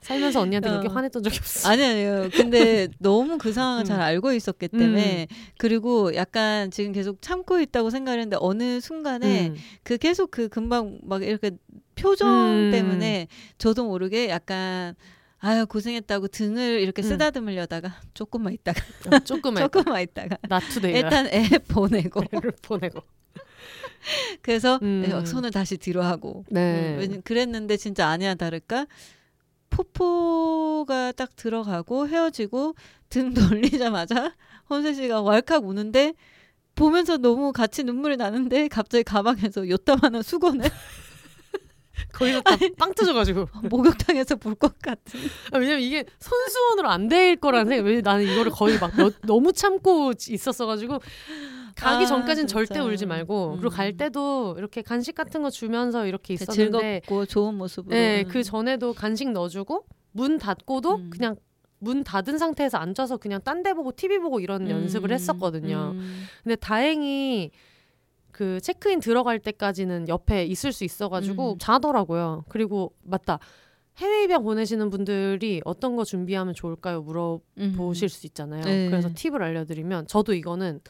[0.03, 0.91] 살면서 언니한테 그렇게 어.
[0.93, 1.69] 화냈던 적이 없어.
[1.69, 2.29] 아니 아니요.
[2.35, 3.85] 근데 너무 그 상황을 음.
[3.85, 5.29] 잘 알고 있었기 때문에
[5.59, 9.57] 그리고 약간 지금 계속 참고 있다고 생각했는데 어느 순간에 음.
[9.85, 11.53] 그 계속 그 금방 막 이렇게
[11.95, 12.71] 표정 음.
[12.73, 13.29] 때문에
[13.59, 14.95] 저도 모르게 약간
[15.39, 17.05] 아유 고생했다고 등을 이렇게 음.
[17.05, 23.03] 쓰다듬으려다가 조금만 있다가 어, 조금만 조금만 있다가 나투데이 일단 애 보내고 를 보내고.
[24.41, 25.25] 그래서 음.
[25.25, 26.99] 손을 다시 뒤로 하고 네.
[26.99, 28.87] 음, 그랬는데 진짜 아니야 다를까
[29.73, 32.75] 포포가 딱 들어가고 헤어지고
[33.09, 34.35] 등 돌리자마자
[34.71, 36.15] 혼세 씨가 왈칵 우는데
[36.75, 40.71] 보면서 너무 같이 눈물이 나는데 갑자기 가방에서 요따만한 수건을
[42.13, 43.49] 거기서 다빵 터져가지고.
[43.71, 45.21] 목욕탕에서 볼 것 같은
[45.53, 47.85] 아, 왜냐면 이게 손수건으로 안 될 거라는 생각.
[47.85, 51.01] 왜냐면 나는 이거를 거의 막 너, 너무 참고 있었어가지고
[51.77, 52.65] 가기 아, 전까지는 진짜.
[52.65, 53.71] 절대 울지 말고 그리고 음.
[53.71, 58.29] 갈 때도 이렇게 간식 같은 거 주면서 이렇게 있었는데 즐겁고 좋은 모습으로 네, 음.
[58.29, 61.11] 그 전에도 간식 넣어주고 문 닫고도 음.
[61.11, 61.37] 그냥
[61.79, 65.93] 문 닫은 상태에서 앉아서 그냥 딴 데 보고 TV 보고 이런 음, 연습을 했었거든요.
[65.95, 66.25] 음.
[66.45, 67.51] 근데 다행히
[68.31, 71.59] 그 체크인 들어갈 때까지는 옆에 있을 수 있어가지고 음.
[71.59, 72.45] 자더라고요.
[72.49, 73.39] 그리고 맞다.
[73.99, 77.03] 해외 입양 보내시는 분들이 어떤 거 준비하면 좋을까요?
[77.03, 78.09] 물어보실 음.
[78.09, 78.63] 수 있잖아요.
[78.63, 78.89] 네.
[78.89, 80.81] 그래서 팁을 알려드리면 저도 이거는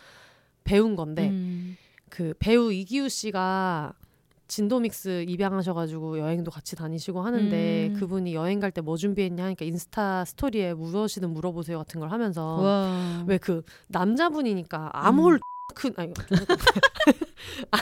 [0.65, 1.77] 배운 건데 음.
[2.09, 3.93] 그 배우 이기우 씨가
[4.49, 7.95] 진도믹스 입양하셔가지고 여행도 같이 다니시고 하는데 음.
[7.99, 13.25] 그분이 여행 갈 때 뭐 준비했냐 하니까 인스타 스토리에 무엇이든 물어보세요 같은 걸 하면서 와.
[13.27, 15.41] 왜그 남자분이니까 암홀
[15.75, 16.13] 큰 아니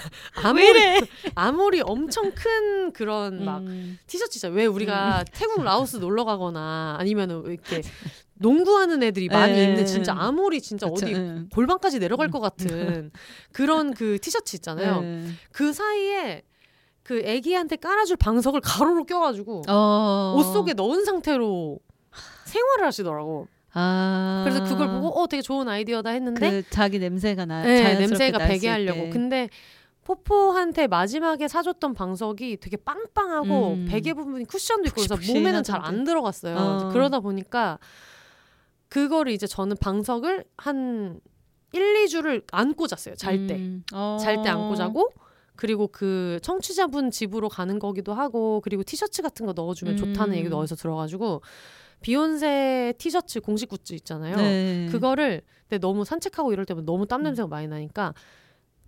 [0.44, 1.00] 아, 이래?
[1.34, 3.98] 암홀이 엄청 큰 그런 막 음.
[4.06, 4.56] 티셔츠 있잖아요.
[4.56, 7.82] 왜 우리가 태국 라오스 놀러 가거나 아니면은 이렇게
[8.40, 9.64] 농구하는 애들이 많이 에.
[9.64, 11.48] 입는 진짜 암홀이 진짜 그쵸, 어디 응.
[11.52, 13.10] 골반까지 내려갈 것 같은
[13.52, 15.02] 그런 그 티셔츠 있잖아요.
[15.02, 15.26] 네.
[15.52, 16.42] 그 사이에
[17.02, 20.34] 그 애기한테 깔아줄 방석을 가로로 껴가지고 어.
[20.38, 21.78] 옷 속에 넣은 상태로
[22.46, 23.46] 생활을 하시더라고.
[23.72, 24.42] 아.
[24.44, 27.62] 그래서 그걸 보고 어 되게 좋은 아이디어다 했는데 그 자기 냄새가 나.
[27.62, 28.98] 네, 냄새가 배게 하려고.
[29.00, 29.10] 있게.
[29.10, 29.48] 근데
[30.04, 33.86] 포포한테 마지막에 사줬던 방석이 되게 빵빵하고 음.
[33.88, 35.16] 베개 부분이 쿠션도 있고 그래서.
[35.32, 36.56] 몸에는 잘 안 들어갔어요.
[36.56, 36.88] 어.
[36.92, 37.78] 그러다 보니까
[38.90, 41.20] 그거를 이제 저는 방석을 한
[41.72, 43.14] 1, 2주를 안고 잤어요.
[43.14, 43.54] 잘 때.
[43.54, 43.84] 음.
[43.94, 44.18] 어.
[44.20, 45.10] 잘때 안고 자고
[45.56, 49.96] 그리고 그 청취자분 집으로 가는 거기도 하고 그리고 티셔츠 같은 거 넣어주면 음.
[49.96, 51.42] 좋다는 얘기도 어디서 들어가지고
[52.00, 54.36] 비욘세 티셔츠 공식 굿즈 있잖아요.
[54.36, 54.88] 네.
[54.90, 57.24] 그거를 근데 너무 산책하고 이럴 때면 너무 땀 음.
[57.24, 58.14] 냄새가 많이 나니까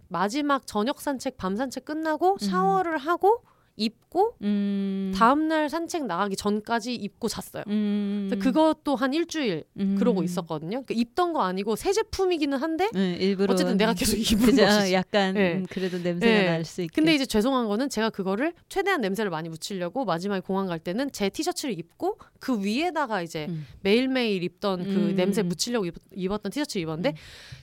[0.08, 2.38] 마지막 저녁 산책 밤 산책 끝나고 음.
[2.38, 3.44] 샤워를 하고
[3.76, 5.12] 입고 음.
[5.14, 7.64] 다음날 산책 나가기 전까지 입고 잤어요.
[7.68, 8.28] 음.
[8.28, 9.96] 그래서 그것도 한 일주일 음.
[9.98, 10.82] 그러고 있었거든요.
[10.86, 14.64] 그 입던 거 아니고 새 제품이기는 한데 네, 일부러 어쨌든 내가 계속 입은 그죠?
[14.64, 14.92] 것이지.
[14.92, 15.54] 약간 네.
[15.54, 16.46] 음, 그래도 냄새가 네.
[16.50, 16.94] 날수 있게.
[16.94, 21.28] 근데 이제 죄송한 거는 제가 그거를 최대한 냄새를 많이 묻히려고 마지막에 공항 갈 때는 제
[21.28, 23.66] 티셔츠를 입고 그 위에다가 이제 음.
[23.80, 25.16] 매일매일 입던 그 음.
[25.16, 27.14] 냄새 묻히려고 입, 입었던 티셔츠 를 입었는데 음.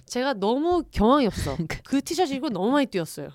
[0.10, 1.55] 제가 너무 경황이 없어.
[1.86, 3.30] 그 티셔츠 입고 너무 많이 뛰었어요.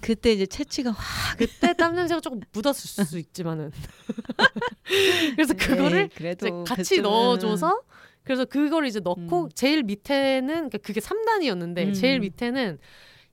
[0.00, 3.72] 그때 이제 채취가 확 그때 땀 냄새가 조금 묻었을 수 있지만은
[5.34, 7.80] 그래서 그거를 네, 그래도 이제 같이 그쯤은- 넣어줘서
[8.22, 9.48] 그래서 그걸 이제 넣고 음.
[9.54, 11.92] 제일 밑에는 그러니까 그게 3단이었는데 음.
[11.92, 12.78] 제일 밑에는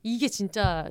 [0.04, 0.88] 이게 진짜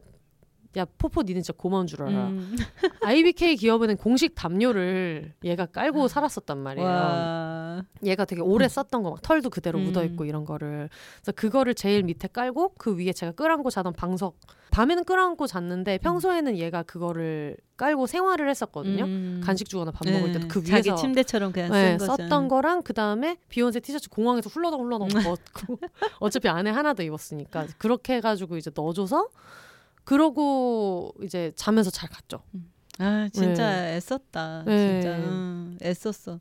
[0.76, 2.28] 야 포포 니는 진짜 고마운 줄 알아.
[2.28, 2.56] 음.
[3.04, 6.86] IBK 기업은행 공식 담요를 얘가 깔고 살았었단 말이에요.
[6.86, 7.82] 와.
[8.04, 9.84] 얘가 되게 오래 썼던 거 막 털도 그대로 음.
[9.84, 14.38] 묻어 있고 이런 거를 그래서 그거를 제일 밑에 깔고 그 위에 제가 끌안고 자던 방석
[14.70, 19.04] 밤에는 끌안고 잤는데 평소에는 얘가 그거를 깔고 생활을 했었거든요.
[19.04, 19.40] 음.
[19.44, 21.98] 간식 주거나 밥 먹을 때도 그 자기 위에서 침대처럼 그냥 네.
[21.98, 25.78] 썼던 거랑 그 다음에 비욘세 티셔츠 공항에서 훌러덩 훌러덩 벗고
[26.20, 29.28] 어차피 안에 하나 더 입었으니까 그렇게 해가지고 이제 넣어줘서
[30.04, 32.42] 그러고 이제 자면서 잘 갔죠.
[32.98, 34.64] 아 진짜 애썼다.
[34.66, 35.00] 네.
[35.00, 36.40] 진짜 응, 애썼어.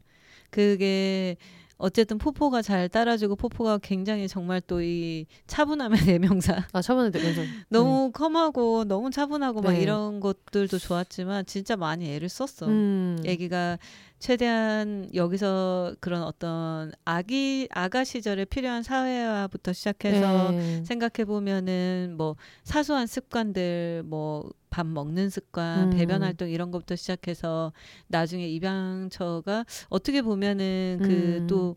[0.49, 1.37] 그게
[1.77, 6.67] 어쨌든 포포가 잘 따라주고 포포가 굉장히 정말 또 이 차분함의 대명사.
[6.73, 9.81] 아 저번에 되면서 너무 컴하고 너무 차분하고 막 네.
[9.81, 12.67] 이런 것들도 좋았지만 진짜 많이 애를 썼어.
[12.67, 13.17] 음.
[13.25, 13.79] 애기가
[14.21, 20.83] 최대한 여기서 그런 어떤 아기 아가 시절에 필요한 사회화부터 시작해서 네.
[20.85, 25.97] 생각해 보면은 뭐 사소한 습관들 뭐 밥 먹는 습관, 음.
[25.97, 27.73] 배변 활동 이런 것부터 시작해서
[28.07, 31.07] 나중에 입양처가 어떻게 보면은 음.
[31.41, 31.75] 그또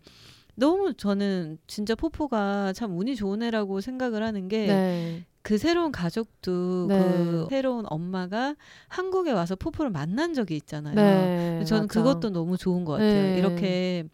[0.55, 5.25] 너무 저는 진짜 포포가 참 운이 좋은 애라고 생각을 하는 게 네.
[5.43, 6.99] 그 새로운 가족도 네.
[6.99, 8.57] 그 새로운 엄마가
[8.89, 10.95] 한국에 와서 포포를 만난 적이 있잖아요.
[10.95, 11.65] 네.
[11.65, 11.93] 저는 맞아.
[11.93, 13.23] 그것도 너무 좋은 것 같아요.
[13.35, 13.39] 네.
[13.39, 14.05] 이렇게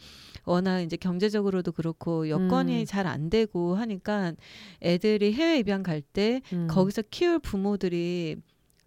[0.45, 2.85] 워낙 이제 경제적으로도 그렇고 여건이 음.
[2.85, 4.33] 잘안 되고 하니까
[4.83, 6.67] 애들이 해외 입양 갈때 음.
[6.69, 8.37] 거기서 키울 부모들이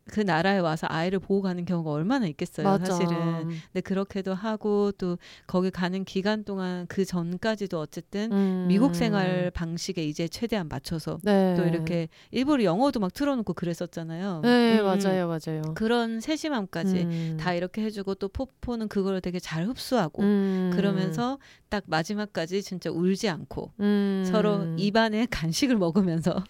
[0.05, 2.93] 그 나라에 와서 아이를 보고 가는 경우가 얼마나 있겠어요, 맞아.
[2.93, 3.47] 사실은.
[3.47, 5.17] 근데 그렇게도 하고 또
[5.47, 8.65] 거기 가는 기간 동안 그 전까지도 어쨌든 음.
[8.67, 11.55] 미국 생활 방식에 이제 최대한 맞춰서 네.
[11.55, 14.41] 또 이렇게 일부러 영어도 막 틀어놓고 그랬었잖아요.
[14.43, 15.61] 네 음, 맞아요 맞아요.
[15.75, 17.37] 그런 세심함까지 음.
[17.39, 20.71] 다 이렇게 해주고 또 포포는 그걸 되게 잘 흡수하고 음.
[20.73, 21.39] 그러면서
[21.69, 24.23] 딱 마지막까지 진짜 울지 않고 음.
[24.25, 26.43] 서로 입안에 간식을 먹으면서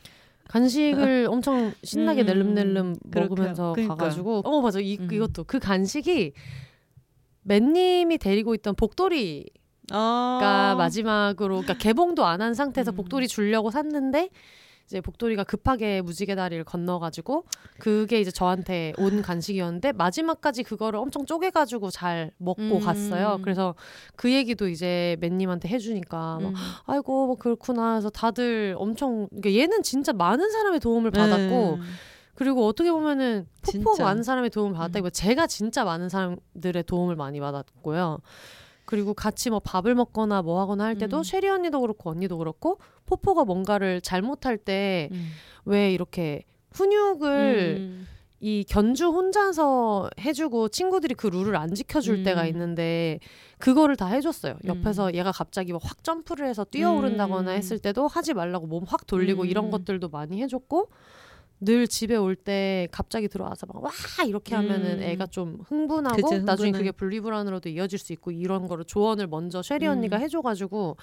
[0.53, 3.29] 간식을 엄청 신나게 음, 낼름낼름 그렇게요.
[3.29, 3.95] 먹으면서 그러니까.
[3.95, 5.09] 가가지고 어 맞아 이 음.
[5.11, 6.33] 이것도 그 간식이
[7.41, 9.49] 맨님이 데리고 있던 복돌이
[9.89, 12.95] 가 아 마지막으로 그러니까 개봉도 안 한 상태에서 음.
[12.95, 14.29] 복돌이 주려고 샀는데
[14.93, 17.45] 이제 복돌이가 급하게 무지개 다리를 건너가지고
[17.79, 22.79] 그게 이제 저한테 온 간식이었는데 마지막까지 그거를 엄청 쪼개가지고 잘 먹고 음.
[22.79, 23.39] 갔어요.
[23.41, 23.73] 그래서
[24.15, 26.53] 그 얘기도 이제 맨님한테 해주니까 막 음.
[26.85, 31.81] 아이고 뭐 그렇구나 해서 다들 엄청 그러니까 얘는 진짜 많은 사람의 도움을 받았고 음.
[32.35, 33.93] 그리고 어떻게 보면은 폭포.
[33.93, 34.03] 음.
[34.03, 38.19] 많은 사람의 도움을 받았다기보다 제가 진짜 많은 사람들의 도움을 많이 받았고요.
[38.93, 41.23] 그리고 같이 뭐 밥을 먹거나 뭐 하거나 할 때도 음.
[41.23, 45.31] 쉐리 언니도 그렇고 언니도 그렇고 포포가 뭔가를 잘못할 때왜 음.
[45.71, 46.43] 이렇게
[46.73, 48.07] 훈육을 음.
[48.39, 52.23] 이 견주 혼자서 해주고 친구들이 그 룰을 안 지켜줄 음.
[52.23, 53.17] 때가 있는데
[53.57, 54.59] 그거를 다 해줬어요.
[54.63, 54.67] 음.
[54.67, 57.57] 옆에서 얘가 갑자기 막확 점프를 해서 뛰어오른다거나 음.
[57.57, 59.47] 했을 때도 하지 말라고 몸 확 돌리고 음.
[59.47, 60.89] 이런 것들도 많이 해줬고
[61.65, 63.91] 늘 집에 올 때 갑자기 들어와서 막 와
[64.27, 65.03] 이렇게 하면은 음.
[65.03, 66.71] 애가 좀 흥분하고 그치, 나중에.
[66.71, 70.21] 그게 분리불안으로도 이어질 수 있고 이런 거를 조언을 먼저 쉐리 언니가 음.
[70.21, 70.97] 해줘가지고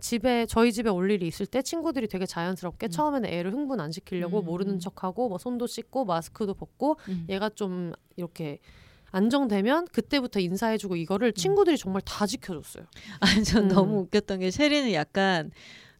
[0.00, 2.90] 집에 저희 집에 올 일이 있을 때 친구들이 되게 자연스럽게 음.
[2.90, 4.44] 처음에는 애를 흥분 안 시키려고 음.
[4.44, 7.26] 모르는 척하고 뭐 손도 씻고 마스크도 벗고 음.
[7.28, 8.58] 얘가 좀 이렇게
[9.10, 12.84] 안정되면 그때부터 인사해주고 이거를 친구들이 정말 다 지켜줬어요.
[13.20, 13.68] 아니 전 음.
[13.68, 15.50] 너무 웃겼던 게 셰리는 약간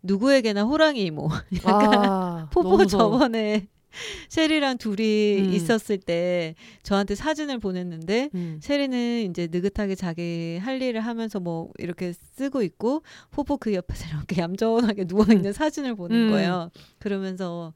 [0.02, 1.28] 누구에게나 호랑이 이모.
[1.64, 3.12] 아, 포포 너무 무서워.
[3.18, 3.66] 저번에
[4.28, 5.52] 셰리랑 둘이 음.
[5.52, 8.58] 있었을 때 저한테 사진을 보냈는데 음.
[8.62, 14.40] 셰리는 이제 느긋하게 자기 할 일을 하면서 뭐 이렇게 쓰고 있고 포포 그 옆에서 이렇게
[14.40, 16.30] 얌전하게 누워 있는 사진을 보는 음.
[16.30, 16.70] 거예요.
[16.98, 17.72] 그러면서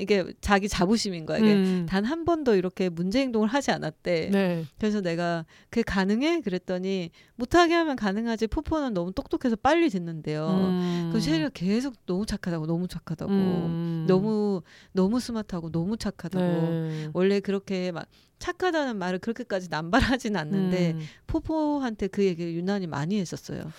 [0.00, 1.38] 이게 자기 자부심인 거야.
[1.38, 1.86] 이게 음.
[1.88, 4.30] 단한 번도 이렇게 문제 행동을 하지 않았대.
[4.32, 4.64] 네.
[4.78, 6.40] 그래서 내가 그게 가능해?
[6.40, 8.46] 그랬더니 못하게 하면 가능하지.
[8.48, 10.48] 포포는 너무 똑똑해서 빨리 듣는데요.
[10.48, 11.10] 음.
[11.12, 14.04] 그 셰리가 계속 너무 착하다고 너무 착하다고 음.
[14.08, 14.62] 너무
[14.92, 17.10] 너무 스마트하고 너무 착하다고 네.
[17.12, 18.06] 원래 그렇게 막
[18.38, 21.00] 착하다는 말을 그렇게까지 남발하진 않는데 음.
[21.26, 23.70] 포포한테 그 얘기를 유난히 많이 했었어요.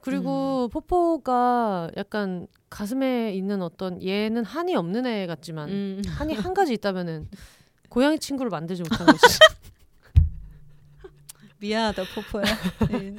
[0.00, 6.02] 그리고 포포가 약간 가슴에 있는 어떤 얘는 한이 없는 애 같지만 음.
[6.06, 7.28] 한이 한 가지 있다면은
[7.88, 9.20] 고양이 친구를 만들지 못한 거지.
[11.60, 12.44] 미안하다 포포야.
[12.90, 13.16] 네,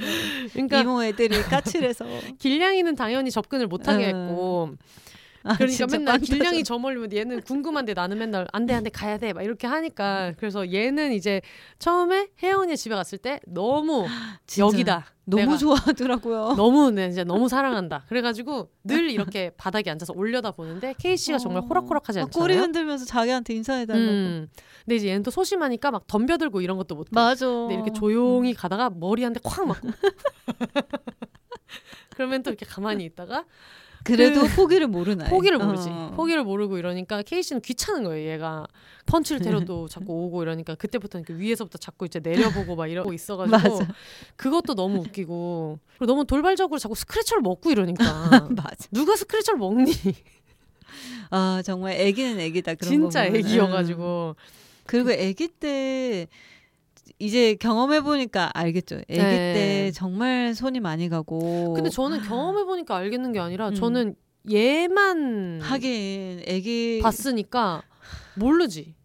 [0.53, 2.05] 그러니까 이모 애들이 까칠해서
[2.37, 4.29] 길냥이는 당연히 접근을 못하게 음.
[4.29, 4.75] 했고
[5.43, 6.19] 아, 그러니까 맨날.
[6.19, 10.71] 길냥이 저 멀리면 얘는 궁금한데 나는 맨날 안돼 안돼 가야 돼 막 이렇게 하니까 그래서
[10.71, 11.41] 얘는 이제
[11.79, 14.05] 처음에 언니 집에 갔을 때 너무
[14.57, 16.55] 여기다 너무 좋아하더라고요.
[16.57, 21.63] 너무 내 이제 너무 사랑한다 그래가지고 늘 이렇게 바닥에 앉아서 올려다 보는데 케이 씨가 정말
[21.63, 21.65] 어.
[21.67, 22.43] 호락호락하지 아, 않잖아요.
[22.43, 24.05] 꼬리 흔들면서 자기한테 인사해달라고.
[24.11, 24.47] 음.
[24.85, 27.09] 근데 이제 얘는 또 소심하니까 막 덤벼들고 이런 것도 못해.
[27.13, 27.45] 맞아.
[27.45, 29.87] 근데 이렇게 조용히 가다가 머리 한대콱 맞고.
[32.15, 33.45] 그러면 또 이렇게 가만히 있다가
[34.03, 35.25] 그래도 그 포기를 모르나.
[35.25, 35.89] 포기를 모르지.
[35.89, 36.13] 어.
[36.15, 38.31] 포기를 모르고 이러니까 케이 씨는 귀찮은 거예요.
[38.31, 38.65] 얘가
[39.05, 43.87] 펀치를 때려도 자꾸 오고 이러니까 그때부터는 이렇게 위에서부터 자꾸 이제 내려보고 막 이러고 있어가지고 맞아.
[44.35, 48.03] 그것도 너무 웃기고 그리고 너무 돌발적으로 자꾸 스크래쳐를 먹고 이러니까
[48.55, 48.87] 맞아.
[48.91, 49.91] 누가 스크래쳐를 먹니?
[51.31, 52.75] 아 정말 애기는 애기다.
[52.75, 53.35] 그런 진짜 거 보면.
[53.41, 53.45] 음.
[53.45, 54.35] 애기여가지고
[54.85, 56.27] 그리고 아기 때
[57.19, 58.95] 이제 경험해 보니까 알겠죠.
[58.95, 59.53] 아기 네.
[59.53, 61.73] 때 정말 손이 많이 가고.
[61.73, 63.75] 근데 저는 경험해 보니까 알겠는 게 아니라 음.
[63.75, 64.15] 저는
[64.49, 67.83] 얘만 하긴 아기 봤으니까
[68.35, 68.95] 모르지.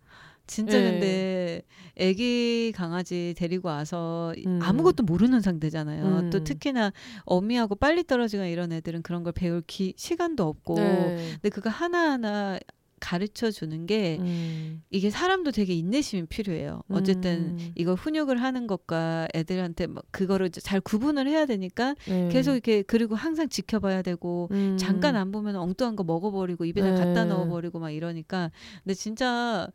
[0.47, 0.91] 진짜 예.
[0.91, 1.63] 근데
[2.01, 4.61] 아기 강아지 데리고 와서 음.
[4.63, 6.05] 아무것도 모르는 상태잖아요.
[6.05, 6.31] 음.
[6.31, 6.93] 또 특히나
[7.25, 10.75] 어미하고 빨리 떨어지거나 이런 애들은 그런 걸 배울 기, 시간도 없고.
[10.77, 11.31] 네.
[11.33, 12.59] 근데 그거 하나하나
[13.05, 14.83] 가르쳐 주는 게 음.
[14.89, 16.81] 이게 사람도 되게 인내심이 필요해요.
[16.89, 17.73] 어쨌든 음.
[17.75, 22.31] 이거 훈육을 하는 것과 애들한테 막 그거를 이제 잘 구분을 해야 되니까 네.
[22.31, 24.79] 계속 이렇게 그리고 항상 지켜봐야 되고 음.
[24.79, 26.97] 잠깐 안 보면 엉뚱한 거 먹어버리고 입에다 네.
[26.97, 28.51] 갖다 넣어버리고 막 이러니까
[28.83, 29.69] 근데 진짜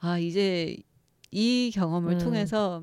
[0.00, 0.76] 아 이제
[1.30, 2.18] 이 경험을 음.
[2.18, 2.82] 통해서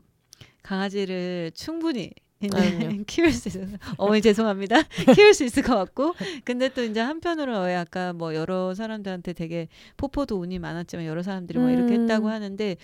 [0.63, 2.11] 강아지를 충분히
[2.53, 3.03] 아니요.
[3.07, 3.66] 키울 수 있어요.
[3.98, 4.84] 어머니 죄송합니다.
[5.16, 9.68] 키울 수 있을 것 같고 근데 또 이제 한편으로 왜 아까 뭐 여러 사람들한테 되게
[9.98, 12.02] 포포도 운이 많았지만 여러 사람들이 뭐 이렇게 음.
[12.03, 12.78] 했다고 하는데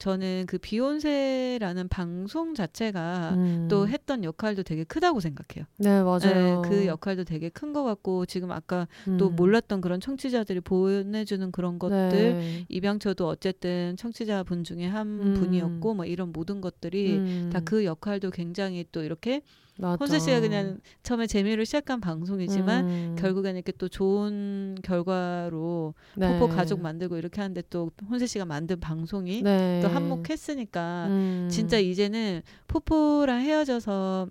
[0.00, 3.68] 저는 그 비욘세라는 방송 자체가 음.
[3.70, 5.64] 또 했던 역할도 되게 크다고 생각해요.
[5.78, 6.62] 네 맞아요.
[6.62, 9.36] 네, 그 역할도 되게 큰 것 같고 지금 아까 또 음.
[9.36, 12.64] 몰랐던 그런 청취자들이 보내주는 그런 것들 네.
[12.68, 15.34] 입양처도 어쨌든 청취자분 중에 한 음.
[15.34, 17.50] 분이었고 뭐 이런 모든 것들이 음.
[17.52, 19.42] 다그 역할도 굉장히 또 이렇게
[19.80, 19.96] 맞아.
[19.98, 23.16] 혼세 씨가 그냥 처음에 재미로 시작한 방송이지만 음.
[23.18, 26.38] 결국에는 이렇게 또 좋은 결과로 네.
[26.38, 29.80] 포포 가족 만들고 이렇게 하는데 또 혼세 씨가 만든 방송이 네.
[29.82, 31.48] 또 한몫했으니까 음.
[31.50, 34.28] 진짜 이제는 포포랑 헤어져서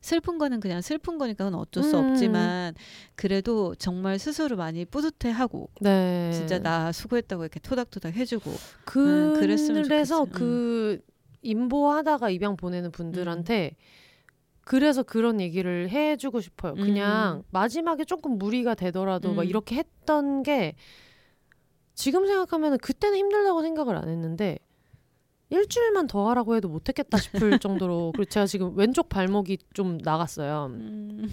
[0.00, 2.10] 슬픈 거는 그냥 슬픈 거니까 그건 어쩔 수 음.
[2.10, 2.74] 없지만
[3.14, 6.30] 그래도 정말 스스로 많이 뿌듯해하고 네.
[6.32, 8.50] 진짜 나 수고했다고 이렇게 토닥토닥 해주고
[8.96, 10.38] 음, 그랬으면 그래서 좋겠어요.
[10.38, 11.00] 그
[11.42, 13.76] 임보하다가 입양 보내는 분들한테
[14.64, 16.74] 그래서 그런 얘기를 해주고 싶어요.
[16.74, 17.42] 그냥 음.
[17.50, 19.48] 마지막에 조금 무리가 되더라도 막 음.
[19.48, 20.74] 이렇게 했던 게
[21.94, 24.58] 지금 생각하면 그때는 힘들다고 생각을 안 했는데
[25.50, 30.66] 일주일만 더 하라고 해도 못했겠다 싶을 정도로 그리고 제가 지금 왼쪽 발목이 좀 나갔어요.
[30.70, 31.30] 음,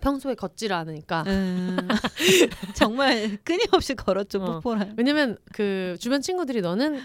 [0.00, 1.76] 평소에 걷지를 않으니까 음,
[2.74, 4.44] 정말 끊임없이 걸었죠 어.
[4.54, 7.00] 포포랑 왜냐면 그 주변 친구들이 너는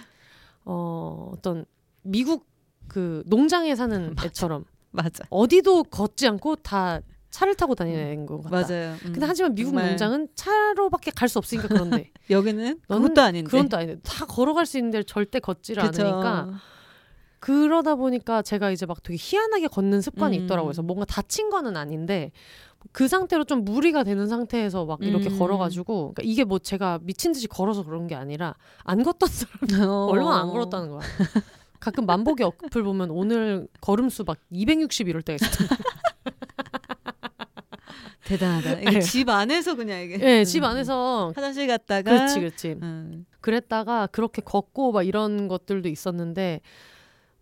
[0.64, 1.66] 어 어떤
[2.04, 2.48] 미국
[2.88, 4.64] 그 농장에 사는 애처럼
[4.96, 7.00] 맞아 어디도 걷지 않고 다
[7.30, 8.50] 차를 타고 다니는 것 같다.
[8.68, 8.92] 맞아요.
[8.94, 9.12] 음.
[9.12, 14.00] 근데 하지만 미국 정말 농장은 차로밖에 갈 수 없으니까 그런데 여기는 그것도 아닌데 또 아닌데
[14.04, 16.02] 다 걸어갈 수 있는데 절대 걷지를 그쵸.
[16.04, 16.50] 않으니까
[17.40, 20.44] 그러다 보니까 제가 이제 막 되게 희한하게 걷는 습관이 음.
[20.46, 20.70] 있더라고요.
[20.70, 22.32] 그래서 뭔가 다친 거는 아닌데
[22.92, 25.38] 그 상태로 좀 무리가 되는 상태에서 막 이렇게 음.
[25.38, 29.52] 걸어가지고 그러니까 이게 뭐 제가 미친 듯이 걸어서 그런 게 아니라 안 걷던 사람
[29.90, 30.06] 어.
[30.06, 31.02] 얼마나 안 걸었다는 거야.
[31.86, 35.46] 가끔 만보기 어플 보면 오늘 걸음수 막 260 이럴 때가 있어.
[38.26, 38.80] 대단하다.
[38.80, 39.00] 이게 네.
[39.02, 40.44] 집 안에서 그냥 이게 예, 음.
[40.46, 42.70] 집 안에서 화장실 갔다가 그렇지, 그렇지.
[42.82, 43.28] 음.
[43.40, 46.62] 그랬다가 그렇게 걷고 막 이런 것들도 있었는데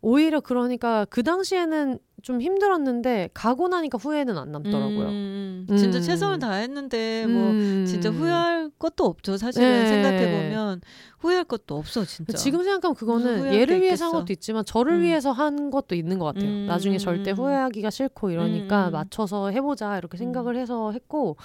[0.02, 5.10] 오히려 그러니까 그 당시에는 좀 힘들었는데 가고 나니까 후회는 안 남더라고요.
[5.10, 6.02] 음, 진짜 음.
[6.02, 7.86] 최선을 다했는데 뭐 음.
[7.86, 9.36] 진짜 후회할 것도 없죠.
[9.36, 9.88] 사실은 네.
[9.88, 10.80] 생각해 보면
[11.20, 12.32] 후회할 것도 없어 진짜.
[12.38, 14.12] 지금 생각하면 그거는 얘를 게 위해서 한.
[14.14, 15.02] 것도 있지만 저를 음.
[15.02, 16.50] 위해서 한 것도 있는 것 같아요.
[16.50, 17.36] 음, 나중에 절대 음.
[17.36, 18.92] 후회하기가 싫고 이러니까 음, 음.
[18.94, 21.36] 맞춰서 해보자 이렇게 생각을 해서 했고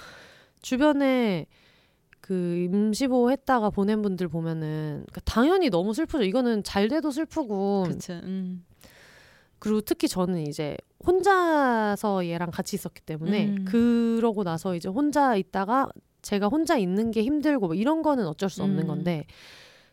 [0.61, 1.45] 주변에
[2.21, 6.23] 그 임시보호 했다가 보낸 분들 보면은 그러니까 당연히 너무 슬프죠.
[6.23, 8.13] 이거는 잘 돼도 슬프고 그렇죠.
[8.23, 8.63] 음.
[9.59, 10.75] 그리고 특히 저는 이제
[11.05, 13.65] 혼자서 얘랑 같이 있었기 때문에 음.
[13.65, 15.89] 그러고 나서 이제 혼자 있다가
[16.21, 18.87] 제가 혼자 있는 게 힘들고 뭐 이런 거는 어쩔 수 없는 음.
[18.87, 19.25] 건데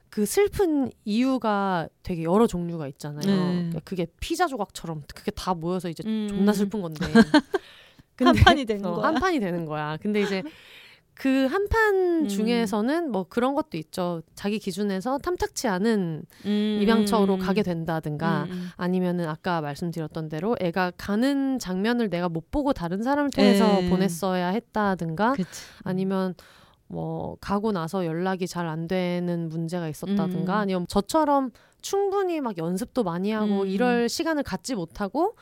[0.09, 3.26] 그 슬픈 이유가 되게 여러 종류가 있잖아요.
[3.26, 3.52] 네.
[3.52, 6.26] 그러니까 그게 피자 조각처럼 그게 다 모여서 이제 음.
[6.28, 7.05] 존나 슬픈 건데
[8.18, 9.06] 한 판이 되는 어, 거야.
[9.09, 9.98] 한 판이 되는 거야.
[10.01, 10.43] 근데 이제
[11.18, 11.94] 그 한판
[12.24, 12.28] 음.
[12.28, 14.20] 중에서는 뭐 그런 것도 있죠.
[14.34, 18.68] 자기 기준에서 탐탁치 않은 음, 입양처로 음, 가게 된다든가 음, 음.
[18.76, 23.88] 아니면은 아까 말씀드렸던 대로 애가 가는 장면을 내가 못 보고 다른 사람을 통해서 에.
[23.88, 25.48] 보냈어야 했다든가 그치.
[25.84, 26.34] 아니면
[26.86, 30.60] 뭐 가고 나서 연락이 잘 안 되는 문제가 있었다든가 음.
[30.60, 33.66] 아니면 저처럼 충분히 막 연습도 많이 하고 음.
[33.66, 35.34] 이럴 시간을 갖지 못하고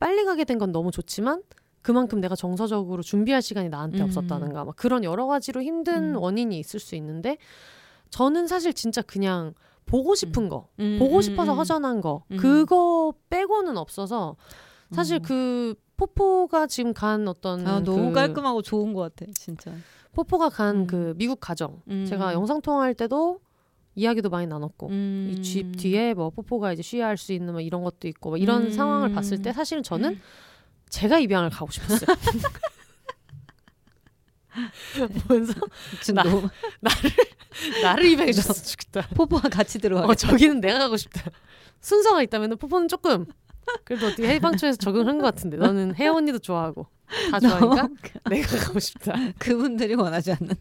[0.00, 1.42] 빨리 가게 된 건 너무 좋지만
[1.88, 4.04] 그만큼 내가 정서적으로 준비할 시간이 나한테 음.
[4.04, 6.16] 없었다든가 막 그런 여러 가지로 힘든 음.
[6.16, 7.38] 원인이 있을 수 있는데
[8.10, 9.54] 저는 사실 진짜 그냥
[9.86, 11.56] 보고 싶은 거 음, 보고 음, 싶어서 음.
[11.56, 12.36] 허전한 거 음.
[12.36, 14.36] 그거 빼고는 없어서
[14.92, 15.20] 사실 어.
[15.24, 19.72] 그 포포가 지금 간 어떤 아 너무 그 깔끔하고 좋은 것 같아 진짜.
[20.12, 20.86] 포포가 간 음.
[20.86, 22.04] 그 미국 가정 음.
[22.04, 23.40] 제가 영상 통화할 때도
[23.94, 25.34] 이야기도 많이 나눴고 음.
[25.38, 28.64] 이집 뒤에 뭐 포포가 이제 쉬야 할 수 있는 뭐 이런 것도 있고 뭐 이런
[28.64, 28.70] 음.
[28.70, 30.20] 상황을 봤을 때 사실은 저는
[30.90, 32.16] 제가 입양을 가고 싶었어요.
[35.28, 35.52] 보면서
[36.14, 36.48] 나- 너무
[37.82, 39.08] 나를 입양해 줬으면 좋겠다.
[39.14, 40.06] 포포와 같이 들어가.
[40.06, 41.30] 어 저기는 내가 가고 싶다.
[41.80, 43.26] 순서가 있다면 포포는 조금
[43.84, 46.86] 그래도 어떻게 해방촌에서 적응한 것 같은데 너는 혜영 언니도 좋아하고
[47.30, 47.88] 다 좋아하니까
[48.30, 49.14] 내가 가고 싶다.
[49.38, 50.54] 그분들이 원하지 않는.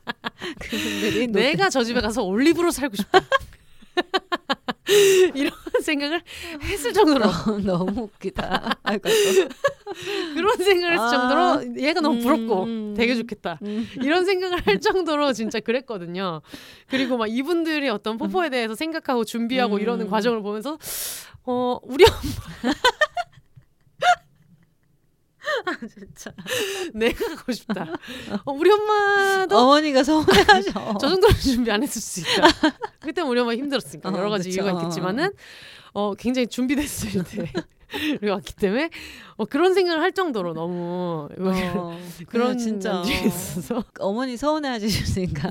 [0.60, 3.20] 그분들이 노- 내가 저 집에 가서 올리브로 살고 싶다.
[5.34, 5.50] 이런
[5.82, 6.22] 생각을
[6.62, 8.78] 했을 정도로 너- 너무 웃기다.
[8.82, 9.08] 아이고.
[10.34, 11.08] 그런 생각을 했을 아.
[11.08, 12.94] 정도로 얘가 너무 부럽고 음.
[12.96, 13.58] 되게 좋겠다.
[13.62, 13.88] 음.
[14.02, 16.42] 이런 생각을 할 정도로 진짜 그랬거든요.
[16.88, 19.80] 그리고 막 이분들이 어떤 포포에 대해서 생각하고 준비하고 음.
[19.80, 20.78] 이러는 과정을 보면서
[21.46, 22.72] 어 우리 엄마
[25.92, 26.32] 진짜.
[26.94, 27.86] 내가 가고 싶다.
[28.44, 30.98] 어, 우리 엄마도 어머니가 서운해하셔.
[31.00, 32.48] 저 정도로 준비 안 했을 수 있다.
[33.00, 34.62] 그때 우리 엄마 힘들었으니까 어, 여러 가지 그쵸.
[34.62, 35.32] 이유가 있겠지만은
[35.92, 37.52] 어 굉장히 준비됐을 때
[38.28, 38.90] 왔기 때문에
[39.36, 45.48] 어, 그런 생각을 할 정도로 너무 어, 그런 진짜 있어서 어머니 서운해하시니까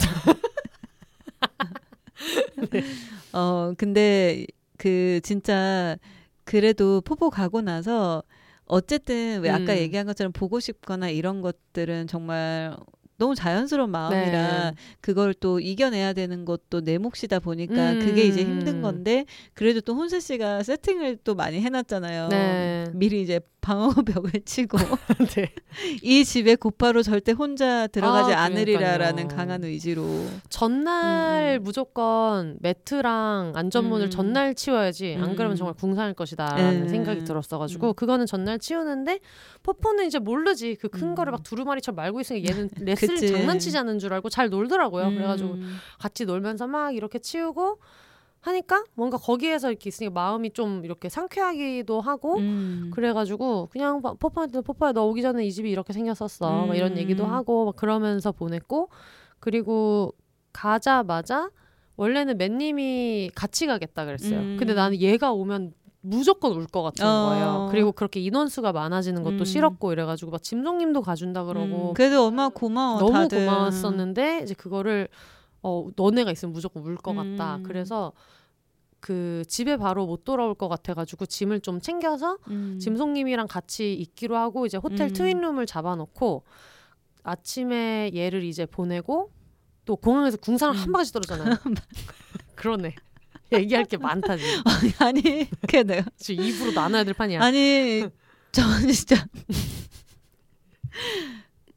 [3.31, 4.45] 어 근데
[4.77, 5.97] 그 진짜
[6.43, 8.23] 그래도 포포 가고 나서
[8.65, 9.77] 어쨌든 왜 아까 음.
[9.77, 12.75] 얘기한 것처럼 보고 싶거나 이런 것들은 정말
[13.23, 14.75] 너무 자연스러운 마음이라 네.
[14.99, 18.81] 그걸 또 이겨내야 되는 것도 내 몫이다 보니까 그게 이제 힘든 음.
[18.81, 22.27] 건데 그래도 또 혼세 씨가 세팅을 또 많이 해놨잖아요.
[22.27, 22.85] 네.
[22.93, 24.77] 미리 이제 방어벽을 치고
[25.35, 25.53] 네.
[26.03, 29.29] 이 집에 곧바로 절대 혼자 들어가지 아, 않으리라라는.
[29.29, 30.05] 강한 의지로
[30.49, 31.63] 전날 음, 음.
[31.63, 34.09] 무조건 매트랑 안전문을 음.
[34.09, 35.55] 전날 치워야지 안 그러면 음.
[35.55, 36.89] 정말 궁상일 것이다라는 네.
[36.89, 37.93] 생각이 들었어가지고 음.
[37.93, 39.19] 그거는 전날 치우는데
[39.63, 41.15] 포포는 이제 모르지 그큰 음.
[41.15, 43.33] 거를 막 두루마리처럼 말고 있으니까 얘는 레슬 그치.
[43.33, 45.75] 장난치자는 줄 알고 잘 놀더라고요 그래가지고 음.
[45.99, 47.79] 같이 놀면서 막 이렇게 치우고
[48.41, 52.91] 하니까 뭔가 거기에서 이렇게 있으니까 마음이 좀 이렇게 상쾌하기도 하고 음.
[52.93, 56.97] 그래가지고 그냥 막 포포한테 포포야 너 오기 전에 이 집이 이렇게 생겼었어 막 이런 음.
[56.97, 58.89] 얘기도 하고 막 그러면서 보냈고
[59.39, 60.13] 그리고
[60.51, 61.49] 가자마자
[61.95, 64.57] 원래는 맨님이 같이 가겠다 그랬어요 음.
[64.59, 65.73] 근데 나는 얘가 오면
[66.05, 67.29] 무조건 울 것 같은 어.
[67.29, 69.45] 거예요 그리고 그렇게 인원수가 많아지는 것도 음.
[69.45, 71.93] 싫었고 이래가지고 막 짐송님도 가준다 그러고 음.
[71.93, 73.45] 그래도 엄마 고마워 너무 다들.
[73.45, 75.07] 고마웠었는데 이제 그거를
[75.63, 77.63] 어 너네가 있으면 무조건 울 것 같다 음.
[77.63, 78.11] 그래서
[78.99, 82.77] 그 집에 바로 못 돌아올 것 같아가지고 짐을 좀 챙겨서 음.
[82.81, 85.13] 짐송님이랑 같이 있기로 하고 이제 호텔 음.
[85.13, 86.43] 트윈룸을 잡아놓고
[87.23, 89.31] 아침에 얘를 이제 보내고
[89.85, 90.37] 또 공항에서
[90.73, 90.91] 한 음.
[90.91, 91.55] 바가지 떨어잖아요.
[92.55, 92.95] 그러네.
[93.53, 94.61] 얘기할 게 많다 지금.
[94.99, 97.41] 아니 그게 내가 지금 입으로 나눠야 될 판이야.
[97.41, 98.05] 아니
[98.51, 99.25] 저는 진짜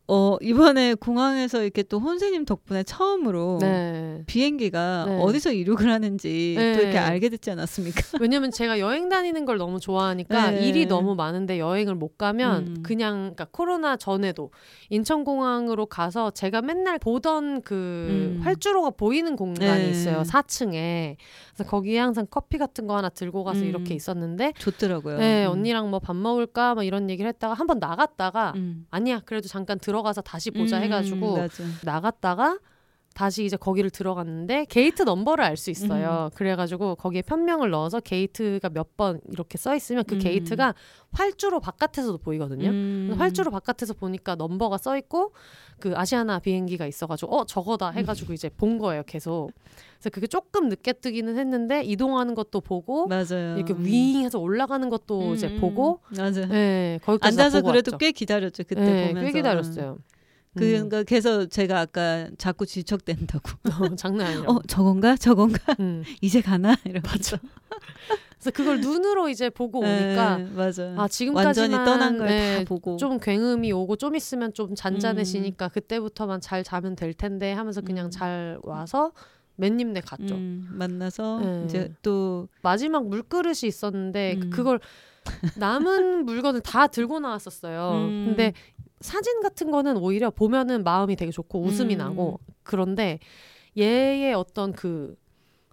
[0.09, 4.22] 어 이번에 공항에서 이렇게 또 혼세님 덕분에 처음으로 네.
[4.26, 5.20] 비행기가 네.
[5.20, 6.74] 어디서 이륙을 하는지 네.
[6.74, 8.18] 또 이렇게 알게 됐지 않았습니까?
[8.20, 10.68] 왜냐면 제가 여행 다니는 걸 너무 좋아하니까 네.
[10.68, 12.82] 일이 너무 많은데 여행을 못 가면 음.
[12.84, 14.52] 그냥 그러니까 코로나 전에도
[14.90, 18.40] 인천공항으로 가서 제가 맨날 보던 그 음.
[18.44, 19.90] 활주로가 보이는 공간이 네.
[19.90, 21.16] 있어요 4층에
[21.56, 23.64] 그래서 거기에 항상 커피 같은 거 하나 들고 가서 음.
[23.66, 25.18] 이렇게 있었는데 좋더라고요.
[25.18, 25.52] 네 음.
[25.52, 28.86] 언니랑 뭐 밥 먹을까 막 이런 얘기를 했다가 한 번 나갔다가 음.
[28.90, 31.64] 아니야 그래도 잠깐 들어가서 다시 보자 음, 해가지고 맞아.
[31.82, 32.58] 나갔다가
[33.14, 36.28] 다시 이제 거기를 들어갔는데 게이트 넘버를 알 수 있어요.
[36.30, 36.36] 음.
[36.36, 40.20] 그래가지고 거기에 편명을 넣어서 게이트가 몇 번 이렇게 써 있으면 그 음.
[40.20, 40.74] 게이트가
[41.12, 42.68] 활주로 바깥에서도 보이거든요.
[42.68, 43.14] 음.
[43.16, 45.32] 활주로 바깥에서 보니까 넘버가 써 있고
[45.80, 49.50] 그 아시아나 비행기가 있어가지고 어 저거다 해가지고 이제 본 거예요 계속.
[50.06, 53.56] 그래서 그게 조금 늦게 뜨기는 했는데 이동하는 것도 보고 맞아요.
[53.56, 53.84] 이렇게 음.
[53.84, 56.46] 윙해서 올라가는 것도 이제 음, 보고 맞아.
[56.46, 57.98] 네 거기까지 다 앉아서 그래도 왔죠.
[57.98, 59.26] 꽤 기다렸죠 그때 네, 보면서.
[59.26, 59.92] 꽤 기다렸어요.
[59.98, 59.98] 음.
[60.54, 63.50] 그러니까 그래서 제가 아까 자꾸 지척된다고.
[63.92, 64.44] 어, 장난 아니야.
[64.46, 66.02] 어 저건가 저건가 음.
[66.22, 67.36] 이제 가나 이러면서.
[68.38, 70.94] 그래서 그걸 눈으로 이제 보고 오니까 네, 맞아.
[70.96, 72.96] 아 지금까지만 완전히 떠난 걸 네, 다 보고.
[72.96, 78.10] 좀 굉음이 오고 좀 있으면 좀 잔잔해지니까 그때부터만 잘 자면 될 텐데 하면서 그냥 음.
[78.10, 79.12] 잘 와서
[79.56, 80.34] 맨님네 갔죠.
[80.34, 81.62] 음, 만나서 네.
[81.64, 84.50] 이제 또 마지막 물그릇이 있었는데 음.
[84.50, 84.80] 그걸
[85.56, 87.92] 남은 물건을 다 들고 나왔었어요.
[88.08, 88.24] 음.
[88.28, 88.52] 근데
[89.00, 91.98] 사진 같은 거는 오히려 보면은 마음이 되게 좋고 웃음이 음.
[91.98, 93.18] 나고 그런데
[93.76, 95.16] 얘의 어떤 그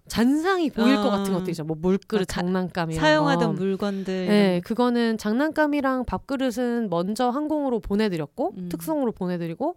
[0.06, 1.10] 잔상이 보일 것 어.
[1.10, 1.64] 같은 것도 있죠.
[1.64, 3.62] 뭐 물그릇 아, 가- 장난감 이런 사용하던 거.
[3.62, 4.26] 물건들.
[4.26, 8.68] 네, 그거는 장난감이랑 밥그릇은 먼저 항공으로 보내드렸고 음.
[8.68, 9.76] 특송으로 보내드리고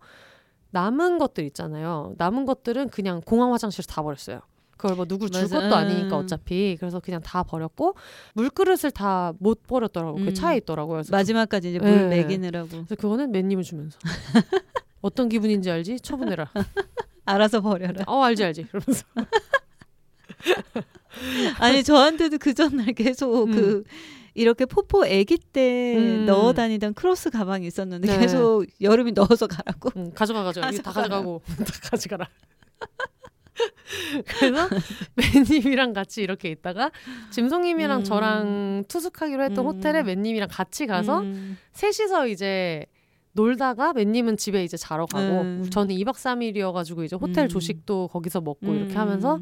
[0.71, 2.13] 남은 것들 있잖아요.
[2.17, 4.41] 남은 것들은 그냥 공항 화장실에서 다 버렸어요.
[4.77, 5.59] 그걸 뭐 누굴 줄 맞아.
[5.59, 6.23] 것도 아니니까 음.
[6.23, 7.95] 어차피 그래서 그냥 다 버렸고
[8.35, 10.19] 물그릇을 다 못 버렸더라고.
[10.19, 10.25] 요 음.
[10.25, 10.97] 그 차에 있더라고요.
[10.97, 12.21] 그래서, 마지막까지 이제 물 네.
[12.21, 13.97] 먹이느라고 그래서 그거는 맨님을 주면서
[15.01, 15.99] 어떤 기분인지 알지?
[16.01, 16.51] 처분해라.
[17.25, 18.03] 알아서 버려라.
[18.07, 18.63] 어 알지 알지.
[18.65, 19.03] 그러면서
[21.59, 23.51] 아니 저한테도 그 전날 계속 음.
[23.51, 23.83] 그
[24.37, 26.25] 이렇게 포포 아기 때 음.
[26.27, 28.19] 넣어 다니던 크로스 가방이 있었는데 네.
[28.19, 29.89] 계속 여름이 넣어서 가라고.
[29.97, 30.69] 응, 가져가 가져가.
[30.69, 30.91] 이거 다.
[30.91, 32.29] 가져가고 다 가져가라.
[34.27, 34.69] 그래서
[35.15, 36.91] 맨님이랑 같이 이렇게 있다가
[37.31, 38.03] 짐송님이랑 음.
[38.03, 39.71] 저랑 투숙하기로 했던 음.
[39.71, 41.57] 호텔에 맨님이랑 같이 가서 음.
[41.73, 42.85] 셋이서 이제
[43.31, 45.69] 놀다가 맨님은 집에 이제 자러 가고 음.
[45.71, 47.49] 저는 2박 3일이어가지고 이제 호텔 음.
[47.49, 48.97] 조식도 거기서 먹고 이렇게 음.
[48.97, 49.39] 하면서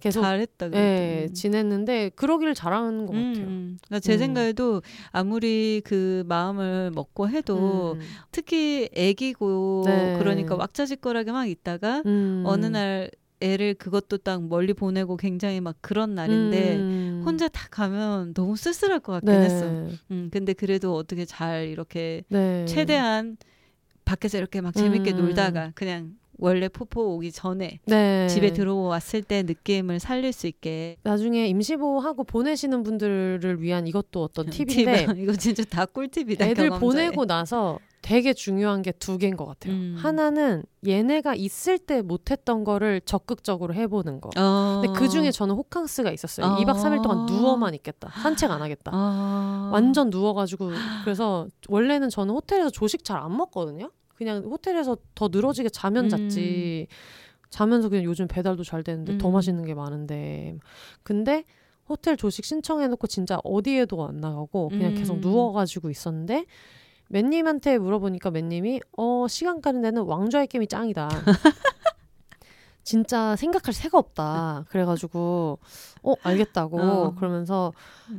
[0.00, 0.70] 계속 잘했다.
[0.70, 0.76] 그래도.
[0.78, 1.34] 예, 음.
[1.34, 3.46] 지냈는데 그러기를 잘하는 것 같아요.
[3.46, 4.18] 음, 그러니까 제 음.
[4.18, 4.82] 생각에도
[5.12, 8.00] 아무리 그 마음을 먹고 해도 음.
[8.32, 10.16] 특히 애기고 네.
[10.18, 12.42] 그러니까 왁자지껄하게 막 있다가 음.
[12.46, 13.10] 어느 날
[13.40, 17.22] 애를 그것도 딱 멀리 보내고 굉장히 막 그런 날인데 음.
[17.24, 19.44] 혼자 다 가면 너무 쓸쓸할 것 같긴 네.
[19.46, 19.66] 했어.
[20.10, 22.66] 음, 근데 그래도 어떻게 잘 이렇게 네.
[22.66, 23.38] 최대한
[24.04, 25.16] 밖에서 이렇게 막 재밌게 음.
[25.16, 28.26] 놀다가 그냥 원래 포포 오기 전에 네.
[28.28, 35.06] 집에 들어왔을 때 느낌을 살릴 수 있게 나중에 임시보호하고 보내시는 분들을 위한 이것도 어떤 팁인데
[35.06, 35.18] 팁.
[35.18, 36.44] 이거 진짜 다 꿀팁이다.
[36.46, 36.80] 애들 경험자의.
[36.80, 39.74] 보내고 나서 되게 중요한 게 두 개인 것 같아요.
[39.74, 39.94] 음.
[39.98, 44.30] 하나는 얘네가 있을 때 못했던 거를 적극적으로 해보는 거.
[44.38, 44.80] 어.
[44.82, 46.46] 근데 그 중에 저는 호캉스가 있었어요.
[46.46, 46.56] 아.
[46.60, 48.10] 2박 3일 동안 누워만 있겠다.
[48.22, 48.90] 산책 안 하겠다.
[48.94, 49.70] 아.
[49.72, 50.70] 완전 누워가지고
[51.04, 53.90] 그래서 원래는 저는 호텔에서 조식 잘 안 먹거든요.
[54.20, 56.08] 그냥 호텔에서 더 늘어지게 자면 음.
[56.10, 56.88] 잤지.
[57.48, 59.32] 자면서 그냥 요즘 배달도 잘 되는데 더 음.
[59.32, 60.58] 맛있는 게 많은데.
[61.02, 61.44] 근데
[61.88, 65.20] 호텔 조식 신청해놓고 진짜 어디에도 안 나가고 그냥 계속 음.
[65.22, 66.44] 누워가지고 있었는데
[67.08, 71.08] 맨님한테 물어보니까 맨님이 어 시간 가는 데는 왕좌의 게임이 짱이다.
[72.84, 74.66] 진짜 생각할 새가 없다.
[74.68, 75.58] 그래가지고
[76.02, 77.14] 어 알겠다고 어.
[77.14, 77.72] 그러면서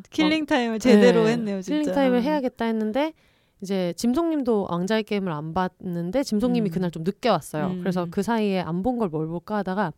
[0.10, 1.61] killing time을 제대로 네, 했네요.
[1.61, 1.76] 진짜.
[1.78, 3.14] healing time을 해야겠다 했는데
[3.62, 6.72] 이제 짐송님도 왕좌의 게임을 안 봤는데 짐송님이 음.
[6.72, 7.68] 그날 좀 늦게 왔어요.
[7.68, 7.80] 음.
[7.80, 9.94] 그래서 그 사이에 안 본 걸 뭘 볼까 하다가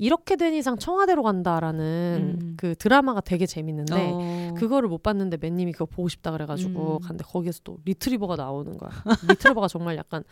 [0.00, 2.54] 이렇게 된 이상 청와대로 간다라는 음.
[2.56, 4.54] 그 드라마가 되게 재밌는데 어.
[4.56, 7.00] 그거를 못 봤는데 맨님이 그거 보고 싶다 그래가지고 음.
[7.00, 8.90] 갔는데 거기에서 또 리트리버가 나오는 거야.
[9.28, 10.22] 리트리버가 정말 약간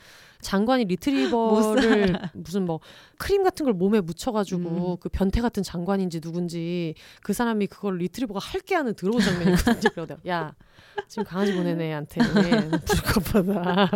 [0.40, 2.78] 장관이 리트리버를 무슨 뭐
[3.18, 4.96] 크림 같은 걸 몸에 묻혀가지고 음.
[5.00, 9.90] 그 변태 같은 장관인지 누군지 그 사람이 그걸 리트리버가 할게 하는 들어온 장면이 있거든요.
[9.94, 10.54] 그러다 야
[11.08, 12.20] 지금 강아지 보내는 애한테
[12.86, 13.90] 불컵하다.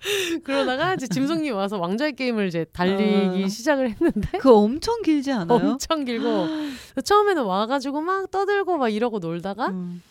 [0.44, 3.48] 그러다가 이제 짐승님 와서 왕좌의 게임을 이제 달리기 어.
[3.48, 5.58] 시작을 했는데 그거 엄청 길지 않아요?
[5.58, 6.46] 엄청 길고
[7.04, 10.02] 처음에는 와가지고 막 떠들고 막 이러고 놀다가 음.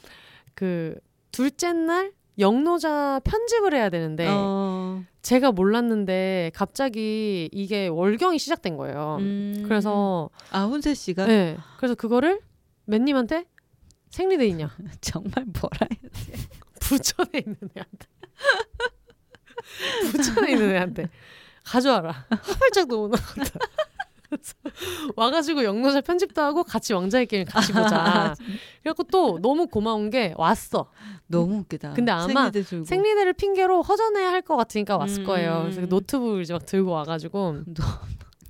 [0.53, 0.95] 그
[1.31, 5.03] 둘째 날 영노자 편집을 해야 되는데 어.
[5.21, 9.17] 제가 몰랐는데 갑자기 이게 월경이 시작된 거예요.
[9.19, 9.63] 음.
[9.67, 12.39] 그래서 아 훈세 씨가 네 그래서 그거를
[12.85, 13.45] 맨님한테
[14.09, 14.69] 생리대 있냐
[15.01, 15.97] 정말 뭐라 해.
[16.79, 18.07] 부천에 있는 애한테
[20.11, 21.09] 부천에 있는 애한테
[21.63, 23.59] 가져와라 화발짝도 못 나갔다.
[25.15, 28.35] 와가지고 영노자 편집도 하고 같이 왕좌의 게임 같이 보자.
[28.83, 30.91] 그래갖고 또 너무 고마운 게 왔어.
[31.25, 31.93] 너무 웃기다.
[31.93, 32.85] 근데 아마 생리대.
[32.85, 35.25] 생리대를 핑계로 허전해야 할것 같으니까 왔을 음.
[35.25, 35.61] 거예요.
[35.63, 37.83] 그래서 노트북을 이제 막 들고 와가지고 노-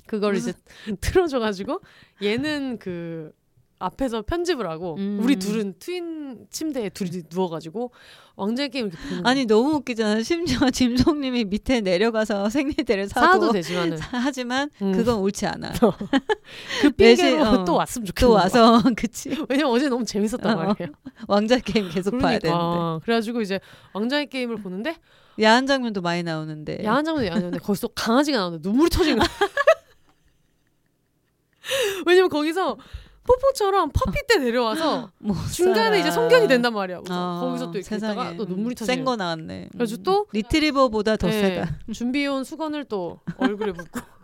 [0.05, 0.51] 그걸 이제
[0.99, 1.79] 틀어줘가지고
[2.23, 3.31] 얘는 그
[3.79, 5.19] 앞에서 편집을 하고 음.
[5.23, 7.91] 우리 둘은 트윈 침대에 둘이 누워가지고
[8.35, 9.25] 왕자의 게임 이렇게 보는.
[9.25, 10.21] 아니 너무 웃기잖아.
[10.23, 14.91] 심지어 짐송님이 밑에 내려가서 생리대를 사도, 사도 되지만은 하지만 음.
[14.91, 15.71] 그건 옳지 않아.
[16.81, 17.65] 그 내시- 핑계로 어.
[17.65, 18.33] 또 왔으면 좋겠는 또.
[18.35, 20.55] 와서 그치 왜냐면 어제 너무 재밌었단 어.
[20.57, 20.91] 말이에요.
[21.27, 23.59] 왕자 게임 계속 봐야 되는데 그러니까 그래가지고 이제
[23.93, 24.95] 왕자의 게임을 보는데
[25.41, 29.27] 야한 장면도 많이 나오는데 야한 장면이 야한데 거기서 또 강아지가 나오는데 눈물이 터지는 거야.
[32.05, 32.77] 왜냐면 거기서
[33.29, 35.99] 뽀뽀처럼 퍼피 때 내려와서 못 중간에.
[35.99, 37.01] 이제 성견이 된단 말이야.
[37.01, 38.13] 그래서 어, 거기서 또 이렇게 세상에.
[38.13, 39.69] 있다가 또 눈물이 터지는 센거 나왔네.
[39.73, 40.03] 그래서 음.
[40.03, 41.75] 또 리트리버보다 더 네, 세다.
[41.93, 43.99] 준비해온 수건을 또 얼굴에 묻고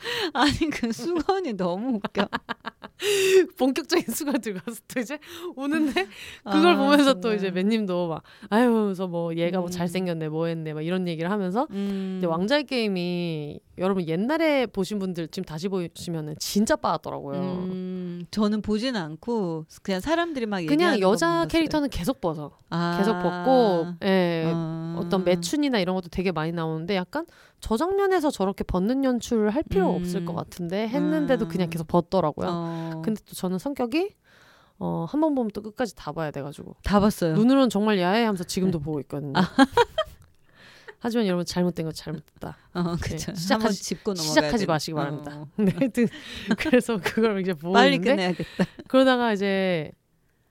[0.34, 2.28] 아니 그 수건이 너무 웃겨.
[3.56, 5.18] 본격적인 수건 들고 와서 또 이제
[5.56, 6.06] 우는데
[6.44, 7.36] 그걸 아, 보면서 또 정말.
[7.38, 9.70] 이제 맨님도 막 아유 그래서 뭐 얘가 뭐 음.
[9.70, 12.16] 잘생겼네 뭐 했네 막 이런 얘기를 하면서 음.
[12.18, 17.40] 이제 왕자의 게임이 여러분 옛날에 보신 분들 지금 다시 보시면은 진짜 빠졌더라고요.
[17.40, 21.46] 음, 저는 보진 않고 그냥 사람들이 막 그냥 여자.
[21.48, 22.58] 캐릭터는 계속 벗어.
[22.68, 22.96] 아.
[22.98, 24.44] 계속 벗고 예.
[24.52, 24.96] 어.
[24.98, 27.24] 어떤 매춘이나 이런 것도 되게 많이 나오는데 약간
[27.60, 29.96] 저 장면에서 저렇게 벗는 연출을 할 필요 음.
[29.96, 31.48] 없을 것 같은데 했는데도 음.
[31.48, 32.48] 그냥 계속 벗더라고요.
[32.50, 33.02] 어.
[33.04, 34.14] 근데 또 저는 성격이
[34.78, 37.34] 어, 한 번 보면 또 끝까지 다 봐야 돼가지고 다 봤어요.
[37.34, 38.84] 눈으로는 정말 야해하면서 지금도 네.
[38.84, 39.34] 보고 있거든요.
[39.36, 39.42] 아.
[41.02, 42.56] 하지만 여러분 잘못된 거 잘못됐다.
[42.74, 43.32] 어, 그쵸.
[43.32, 44.66] 시작하지- 한번 짚고 넘어가야 시작하지.
[44.66, 45.32] 마시기 바랍니다.
[45.36, 45.48] 어.
[45.56, 46.08] 네, 하여튼
[46.58, 48.64] 그래서 그걸 이제 보고 빨리 끝내야겠다.
[48.88, 49.92] 그러다가 이제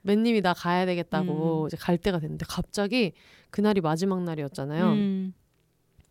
[0.02, 1.66] 맨님이 나 가야 되겠다고 음.
[1.68, 3.12] 이제 갈 때가 됐는데 갑자기
[3.50, 4.86] 그날이 마지막 날이었잖아요.
[4.92, 5.34] 음.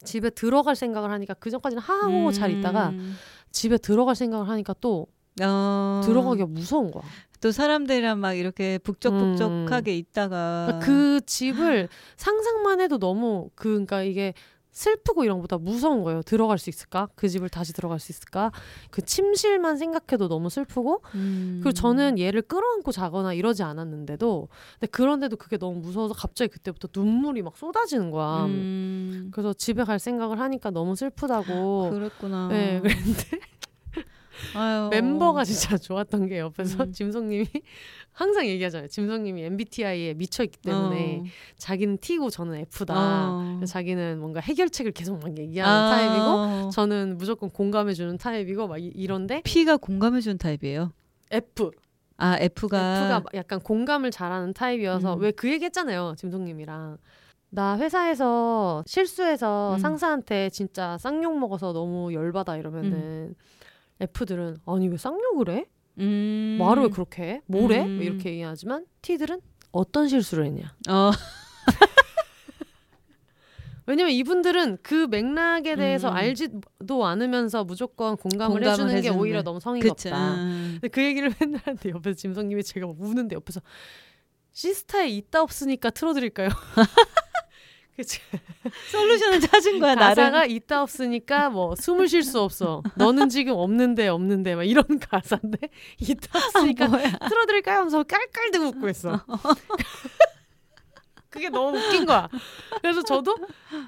[0.03, 3.15] 집에 들어갈 생각을 하니까 그 전까지는 하하호호 잘 있다가 음.
[3.51, 5.07] 집에 들어갈 생각을 하니까 또
[5.41, 6.01] 어.
[6.03, 7.03] 들어가기가 무서운 거야.
[7.41, 14.33] 또 사람들이랑 막 이렇게 북적북적하게 있다가 그러니까 그 집을 상상만 해도 너무 그 그러니까 이게
[14.79, 16.21] 슬프고 이런 것보다 무서운 거예요.
[16.21, 17.09] 들어갈 수 있을까?
[17.15, 18.53] 그 집을 다시 들어갈 수 있을까?
[18.89, 21.59] 그 침실만 생각해도 너무 슬프고 음.
[21.61, 24.47] 그리고 저는 얘를 끌어안고 자거나 이러지 않았는데도
[24.79, 28.45] 근데 그런데도 그게 너무 무서워서 갑자기 그때부터 눈물이 막 쏟아지는 거야.
[28.45, 29.31] 음.
[29.33, 31.89] 그래서 집에 갈 생각을 하니까 너무 슬프다고.
[31.89, 32.47] 그랬구나.
[32.47, 33.39] 네, 그랬는데
[34.55, 34.89] 아유.
[34.89, 36.91] 멤버가 진짜 좋았던 게 옆에서 음.
[36.91, 37.45] 짐성님이
[38.11, 38.87] 항상 얘기하잖아요.
[38.87, 41.23] 짐성님이 MBTI에 미쳐 있기 때문에 어.
[41.57, 42.93] 자기는 T고 저는 F다.
[43.31, 43.61] 어.
[43.65, 45.89] 자기는 뭔가 해결책을 계속 막 얘기하는 아.
[45.95, 50.91] 타입이고 저는 무조건 공감해주는 타입이고 막 이, 이런데 P가 공감해주는 타입이에요.
[51.31, 51.71] F
[52.17, 55.21] 아 F가, F가 약간 공감을 잘하는 타입이어서 음.
[55.21, 56.97] 왜그 얘기했잖아요 짐성님이랑
[57.51, 59.79] 나 회사에서 실수해서 음.
[59.79, 63.35] 상사한테 진짜 쌍욕 먹어서 너무 열받아 이러면은
[63.99, 65.65] F들은 아니 왜 쌍욕을 해?
[65.99, 66.57] 음.
[66.59, 67.41] 말을 왜 그렇게 해?
[67.47, 67.83] 뭐래?
[67.83, 68.01] 음.
[68.01, 70.73] 이렇게 얘기하지만 T들은 어떤 실수를 했냐?
[70.89, 71.11] 어.
[73.85, 76.13] 왜냐면 이분들은 그 맥락에 대해서 음.
[76.15, 79.43] 알지도 않으면서 무조건 공감을, 공감을 해주는 게 해주는 오히려 게.
[79.43, 80.09] 너무 성의가 그치.
[80.09, 80.33] 없다.
[80.35, 80.77] 음.
[80.79, 83.61] 근데 그 얘기를 맨날 하는데 옆에서 짐성님이 제가 우는데 옆에서
[84.51, 86.49] 시스타에 있다 없으니까 틀어드릴까요?
[87.99, 88.21] 그치.
[88.91, 90.51] 솔루션을 찾은 거야 가사가 나름.
[90.51, 92.81] 있다 없으니까 뭐 숨을 쉴 수 없어.
[92.95, 95.67] 너는 지금 없는데 없는데 막 이런 가사인데
[95.99, 97.11] 있다 없으니까 뭐야?
[97.27, 97.79] 틀어드릴까요?
[97.79, 99.21] 하면서 깔깔대고 웃고 있어.
[101.29, 102.29] 그게 너무 웃긴 거야.
[102.81, 103.35] 그래서 저도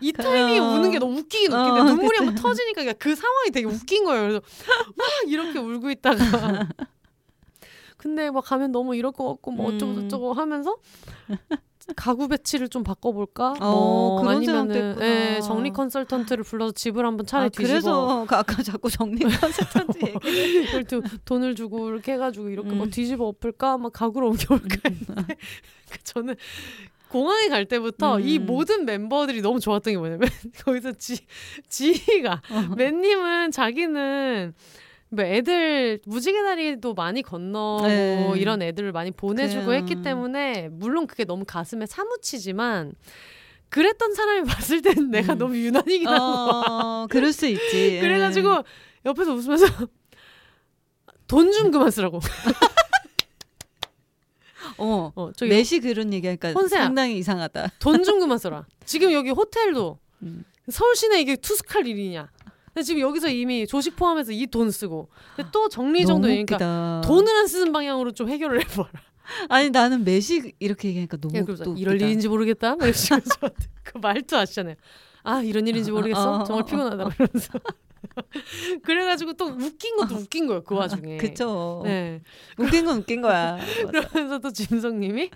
[0.01, 0.63] 이 타이밍에 어.
[0.65, 2.17] 우는 게 너무 웃기긴 웃긴데 어, 눈물이.
[2.17, 4.23] 한번 터지니까 그 상황이 되게 웃긴 거예요.
[4.23, 4.41] 그래서
[4.97, 6.67] 막 이렇게 울고 있다가
[7.95, 10.01] 근데 막 가면 너무 이럴 것 같고 뭐 어쩌고 음.
[10.01, 10.75] 저쩌고 하면서
[11.95, 13.55] 가구 배치를 좀 바꿔볼까?
[13.59, 14.97] 어, 뭐 그런 아니면은.
[15.01, 19.99] 예, 정리 컨설턴트를 불러서 집을 한번 차라리 아, 뒤집어 그래서 그 아까 자꾸 정리 컨설턴트
[20.25, 20.85] 얘기.
[21.25, 22.89] 돈을 주고 이렇게 해가지고 이렇게 막 음.
[22.89, 25.35] 뒤집어 엎을까 막 가구로 옮겨볼까 했는데
[25.89, 26.35] 그 저는
[27.09, 28.21] 공항에 갈 때부터 음.
[28.21, 30.29] 이 모든 멤버들이 너무 좋았던 게 뭐냐면
[30.63, 31.19] 거기서 지
[31.67, 32.75] 지희가 어.
[32.75, 34.53] 맨님은 자기는
[35.13, 38.33] 뭐 애들 무지개 다리도 많이 건너고 네.
[38.37, 39.81] 이런 애들을 많이 보내주고 그래요.
[39.81, 42.93] 했기 때문에 물론 그게 너무 가슴에 사무치지만
[43.69, 45.37] 그랬던 사람이 봤을 때는 내가 음.
[45.37, 46.07] 너무 유난이긴.
[46.07, 47.99] 어, 그럴 수 있지.
[48.01, 48.63] 그래가지고
[49.05, 49.65] 옆에서 웃으면서
[51.27, 52.19] 돈 좀 그만 쓰라고.
[54.77, 55.11] 어.
[55.15, 56.83] 어, 저기 매시 그런 얘기하니까 혼세야.
[56.85, 57.69] 상당히 이상하다.
[57.79, 58.65] 돈 좀 그만 써라.
[58.85, 60.43] 지금 여기 호텔도 음.
[60.69, 62.29] 서울 시내 이게 투숙할 일이냐.
[62.73, 66.55] 근데 지금 여기서 이미 조식 포함해서 이 돈 쓰고 근데 또 정리 정도 너무 되니까
[66.55, 67.01] 웃기다.
[67.05, 68.89] 돈을 안 쓰는 방향으로 좀 해결을 해봐라.
[69.49, 72.05] 아니 나는 매시 이렇게 얘기하니까 너무 야, 그래서 또 이럴 웃기다.
[72.07, 72.75] 일인지 모르겠다.
[73.83, 74.75] 그 말투 아시잖아요.
[75.23, 76.41] 아 이런 일인지 모르겠어.
[76.41, 76.95] 어, 정말 어, 피곤하다.
[76.95, 77.59] 이러면서
[78.83, 80.63] 그래가지고 또 웃긴 것도 웃긴 거예요.
[80.63, 81.17] 그 와중에.
[81.17, 81.81] 그쵸.
[81.85, 82.21] 네.
[82.57, 83.57] 웃긴 건 웃긴 거야.
[83.89, 85.29] 그러면서 또 짐성님이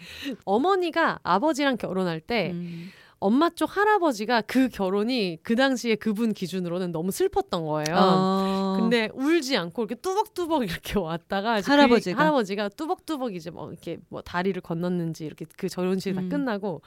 [0.45, 2.91] 어머니가 아버지랑 결혼할 때 음.
[3.26, 7.95] 엄마 쪽 할아버지가 그 결혼이 그 당시에 그분 기준으로는 너무 슬펐던 거예요.
[7.97, 8.77] 어.
[8.80, 12.15] 근데 울지 않고 이렇게 뚜벅뚜벅 이렇게 왔다가 이제 할아버지가?
[12.15, 16.30] 그 할아버지가 뚜벅뚜벅 이제 뭐 이렇게 뭐 다리를 건넜는지 이렇게 그 결혼식이 다 음.
[16.30, 16.81] 끝나고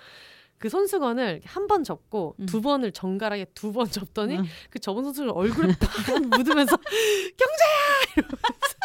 [0.58, 2.46] 그 손수건을 한 번 접고 음.
[2.46, 4.44] 두 번을 정갈하게 두 번 접더니 음.
[4.70, 8.76] 그 접은 손수건 얼굴에 팍 묻으면서 경자야 이러면서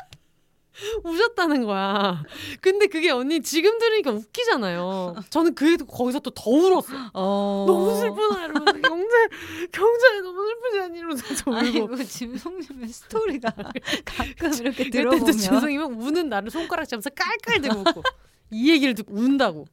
[1.04, 2.24] 우셨다는 거야.
[2.62, 5.16] 근데 그게 언니 지금 들으니까 웃기잖아요.
[5.30, 6.88] 저는 그 거기서 또 더 울었어.
[7.14, 7.66] 어.
[7.68, 9.28] 너무 슬프다 이러면서 경제
[9.72, 11.60] 경제 너무 슬프지 않니 이러면서 저 울고.
[11.60, 13.52] 아이고 짐송님의 스토리가
[14.06, 18.04] 가끔 이렇게 들어보면 또 진성이면 우는 나를 손가락 잡면서 깔깔 대고 웃고
[18.52, 19.66] 이 얘기를 듣고 운다고.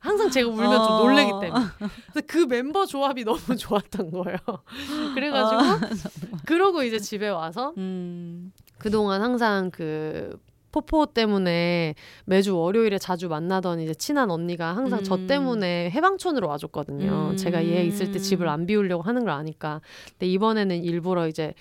[0.00, 0.98] 항상 제가 울면 좀 어.
[1.02, 1.66] 놀래기 때문에.
[2.12, 4.38] 그래서 그 멤버 조합이 너무 좋았던 거예요.
[5.14, 5.80] 그래가지고 아,
[6.44, 8.52] 그러고 이제 집에 와서 음.
[8.78, 10.38] 그동안 항상 그
[10.72, 11.94] 포포 때문에
[12.26, 15.26] 매주 월요일에 자주 만나던 이제 친한 언니가 항상 저 음.
[15.26, 17.30] 때문에 해방촌으로 와줬거든요.
[17.30, 17.36] 음.
[17.36, 19.80] 제가 얘 있을 때 집을 안 비우려고 하는 걸 아니까.
[20.10, 21.54] 근데 이번에는 일부러 이제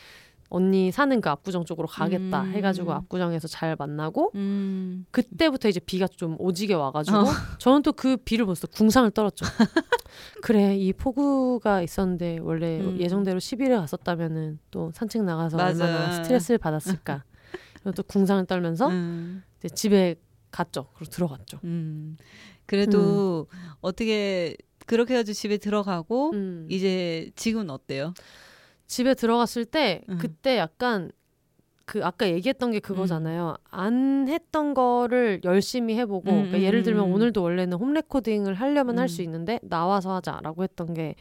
[0.55, 2.53] 언니 사는 그 압구정 쪽으로 가겠다 음.
[2.53, 5.05] 해가지고 압구정에서 잘 만나고 음.
[5.11, 7.25] 그때부터 이제 비가 좀 오지게 와가지고 어.
[7.59, 9.45] 저는 또 그 비를 보면서 궁상을 떨었죠.
[10.41, 12.97] 그래 이 폭우가 있었는데 원래 음.
[12.99, 15.85] 예정대로 10일에 갔었다면은 또 산책 나가서 맞아.
[15.85, 17.23] 얼마나 스트레스를 받았을까.
[17.81, 19.43] 그리고 또 궁상을 떨면서 음.
[19.59, 20.15] 이제 집에
[20.51, 20.87] 갔죠.
[20.95, 21.59] 그리고 들어갔죠.
[21.65, 22.15] 음.
[22.65, 23.47] 그래도
[23.81, 24.55] 어떻게
[24.85, 26.67] 그렇게 해가지고 집에 들어가고 음.
[26.69, 28.13] 이제 지금은 어때요?
[28.87, 30.17] 집에 들어갔을 때 음.
[30.19, 31.11] 그때 약간
[31.85, 33.55] 그 아까 얘기했던 게 그거잖아요.
[33.69, 37.13] 안 했던 거를 열심히 해보고 음, 그러니까 음, 예를 들면 음.
[37.13, 39.07] 오늘도 원래는 홈 레코딩을 하려면 할 음.
[39.07, 41.15] 수 있는데 나와서 하자라고 했던 게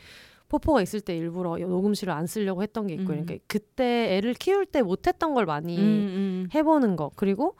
[0.49, 3.25] 포포가 있을 때 일부러 녹음실을 안 쓰려고 했던 게 있고 음.
[3.25, 6.49] 그러니까 그때 애를 키울 때 못했던 걸 많이 음, 음.
[6.55, 7.57] 해보는 거 그리고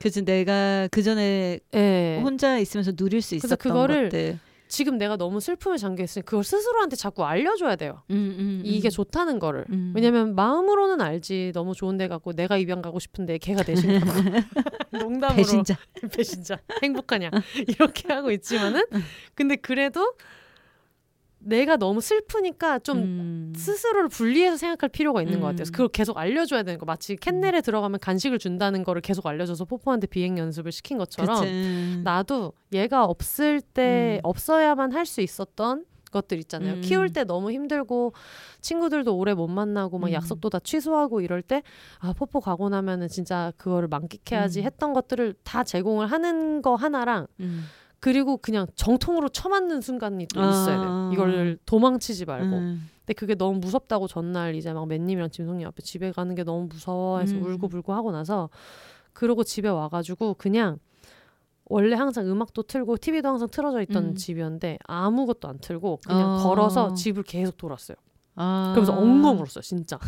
[0.00, 4.38] 그치 내가 그 전에 예 혼자 있으면서 누릴 수 있었던 그거를 것들.
[4.68, 8.02] 지금 내가 너무 슬픔에 잠겨 있으니 그걸 스스로한테 자꾸 알려줘야 돼요.
[8.10, 8.90] 음, 음, 이게 음.
[8.90, 9.64] 좋다는 거를.
[9.70, 9.92] 음.
[9.94, 14.12] 왜냐면 마음으로는 알지 너무 좋은 데 갖고 내가 입양 가고 싶은데 걔가 대신 가고
[14.92, 15.76] 농담으로 배신자.
[16.14, 17.30] 배신자 행복하냐
[17.66, 18.82] 이렇게 하고 있지만은
[19.34, 20.14] 근데 그래도
[21.40, 23.27] 내가 너무 슬프니까 좀 음.
[23.56, 25.64] 스스로를 분리해서 생각할 필요가 있는 것 같아요.
[25.68, 25.72] 음.
[25.72, 30.38] 그걸 계속 알려줘야 되는 거 마치 캔넬에 들어가면 간식을 준다는 거를 계속 알려줘서 포포한테 비행
[30.38, 32.00] 연습을 시킨 것처럼 그치.
[32.04, 34.20] 나도 얘가 없을 때 음.
[34.24, 36.74] 없어야만 할 수 있었던 것들 있잖아요.
[36.74, 36.80] 음.
[36.80, 38.12] 키울 때 너무 힘들고
[38.62, 40.12] 친구들도 오래 못 만나고 막 음.
[40.14, 41.62] 약속도 다 취소하고 이럴 때
[42.00, 44.64] 아 포포 가고 나면은 진짜 그거를 만끽해야지 음.
[44.64, 47.64] 했던 것들을 다 제공을 하는 거 하나랑 음.
[48.00, 50.88] 그리고 그냥 정통으로 쳐맞는 순간이 또 있어야 돼요.
[50.88, 51.10] 아.
[51.12, 52.56] 이걸 도망치지 말고.
[53.08, 53.08] 음.
[53.08, 57.20] 근데 그게 너무 무섭다고 전날 이제 막 맨님이랑 짐송님 앞에 집에 가는 게 너무 무서워
[57.20, 57.42] 해서 음.
[57.42, 58.50] 울고불고 하고 나서
[59.14, 60.78] 그러고 집에 와가지고 그냥
[61.64, 64.14] 원래 항상 음악도 틀고 TV도 항상 틀어져 있던 음.
[64.14, 66.42] 집이었는데 아무것도 안 틀고 그냥 어.
[66.42, 67.96] 걸어서 집을 계속 돌았어요.
[68.36, 68.72] 아.
[68.74, 69.98] 그러면서 엉엉 울었어요, 진짜.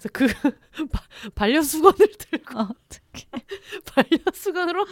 [0.00, 0.26] 그래서 그
[0.92, 1.02] 바-
[1.34, 2.68] 반려수건을 들고 어,
[3.86, 4.86] 반려수건으로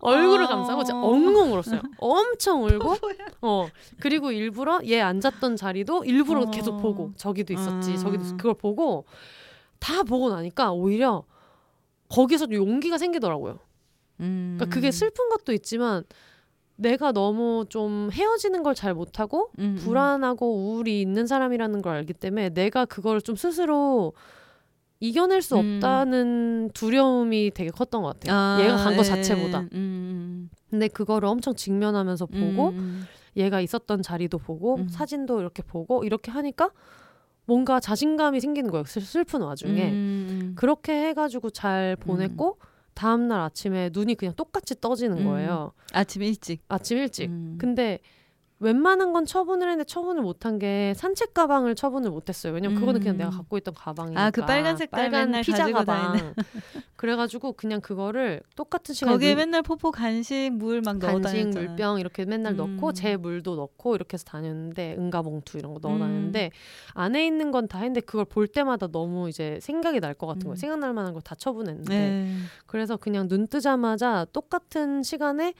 [0.00, 0.48] 얼굴을 어.
[0.48, 1.80] 감싸고 진짜 엉엉 울었어요.
[1.98, 2.96] 엄청 울고
[3.42, 3.68] 어
[4.00, 6.50] 그리고 일부러 얘 앉았던 자리도 일부러 어.
[6.50, 7.96] 계속 보고 저기도 있었지 아.
[7.96, 9.04] 저기도 있었 그걸 보고
[9.78, 11.24] 다 보고 나니까 오히려
[12.08, 13.58] 거기서 좀 용기가 생기더라고요.
[14.20, 14.56] 음.
[14.58, 16.02] 그러니까 그게 슬픈 것도 있지만
[16.76, 19.84] 내가 너무 좀 헤어지는 걸 잘 못하고 음, 음.
[19.84, 24.12] 불안하고 우울이 있는 사람이라는 걸 알기 때문에 내가 그걸 좀 스스로
[25.00, 25.76] 이겨낼 수 음.
[25.76, 28.36] 없다는 두려움이 되게 컸던 것 같아요.
[28.36, 29.04] 아, 얘가 간거 예.
[29.04, 29.60] 자체보다.
[29.72, 33.04] 음, 근데 그거를 엄청 직면하면서 음, 보고 음,
[33.36, 34.88] 얘가 있었던 자리도 보고 음.
[34.88, 36.70] 사진도 이렇게 보고 이렇게 하니까
[37.46, 38.84] 뭔가 자신감이 생기는 거예요.
[38.84, 39.90] 슬- 슬픈 와중에.
[39.90, 42.58] 음, 그렇게 해가지고 잘 보냈고
[42.94, 45.24] 다음 날 아침에 눈이 그냥 똑같이 떠지는 음.
[45.24, 45.72] 거예요.
[45.92, 46.60] 아침 일찍.
[46.68, 47.30] 아침 일찍.
[47.30, 47.56] 음.
[47.58, 48.00] 근데
[48.60, 52.52] 웬만한 건 처분을 했는데 처분을 못한 게 산책 가방을 처분을 못했어요.
[52.52, 53.18] 왜냐면 그거는 그냥 음.
[53.18, 54.20] 내가 갖고 있던 가방이니까.
[54.20, 54.76] 아, 그 빨간
[55.42, 56.12] 피자 가방.
[56.12, 56.34] 다니는.
[56.96, 61.66] 그래가지고 그냥 그거를 똑같은 시간에 거기에 물- 맨날 포포 간식 물 막 넣어 간식, 다녔잖아.
[61.68, 62.92] 물병 이렇게 맨날 넣고 음.
[62.94, 66.32] 제 물도 넣고 이렇게 해서 다녔는데 응가봉투 이런 거 넣어 음.
[66.94, 70.54] 안에 있는 건 다 했는데 그걸 볼 때마다 너무 이제 생각이 날 것 같은 거예요.
[70.54, 70.56] 음.
[70.56, 72.34] 생각날 만한 걸 다 처분했는데 네.
[72.66, 75.54] 그래서 그냥 눈 뜨자마자 똑같은 시간에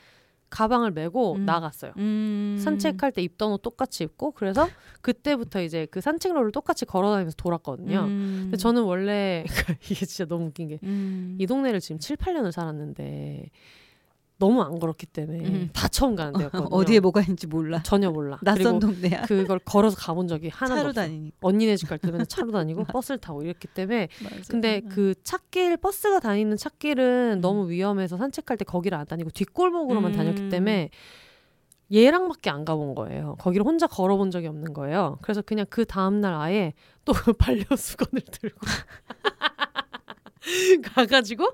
[0.51, 1.45] 가방을 메고 음.
[1.45, 1.93] 나갔어요.
[1.99, 2.59] 음.
[2.61, 4.69] 산책할 때 입던 옷 똑같이 입고 그래서
[5.01, 8.01] 그때부터 이제 그 산책로를 똑같이 걸어다니면서 돌았거든요.
[8.01, 8.39] 음.
[8.45, 9.45] 근데 저는 원래
[9.91, 11.39] 이게 진짜 너무 웃긴 게이 음.
[11.47, 13.51] 동네를 지금 7, 8년을 살았는데
[14.39, 15.71] 너무 안 걸었기 때문에 음.
[15.73, 16.69] 다 처음 가는 데였거든요.
[16.71, 17.83] 어디에 뭐가 있는지 몰라.
[17.83, 18.39] 전혀 몰라.
[18.45, 19.23] 낯선 동네야.
[19.23, 21.01] 그걸 걸어서 가본 적이 하나도 차로 없어.
[21.01, 21.37] 다니니까.
[21.41, 24.37] 언니네 집 갈 때면 차로 다니고 버스를 타고 이랬기 때문에 맞아.
[24.49, 24.89] 근데 음.
[24.91, 27.41] 그 찾길 버스가 다니는 찾길은 음.
[27.41, 30.17] 너무 위험해서 산책할 때 거기를 안 다니고 뒷골목으로만 음.
[30.17, 30.91] 다녔기 때문에
[31.93, 33.35] 얘랑밖에 안 가본 거예요.
[33.39, 35.19] 거기를 혼자 걸어본 적이 없는 거예요.
[35.23, 36.75] 그래서 그냥 그 다음 날 아예
[37.05, 38.59] 또 반려수건을 들고
[40.95, 41.49] 가가지고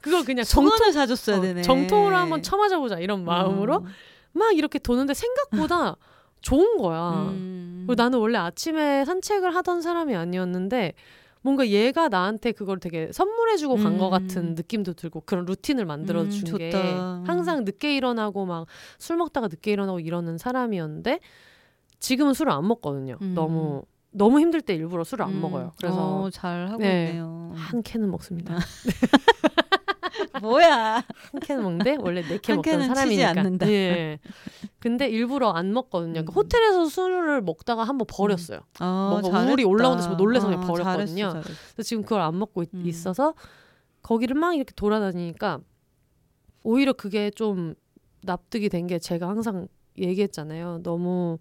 [0.00, 1.62] 그거 그냥 정통 수건을 사줬어야 어, 되네.
[1.62, 3.84] 정통으로 한번 쳐맞아 보자 이런 마음으로 어.
[4.32, 5.96] 막 이렇게 도는데 생각보다
[6.40, 7.28] 좋은 거야.
[7.30, 7.84] 음.
[7.86, 10.92] 그리고 나는 원래 아침에 산책을 하던 사람이 아니었는데
[11.40, 14.10] 뭔가 얘가 나한테 그걸 되게 선물해주고 간것 음.
[14.10, 16.70] 같은 느낌도 들고 그런 루틴을 만들어 음, 준 게.
[17.26, 18.66] 항상 늦게 일어나고 막
[18.98, 21.20] 술 먹다가 늦게 일어나고 이러는 사람이었는데
[22.00, 23.18] 지금은 술을 안 먹거든요.
[23.22, 23.34] 음.
[23.34, 25.40] 너무 너무 힘들 때 일부러 술을 안 음.
[25.40, 25.72] 먹어요.
[25.78, 27.08] 그래서 어, 잘 하고 네.
[27.08, 27.52] 있네요.
[27.54, 28.56] 한 캔은 먹습니다.
[30.40, 30.94] 뭐야?
[31.04, 33.28] 한 캔은 먹는데 원래 네캔한 먹던 사람이니까.
[33.30, 33.68] 않는다.
[33.70, 34.18] 예.
[34.78, 36.12] 근데 일부러 안 먹거든요.
[36.12, 36.34] 그러니까 음.
[36.34, 38.60] 호텔에서 술을 먹다가 한번 버렸어요.
[38.80, 39.68] 어, 뭔가 우울이 잘했다.
[39.68, 41.30] 올라오는데 저 놀래서 그냥 어, 버렸거든요.
[41.30, 41.62] 잘했어, 잘했어.
[41.74, 42.82] 그래서 지금 그걸 안 먹고 있, 음.
[42.86, 43.34] 있어서
[44.02, 45.60] 거기를 막 이렇게 돌아다니니까
[46.62, 47.74] 오히려 그게 좀
[48.22, 49.68] 납득이 된 게 제가 항상
[49.98, 50.80] 얘기했잖아요.
[50.82, 51.38] 너무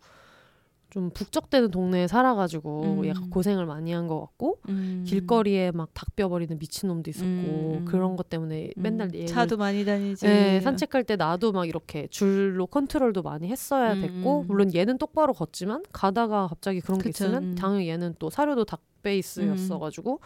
[0.98, 3.07] 좀 북적대는 동네에 살아가지고 음.
[3.07, 5.03] 약간 고생을 많이 한 것 같고 음.
[5.06, 7.86] 길거리에 막 닭뼈 버리는 미친놈도 있었고 음.
[7.86, 8.82] 그런 것 때문에 음.
[8.82, 10.26] 맨날 얘를 차도 많이 다니지.
[10.26, 14.48] 예, 산책할 때 나도 막 이렇게 줄로 컨트롤도 많이 했어야 음, 됐고 음.
[14.48, 17.56] 물론 얘는 똑바로 걷지만 가다가 갑자기 그런 게 그쵸, 있으면 음.
[17.56, 20.20] 당연히 얘는 또 사료도 닭 베이스였어가지고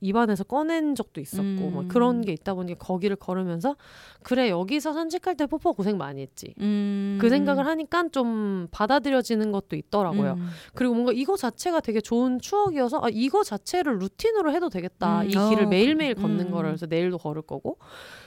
[0.00, 1.72] 입안에서 꺼낸 적도 있었고 음.
[1.74, 3.76] 막 그런 게 있다 보니까 거기를 걸으면서
[4.22, 7.18] 그래 여기서 산책할 때 뽀뽀 고생 많이 했지 음.
[7.20, 10.48] 그 생각을 하니까 좀 받아들여지는 것도 있더라고요 음.
[10.74, 15.26] 그리고 뭔가 이거 자체가 되게 좋은 추억이어서 아 이거 자체를 루틴으로 해도 되겠다 음.
[15.26, 16.50] 이 길을 어, 매일매일 그- 걷는 음.
[16.50, 17.78] 거를 그래서 내일도 걸을 거고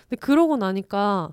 [0.07, 1.31] 근데 그러고 나니까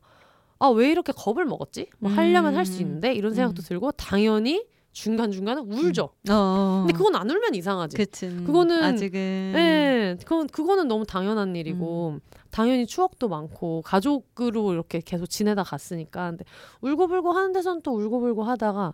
[0.59, 2.81] 아 왜 이렇게 겁을 먹었지 뭐 하려면 할수 음.
[2.83, 3.65] 있는데 이런 생각도 음.
[3.67, 6.85] 들고 당연히 중간 중간에 울죠 어, 어.
[6.87, 8.27] 근데 그건 안 울면 이상하지 그치.
[8.27, 8.45] 음.
[8.47, 11.57] 그거는- 아직은 네, 그건 그거는 너무 당연한 음.
[11.57, 12.19] 일이고
[12.51, 16.45] 당연히 추억도 많고 가족으로 이렇게 계속 지내다 갔으니까 근데
[16.83, 18.93] 울고불고 하는 데서는 또 울고불고 하다가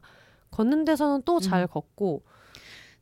[0.53, 1.67] 걷는 데서는 또잘 음.
[1.69, 2.23] 걷고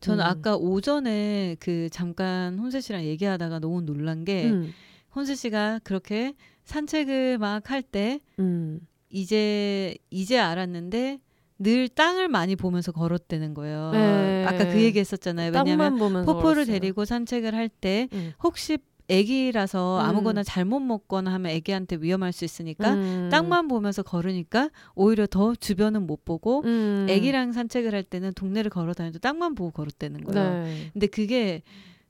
[0.00, 0.26] 저는 음.
[0.30, 4.72] 아까 오전에 그 잠깐 혼세 씨랑 얘기하다가 너무 놀란 게 음,
[5.14, 8.80] 혼세 씨가 그렇게 산책을 막 할때 음.
[9.10, 11.20] 이제 이제 알았는데
[11.58, 13.90] 늘 땅을 많이 보면서 걸었다는 거예요.
[13.92, 14.44] 네.
[14.46, 15.52] 아까 그 얘기 했었잖아요.
[15.52, 16.78] 왜냐하면 땅만 보면서 포포를 걸었어요.
[16.78, 18.32] 데리고 산책을 할때 음.
[18.42, 18.78] 혹시
[19.10, 20.04] 아기라서 음.
[20.04, 23.28] 아무거나 잘못 먹거나 하면 아기한테 위험할 수 있으니까 음.
[23.30, 27.06] 땅만 보면서 걸으니까 오히려 더 주변은 못 보고 음.
[27.08, 30.64] 아기랑 산책을 할 때는 동네를 걸어 다녀도 땅만 보고 걸었다는 거예요.
[30.64, 30.90] 네.
[30.92, 31.62] 근데 그게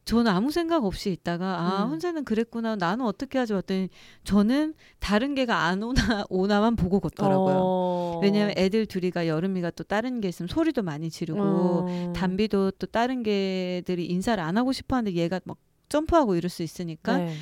[0.06, 1.90] 저는 아무 생각 없이 있다가 아 음.
[1.90, 3.88] 혼자는 그랬구나 나는 어떻게 하지 봤더니
[4.22, 7.56] 저는 다른 개가 안 오나 오나만 보고 걷더라고요.
[7.58, 8.20] 어.
[8.22, 12.12] 왜냐하면 애들 둘이가 여름이가 또 다른 게 있으면 소리도 많이 지르고 어.
[12.14, 15.58] 담비도 또 다른 개들이 인사를 안 하고 싶어하는데 얘가 막
[15.88, 17.34] 점프하고 이럴 수 있으니까 네.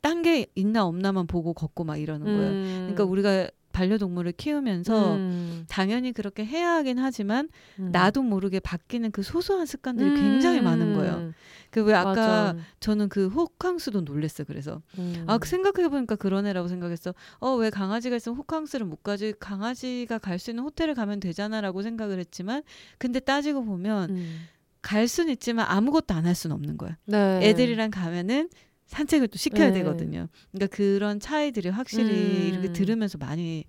[0.00, 2.50] 딴게 있나 없나만 보고 걷고 막 이러는 거예요.
[2.50, 2.76] 음.
[2.82, 5.64] 그러니까 우리가 반려동물을 키우면서 음.
[5.68, 7.48] 당연히 그렇게 해야 하긴 하지만
[7.78, 7.90] 음.
[7.92, 11.32] 나도 모르게 바뀌는 그 소소한 습관들이 굉장히 많은 거예요.
[11.68, 11.70] 음.
[11.70, 12.56] 그왜 아까 맞아.
[12.80, 14.44] 저는 그 호캉스도 놀랬어.
[14.44, 15.24] 그래서 음.
[15.26, 17.14] 아, 그 생각해 보니까 그런 애라고 생각했어.
[17.40, 19.34] 어, 왜 강아지가 있으면 호캉스를 못 가지?
[19.38, 22.62] 강아지가 갈 수 있는 호텔을 가면 되잖아라고 생각을 했지만
[22.98, 24.40] 근데 따지고 보면 음.
[24.82, 26.96] 갈 수는 있지만 아무것도 안 할 수는 없는 거야.
[27.06, 27.40] 네.
[27.42, 28.48] 애들이랑 가면은
[28.86, 29.74] 산책을 또 시켜야 네.
[29.74, 30.28] 되거든요.
[30.52, 32.48] 그러니까 그런 차이들이 확실히 음.
[32.54, 33.64] 이렇게 들으면서 많이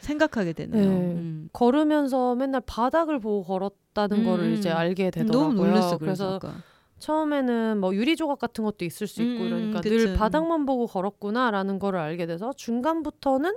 [0.00, 0.82] 생각하게 되네요.
[0.90, 0.96] 네.
[1.14, 1.48] 음.
[1.52, 4.54] 걸으면서 맨날 바닥을 보고 걸었다는 음, 거를 음.
[4.54, 5.42] 이제 알게 되더라고요.
[5.42, 5.98] 너무 놀랐어.
[5.98, 6.56] 그래서 그래서.
[6.98, 9.96] 처음에는 뭐 유리 조각 같은 것도 있을 수 있고 음, 이러니까 그치.
[9.96, 13.56] 늘 바닥만 보고 걸었구나라는 거를 알게 돼서 중간부터는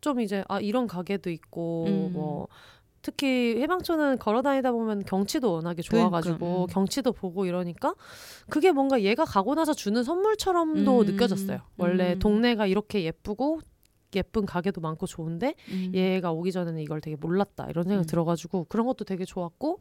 [0.00, 2.10] 좀 이제 아 이런 가게도 있고 음.
[2.12, 2.48] 뭐
[3.02, 6.66] 특히 해방촌은 걸어 다니다 보면 경치도 워낙에 좋아가지고 그러니까, 음.
[6.68, 7.94] 경치도 보고 이러니까
[8.48, 11.06] 그게 뭔가 얘가 가고 나서 주는 선물처럼도 음.
[11.06, 11.60] 느껴졌어요.
[11.76, 12.18] 원래 음.
[12.20, 13.60] 동네가 이렇게 예쁘고
[14.14, 15.92] 예쁜 가게도 많고 좋은데 음.
[15.94, 18.06] 얘가 오기 전에는 이걸 되게 몰랐다 이런 생각 이 음.
[18.06, 19.80] 들어가지고 그런 것도 되게 좋았고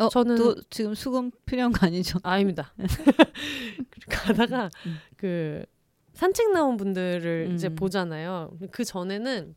[0.00, 2.18] 어, 저는- 또 지금 수금 필요한 거 아니죠?
[2.22, 2.72] 아닙니다.
[4.10, 4.98] 가다가 음.
[5.16, 5.64] 그
[6.14, 7.74] 산책 나온 분들을 이제 음.
[7.76, 8.50] 보잖아요.
[8.70, 9.54] 그 전에는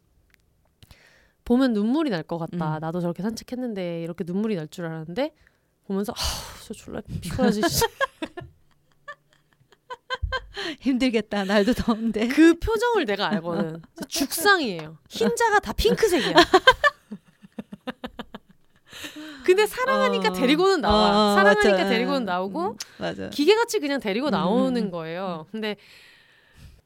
[1.45, 2.77] 보면 눈물이 날 것 같다.
[2.77, 2.79] 음.
[2.81, 5.33] 나도 저렇게 산책했는데 이렇게 눈물이 날 줄 알았는데
[5.85, 7.61] 보면서 아저 졸라 피곤하지.
[10.81, 11.45] 힘들겠다.
[11.45, 12.27] 날도 더운데.
[12.27, 13.81] 그 표정을 내가 알거든.
[14.07, 14.97] 죽상이에요.
[15.09, 16.33] 흰자가 다 핑크색이야.
[19.43, 20.33] 근데 사랑하니까 어.
[20.33, 21.31] 데리고는 나와.
[21.31, 21.89] 어, 사랑하니까 맞아.
[21.89, 23.29] 데리고는 나오고 음, 맞아.
[23.29, 25.45] 기계같이 그냥 데리고 음, 나오는 음, 거예요.
[25.51, 25.77] 근데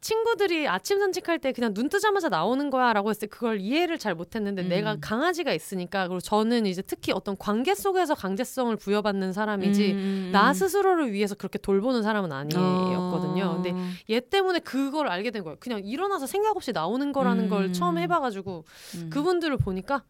[0.01, 4.63] 친구들이 아침 산책할 때 그냥 눈 뜨자마자 나오는 거야라고 했을 때 그걸 이해를 잘 못했는데
[4.63, 4.69] 음.
[4.69, 9.99] 내가 강아지가 있으니까 그리고 저는 이제 특히 어떤 관계 속에서 강제성을 부여받는 사람이지 음, 음,
[9.99, 10.29] 음.
[10.31, 13.45] 나 스스로를 위해서 그렇게 돌보는 사람은 아니었거든요.
[13.45, 13.53] 어.
[13.61, 13.75] 근데
[14.09, 15.57] 얘 때문에 그걸 알게 된 거예요.
[15.59, 17.73] 그냥 일어나서 생각 없이 나오는 거라는 걸 음.
[17.73, 18.65] 처음 해봐가지고
[18.95, 19.09] 음.
[19.11, 20.03] 그분들을 보니까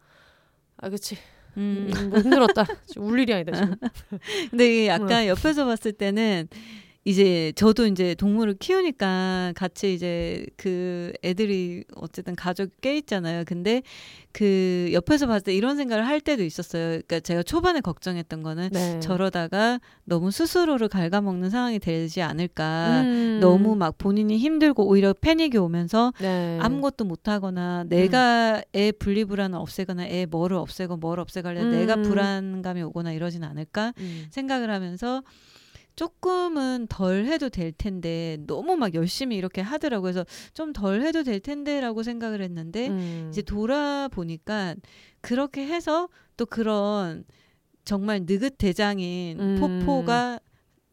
[0.77, 1.17] 아 그치
[1.57, 1.91] 음.
[1.95, 2.65] 음, 뭐 힘들었다
[2.97, 3.75] 울 일이 아니다 지금.
[4.49, 6.47] 근데 약간 옆에서 봤을 때는
[7.03, 13.43] 이제 저도 이제 동물을 키우니까 같이 이제 그 애들이 어쨌든 가족이 꽤 있잖아요.
[13.47, 13.81] 근데
[14.31, 16.89] 그 옆에서 봤을 때 이런 생각을 할 때도 있었어요.
[16.89, 18.99] 그러니까 제가 초반에 걱정했던 거는 네.
[18.99, 23.01] 저러다가 너무 스스로를 갉아먹는 상황이 되지 않을까.
[23.01, 23.39] 음.
[23.41, 26.59] 너무 막 본인이 힘들고 오히려 패닉이 오면서 네.
[26.61, 31.71] 아무것도 못하거나 내가 애 분리불안을 없애거나 애 뭐를 없애고 뭐를 없애가려 음.
[31.71, 34.27] 내가 불안감이 오거나 이러진 않을까 음.
[34.29, 35.23] 생각을 하면서
[35.95, 40.13] 조금은 덜 해도 될 텐데 너무 막 열심히 이렇게 하더라고요.
[40.13, 43.27] 그래서 좀 덜 해도 될 텐데라고 생각을 했는데 음.
[43.29, 44.75] 이제 돌아보니까
[45.21, 46.07] 그렇게 해서
[46.37, 47.23] 또 그런
[47.85, 49.55] 정말 느긋대장인 음.
[49.59, 50.39] 포포가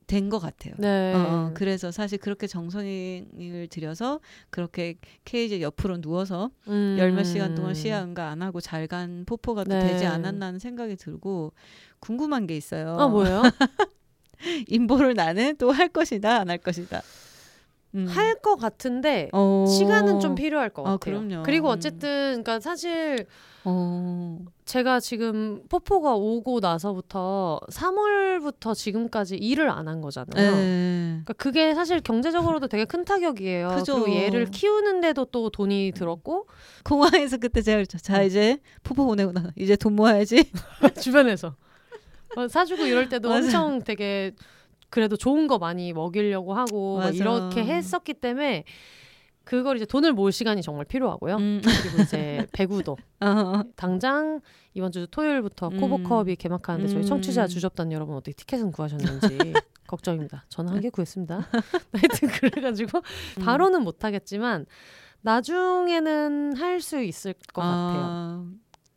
[0.06, 0.74] 된것 같아요.
[0.78, 1.12] 네.
[1.14, 4.94] 어, 어, 그래서 사실 그렇게 정성을 들여서 그렇게
[5.26, 6.96] 케이지 옆으로 누워서 음.
[6.98, 9.80] 열몇 시간 동안 시야 응가 안 하고 잘 간 포포가 또 네.
[9.80, 11.52] 되지 않았나 하는 생각이 들고
[12.00, 12.96] 궁금한 게 있어요.
[12.98, 13.42] 아 뭐예요?
[14.68, 17.02] 인보를 나는 또 할 것이다 안 할 것이다.
[17.94, 18.06] 음.
[18.06, 19.64] 할것 같은데 어.
[19.66, 21.20] 시간은 좀 필요할 것 아, 같아요.
[21.26, 21.42] 그럼요.
[21.44, 21.72] 그리고 음.
[21.72, 23.24] 어쨌든 그러니까 사실
[23.64, 24.38] 어.
[24.66, 30.54] 제가 지금 포포가 오고 나서부터 3월부터 지금까지 일을 안 한 거잖아요.
[30.54, 31.06] 네.
[31.24, 33.68] 그러니까 그게 사실 경제적으로도 되게 큰 타격이에요.
[33.76, 34.02] 그죠.
[34.04, 36.46] 그리고 얘를 키우는데도 또 돈이 들었고
[36.84, 37.84] 공항에서 그때 제가.
[38.02, 38.26] 자 음.
[38.26, 40.50] 이제 포포 보내고 나 이제 돈 모아야지.
[41.00, 41.67] 주변에서 어,
[42.48, 43.44] 사주고 이럴 때도 맞아.
[43.46, 44.32] 엄청 되게
[44.90, 47.00] 그래도 좋은 거 많이 먹이려고 하고.
[47.12, 48.64] 이렇게 했었기 때문에
[49.44, 51.36] 그걸 이제 돈을 모을 시간이 정말 필요하고요.
[51.36, 51.62] 음.
[51.64, 53.62] 그리고 이제 배구도 어.
[53.76, 54.40] 당장
[54.74, 55.80] 이번 주 토요일부터 음.
[55.80, 57.06] 코보컵이 개막하는데 저희 음.
[57.06, 59.38] 청취자 주접단 여러분 어떻게 티켓은 구하셨는지
[59.88, 60.44] 걱정입니다.
[60.50, 61.48] 저는 한 개 구했습니다.
[61.92, 62.98] 하여튼 그래가지고
[63.38, 63.42] 음.
[63.44, 64.66] 바로는 못 하겠지만
[65.22, 68.46] 나중에는 할 수 있을 것 같아요.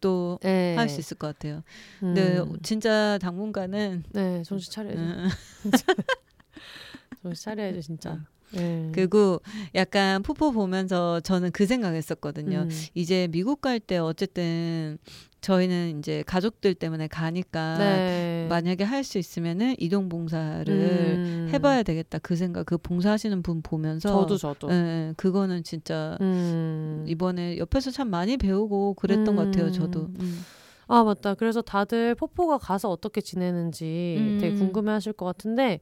[0.02, 0.76] 아, 또 네.
[0.76, 1.64] 할수 있을 것 같아요.
[2.04, 2.14] 음.
[2.14, 5.00] 네, 진짜 당분간은 네, 정신 차려야죠.
[5.02, 5.30] 음,
[7.22, 8.26] 정신 차려야죠, 진짜.
[8.56, 8.58] 음.
[8.88, 8.92] 네.
[8.94, 9.40] 그리고
[9.76, 12.68] 약간 포포 보면서 저는 그 생각했었거든요.
[12.70, 12.70] 음.
[12.94, 14.98] 이제 미국 갈 때 어쨌든
[15.42, 18.46] 저희는 이제 가족들 때문에 가니까 네.
[18.50, 21.50] 만약에 할 수 있으면은 이동 봉사를 음.
[21.52, 24.70] 해봐야 되겠다 그 생각 그 봉사하시는 분 보면서 저도 저도.
[24.72, 27.04] 예, 예, 그거는 진짜 음.
[27.08, 29.72] 이번에 옆에서 참 많이 배우고 그랬던 것 같아요 음.
[29.72, 30.46] 저도 음.
[30.88, 31.34] 아 맞다.
[31.36, 34.38] 그래서 다들 포포가 가서 어떻게 지내는지 음.
[34.40, 35.80] 되게 궁금해하실 것 같은데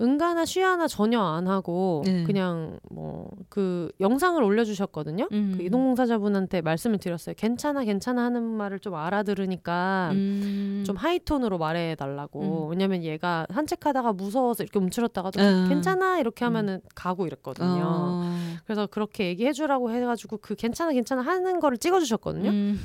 [0.00, 2.24] 응가나 쉬하나 전혀 안 하고 네.
[2.24, 5.28] 그냥 뭐 그 영상을 올려주셨거든요.
[5.32, 5.54] 음.
[5.56, 7.34] 그 이동봉사자분한테 말씀을 드렸어요.
[7.36, 10.84] 괜찮아, 괜찮아 하는 말을 좀 알아들으니까 음.
[10.86, 12.66] 좀 하이톤으로 말해달라고.
[12.66, 12.70] 음.
[12.70, 15.66] 왜냐면 얘가 산책하다가 무서워서 이렇게 움츠렸다가도 음.
[15.68, 17.82] 괜찮아 이렇게 하면은 가고 이랬거든요.
[17.84, 18.34] 어.
[18.64, 22.50] 그래서 그렇게 얘기해주라고 해가지고 그 괜찮아, 괜찮아 하는 거를 찍어주셨거든요.
[22.50, 22.80] 음.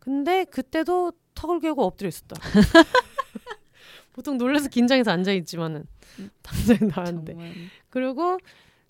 [0.00, 2.36] 근데 그때도 턱을 괴고 엎드려 있었다.
[4.20, 5.86] 보통 놀라서 긴장해서 앉아 있지만은
[6.42, 7.32] 당장에 나왔는데.
[7.32, 7.52] 정말.
[7.88, 8.38] 그리고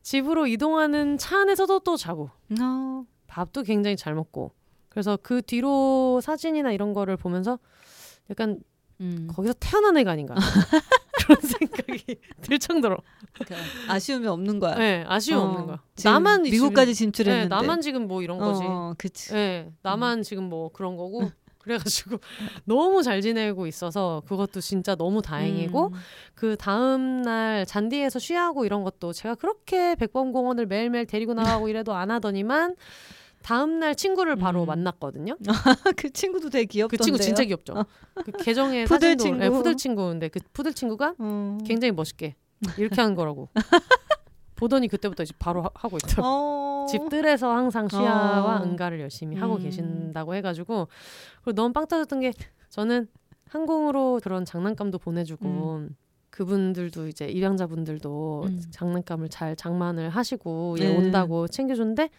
[0.02, 2.30] 집으로 이동하는 차 안에서도 또 자고
[2.60, 3.04] 어.
[3.28, 4.50] 밥도 굉장히 잘 먹고.
[4.88, 7.60] 그래서 그 뒤로 사진이나 이런 거를 보면서
[8.28, 8.58] 약간
[9.00, 9.28] 음.
[9.30, 10.34] 거기서 태어난 애가 아닌가
[11.24, 12.96] 그런 생각이 들 정도로
[13.32, 14.74] 그러니까 아쉬움이 없는 거야.
[14.74, 15.82] 네, 아쉬움 어, 없는 거야.
[16.02, 17.44] 나만 이 미국까지 진출했는데.
[17.44, 18.64] 네, 나만 지금 뭐 이런 거지.
[18.64, 19.32] 어, 어, 그치.
[19.32, 21.30] 네, 나만 지금 뭐 그런 거고.
[21.70, 22.18] 그래가지고
[22.64, 25.92] 너무 잘 지내고 있어서 그것도 진짜 너무 다행이고 음.
[26.34, 32.10] 그 다음 날 잔디에서 쉬하고 이런 것도 제가 그렇게 백범공원을 매일매일 데리고 나가고 이래도 안
[32.10, 32.74] 하더니만
[33.42, 34.66] 다음 날 친구를 바로 음.
[34.66, 35.36] 만났거든요.
[35.96, 36.98] 그 친구도 되게 귀엽던데요.
[36.98, 37.86] 그 친구 진짜 귀엽죠.
[38.14, 39.38] 그 계정에 푸들 사진도 친구.
[39.38, 41.58] 네, 푸들 친구인데 그 푸들 친구가 어.
[41.64, 42.34] 굉장히 멋있게
[42.76, 43.48] 이렇게 하는 거라고.
[44.60, 46.22] 보더니 그때부터 이제 바로 하, 고 있더라고.
[46.22, 46.86] 어.
[46.86, 48.64] 집들에서 항상 쉬야와 어.
[48.64, 49.62] 응가를 열심히 하고 음.
[49.62, 50.88] 계신다고 해가지고
[51.42, 52.32] 그리고 너무 빵 터졌던 게
[52.68, 53.08] 저는
[53.48, 55.86] 항공으로 그런 장난감도 보내주고
[56.28, 58.62] 그분들도 이제 입양자분들도 음.
[58.70, 60.96] 장난감을 잘 장만을 하시고 얘 네.
[60.96, 62.10] 온다고 챙겨줬는데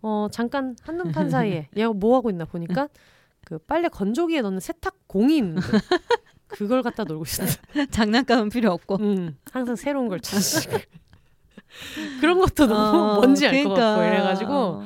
[0.00, 2.88] 어 잠깐 한눈판 사이에 얘가 뭐 하고 있나 보니까
[3.44, 5.60] 그 빨래 건조기에 넣는 세탁 공이 있는데
[6.48, 7.60] 그걸 갖다 놀고 있었어.
[7.90, 8.96] 장난감은 필요 없고.
[8.96, 10.76] 음, 항상 새로운 걸 찾으시고
[12.20, 13.96] 그런 것도 너무 어, 뭔지 알것 그러니까.
[13.96, 14.84] 같고 이래가지고 어.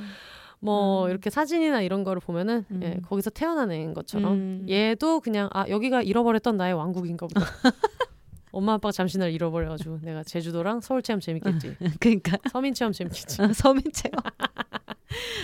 [0.61, 1.11] 뭐 음.
[1.11, 2.81] 이렇게 사진이나 이런 거를 보면은 음.
[2.83, 4.67] 예, 거기서 태어난 애인 것처럼 음.
[4.69, 7.41] 얘도 그냥 아 여기가 잃어버렸던 나의 왕국인가 보다.
[8.53, 11.77] 엄마 아빠가 잠시 날 잃어버려가지고 내가 제주도랑 서울 체험 재밌겠지.
[12.01, 13.43] 그러니까 서민 체험 재밌겠지.
[13.43, 14.15] 어, 서민 체험.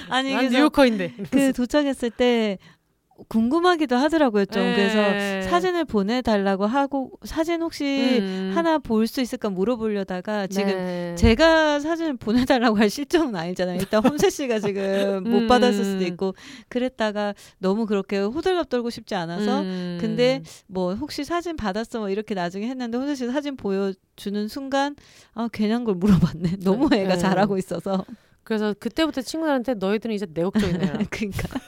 [0.09, 1.15] 아니 난 그래서 뉴요커인데.
[1.31, 2.59] 그 도착했을 때
[3.29, 4.75] 궁금하기도 하더라고요 좀 예.
[4.75, 8.53] 그래서 사진을 보내달라고 하고 사진 혹시 음.
[8.55, 11.15] 하나 볼 수 있을까 물어보려다가 지금 네.
[11.17, 13.79] 제가 사진을 보내달라고 할 실정은 아니잖아요.
[13.79, 15.49] 일단 홈세 씨가 지금 못 음.
[15.49, 16.35] 받았을 수도 있고
[16.69, 19.99] 그랬다가 너무 그렇게 호들갑 떨고 싶지 않아서 음.
[20.01, 24.97] 근데 뭐 혹시 사진 받았어 뭐 이렇게 나중에 했는데 홈세 씨 사진 보여주는 순간
[25.35, 26.57] 아 괜한 걸 물어봤네.
[26.65, 27.03] 너무 네.
[27.03, 27.19] 애가 네.
[27.21, 28.05] 잘하고 있어서
[28.45, 31.07] 그래서 그때부터 친구들한테 너희들은 이제 내 걱정이네.
[31.11, 31.61] 그러니까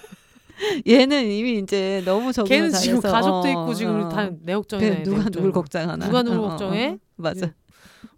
[0.87, 4.09] 얘는 이미 이제 너무 적응을 걔는 지금 잘해서 가족도 어, 있고 지금 어.
[4.09, 5.03] 다내그 걱정이네.
[5.03, 6.89] 누가 누굴 걱정하나 누가 누굴 어, 어, 걱정해?
[6.91, 6.99] 어.
[7.17, 7.53] 맞아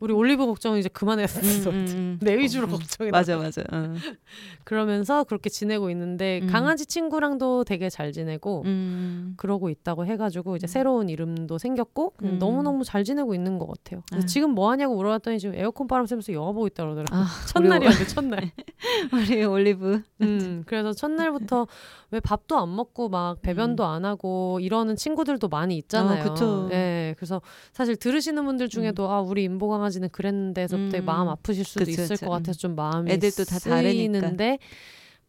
[0.00, 1.70] 우리 올리브 걱정은 이제 그만했어.
[1.70, 2.18] 음, 음, 음.
[2.20, 2.72] 내 위주로 음.
[2.72, 3.94] 걱정이 맞아 맞아 어.
[4.64, 6.48] 그러면서 그렇게 지내고 있는데 음.
[6.48, 9.34] 강아지 친구랑도 되게 잘 지내고 음.
[9.36, 10.68] 그러고 있다고 해가지고 이제 음.
[10.68, 12.14] 새로운 이름도 생겼고.
[12.38, 14.02] 너무 너무 잘 지내고 있는 것 같아요.
[14.12, 14.20] 아.
[14.26, 17.14] 지금 뭐 하냐고 물어봤더니 지금 에어컨 바람 쐬면서 영화 보고 있다 그러더라고.
[17.14, 18.50] 요 아, 첫날이었는데 첫날.
[19.12, 21.66] 우리 올리브 음, 그래서 첫날부터
[22.10, 26.22] 왜 밥도 안 먹고 막 배변도 안 하고 이러는 친구들도 많이 있잖아요.
[26.22, 26.68] 아, 그쵸.
[26.72, 27.40] 예, 그래서
[27.72, 31.04] 사실 들으시는 분들 중에도 아 우리 임보 강아지는 그랬는데서부터 음.
[31.04, 32.26] 마음 아프실 수도 그쵸, 있을 그쵸.
[32.26, 33.90] 것 같아서 좀 마음이 애들도 다 다르니까.
[33.90, 34.58] 쓰이는데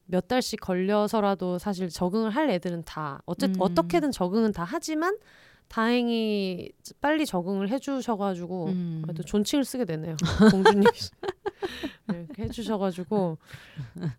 [0.06, 3.56] 몇 달씩 걸려서라도 사실 적응을 할 애들은 다 어쨌 음.
[3.60, 5.18] 어떻게든 적응은 다 하지만
[5.68, 6.72] 다행히
[7.02, 9.04] 빨리 적응을 해주셔가지고 음.
[9.08, 10.16] 아, 또 존칭을 쓰게 되네요.
[10.52, 10.84] 공주님
[12.08, 13.38] 네, 이렇게 해주셔가지고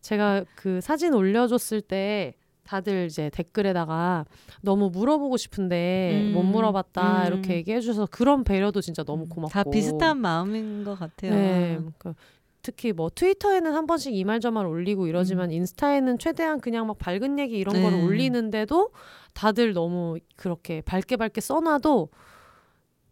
[0.02, 2.34] 제가 그 사진 올려줬을 때
[2.68, 4.26] 다들 이제 댓글에다가
[4.60, 6.32] 너무 물어보고 싶은데 음.
[6.34, 7.26] 못 물어봤다 음.
[7.26, 11.32] 이렇게 얘기해 주셔서 그런 배려도 진짜 너무 고맙고 다 비슷한 마음인 것 같아요.
[11.32, 12.14] 네, 그러니까
[12.60, 16.98] 특히 뭐 트위터에는 한 번씩 이 말 저 말 올리고 이러지만 인스타에는 최대한 그냥 막
[16.98, 17.80] 밝은 얘기 이런 음.
[17.90, 18.04] 네.
[18.04, 18.90] 올리는데도
[19.32, 22.10] 다들 너무 그렇게 밝게 밝게 써놔도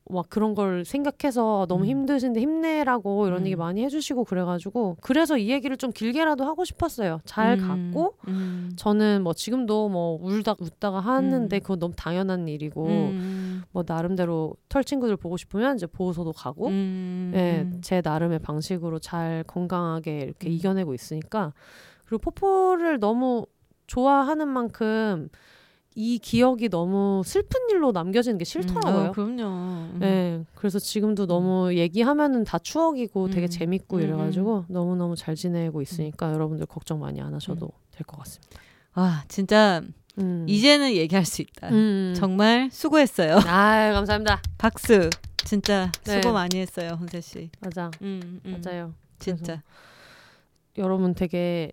[0.09, 1.89] 막 그런 걸 생각해서 너무 음.
[1.89, 3.47] 힘드신데 힘내라고 이런 음.
[3.47, 7.21] 얘기 많이 해주시고 그래가지고 그래서 이 얘기를 좀 길게라도 하고 싶었어요.
[7.25, 7.93] 잘 음.
[7.93, 8.71] 갔고 음.
[8.77, 11.61] 저는 뭐 지금도 뭐 울다 웃다가 하는데 음.
[11.61, 13.63] 그건 너무 당연한 일이고 음.
[13.73, 17.33] 뭐 나름대로 털 친구들 보고 싶으면 이제 보호소도 가고 음.
[17.35, 20.53] 예, 제 나름의 방식으로 잘 건강하게 이렇게 음.
[20.53, 21.53] 이겨내고 있으니까
[22.05, 23.47] 그리고 포포를 너무
[23.89, 25.29] 좋아하는 만큼
[25.99, 29.05] 이 기억이 너무 슬픈 일로 남겨지는 게 싫더라고요.
[29.07, 29.43] 아, 그럼요.
[29.45, 30.01] 음.
[30.03, 33.49] 예, 그래서 지금도 너무 얘기하면은 다 추억이고 되게 음.
[33.49, 38.19] 재밌고 음, 이래가지고 너무 너무 잘 지내고 있으니까 여러분들 걱정 많이 안 하셔도 될 것
[38.19, 38.61] 같습니다.
[38.93, 39.81] 아 진짜
[40.19, 40.45] 음.
[40.47, 41.71] 이제는 얘기할 수 있다.
[41.71, 42.13] 음.
[42.15, 43.37] 정말 수고했어요.
[43.49, 44.43] 아 감사합니다.
[44.59, 45.09] 박수.
[45.45, 46.21] 진짜 네.
[46.21, 47.51] 수고 많이 했어요, 혼세 씨.
[47.61, 48.61] 맞아, 음, 음.
[48.63, 48.93] 맞아요.
[49.19, 49.63] 진짜.
[50.77, 51.73] 여러분 되게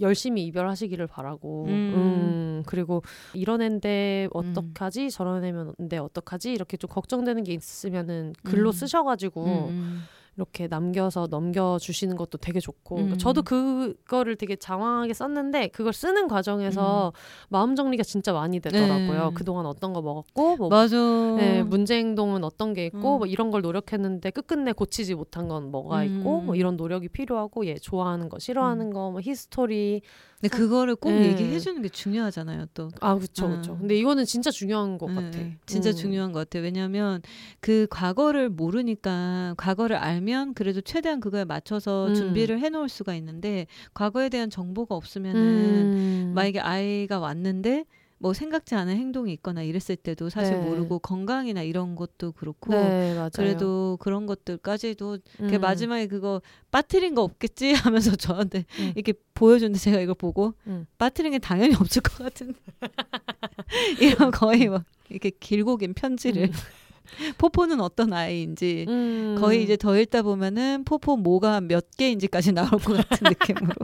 [0.00, 1.70] 열심히 이별하시기를 바라고 음.
[1.70, 3.02] 음, 그리고
[3.32, 8.72] 이런 앤데 어떡하지 저런 애면데 어떡하지 이렇게 좀 걱정되는 게 있으면은 글로 음.
[8.72, 10.02] 쓰셔가지고 음,
[10.36, 13.18] 이렇게 남겨서 넘겨주시는 것도 되게 좋고 그러니까 음.
[13.18, 17.12] 저도 그거를 되게 장황하게 썼는데 그걸 쓰는 과정에서
[17.48, 19.28] 마음 정리가 진짜 많이 되더라고요.
[19.28, 19.34] 네.
[19.34, 20.96] 그동안 어떤 거 먹었고 뭐 맞아.
[21.38, 23.18] 네, 문제 행동은 어떤 게 있고 음.
[23.18, 26.46] 뭐 이런 걸 노력했는데 끝끝내 고치지 못한 건 뭐가 있고 음.
[26.46, 30.02] 뭐 이런 노력이 필요하고 얘 좋아하는 거 싫어하는 거 뭐 히스토리
[30.44, 31.28] 근데 그거를 꼭 네.
[31.30, 32.90] 얘기해 주는 게 중요하잖아요, 또.
[33.00, 33.62] 아 그쵸 음.
[33.78, 35.56] 근데 이거는 진짜 중요한 것 네, 같아 네.
[35.64, 35.94] 진짜 음.
[35.94, 36.62] 중요한 것 같아요.
[36.64, 37.22] 왜냐하면
[37.60, 42.14] 그 과거를 모르니까 과거를 알면 그래도 최대한 그거에 맞춰서 음.
[42.14, 46.32] 준비를 해 놓을 수가 있는데 과거에 대한 정보가 없으면은 음.
[46.34, 47.86] 만약에 아이가 왔는데
[48.24, 50.64] 뭐 생각지 않은 행동이 있거나 이랬을 때도 사실 네.
[50.64, 55.60] 모르고 건강이나 이런 것도 그렇고 네 맞아요 그래도 그런 것들까지도 그 음.
[55.60, 56.40] 마지막에 그거
[56.70, 58.92] 빠트린 거 없겠지 하면서 저한테 음.
[58.96, 60.86] 이렇게 보여주는데 제가 이걸 보고 음.
[60.96, 62.58] 빠트린 게 당연히 없을 것 같은데
[64.00, 66.48] 이런 거의 막 이렇게 길고 긴 편지를
[67.36, 69.36] 포포는 어떤 아이인지 음.
[69.38, 73.74] 거의 이제 더 읽다 보면은 포포 뭐가 몇 개인지까지 나올 것 같은 느낌으로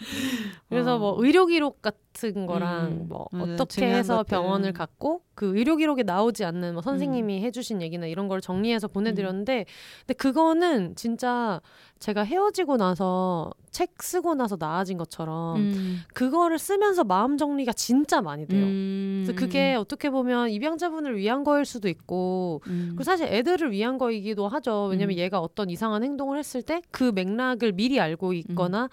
[0.68, 0.98] 그래서 어.
[0.98, 3.54] 뭐 의료 기록 같은 거랑 음, 뭐 맞아요.
[3.54, 4.22] 어떻게 해서.
[4.22, 7.42] 병원을 갔고 그 의료 기록에 나오지 않는 뭐 선생님이 음.
[7.42, 9.64] 해주신 얘기나 이런 걸 정리해서 보내드렸는데
[10.00, 11.60] 근데 그거는 진짜
[11.98, 16.00] 제가 헤어지고 나서 책 쓰고 나서 나아진 것처럼 음.
[16.14, 18.64] 그거를 쓰면서 마음 정리가 진짜 많이 돼요.
[18.64, 19.22] 음.
[19.24, 22.88] 그래서 그게 어떻게 보면 입양자분을 위한 거일 수도 있고 음.
[22.90, 24.86] 그리고 사실 애들을 위한 거이기도 하죠.
[24.90, 25.18] 왜냐면 음.
[25.18, 28.88] 얘가 어떤 이상한 행동을 했을 때 그 맥락을 미리 알고 있거나 음.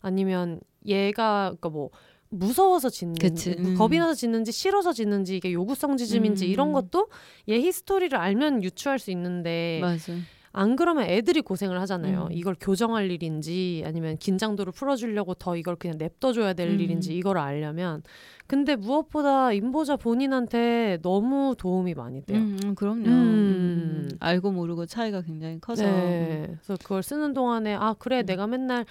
[0.00, 1.90] 아니면 얘가 그러니까 뭐
[2.30, 3.74] 무서워서 짖는지 그치, 음.
[3.76, 6.50] 겁이 나서 짖는지 싫어서 짖는지 이게 요구성 짖음인지 음.
[6.50, 7.08] 이런 것도
[7.48, 10.12] 얘 히스토리를 알면 유추할 수 있는데 맞아.
[10.52, 12.28] 안 그러면 애들이 고생을 하잖아요.
[12.30, 12.32] 음.
[12.32, 16.80] 이걸 교정할 일인지 아니면 긴장도를 풀어주려고 더 이걸 그냥 냅둬줘야 될 음.
[16.80, 18.02] 일인지 이걸 알려면
[18.48, 22.38] 근데 무엇보다 임보자 본인한테 너무 도움이 많이 돼요.
[22.38, 23.02] 음, 음, 그럼요.
[23.02, 23.08] 네.
[23.08, 23.12] 음.
[23.12, 24.08] 음.
[24.18, 25.84] 알고 모르고 차이가 굉장히 커서.
[25.84, 26.46] 네.
[26.46, 28.26] 그래서 그걸 쓰는 동안에 아 그래 음.
[28.26, 28.84] 내가 맨날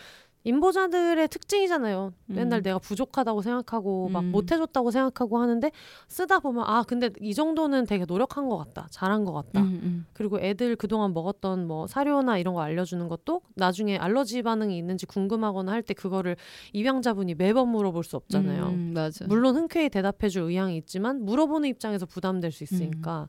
[0.46, 2.14] 인보자들의 특징이잖아요.
[2.28, 2.64] 맨날 음.
[2.64, 4.32] 내가 부족하다고 생각하고 막 음.
[4.32, 5.70] 못해줬다고 생각하고 하는데
[6.08, 9.62] 쓰다 보면 아 근데 이 정도는 되게 노력한 것 같다, 잘한 것 같다.
[9.62, 10.06] 음, 음.
[10.14, 15.72] 그리고 애들 그동안 먹었던 뭐 사료나 이런 거 알려주는 것도 나중에 알러지 반응이 있는지 궁금하거나
[15.72, 16.36] 할 때 그거를
[16.74, 18.66] 입양자분이 매번 물어볼 수 없잖아요.
[18.68, 19.26] 음, 맞아.
[19.28, 23.28] 물론 흔쾌히 대답해줄 의향이 있지만 물어보는 입장에서 부담될 수 있으니까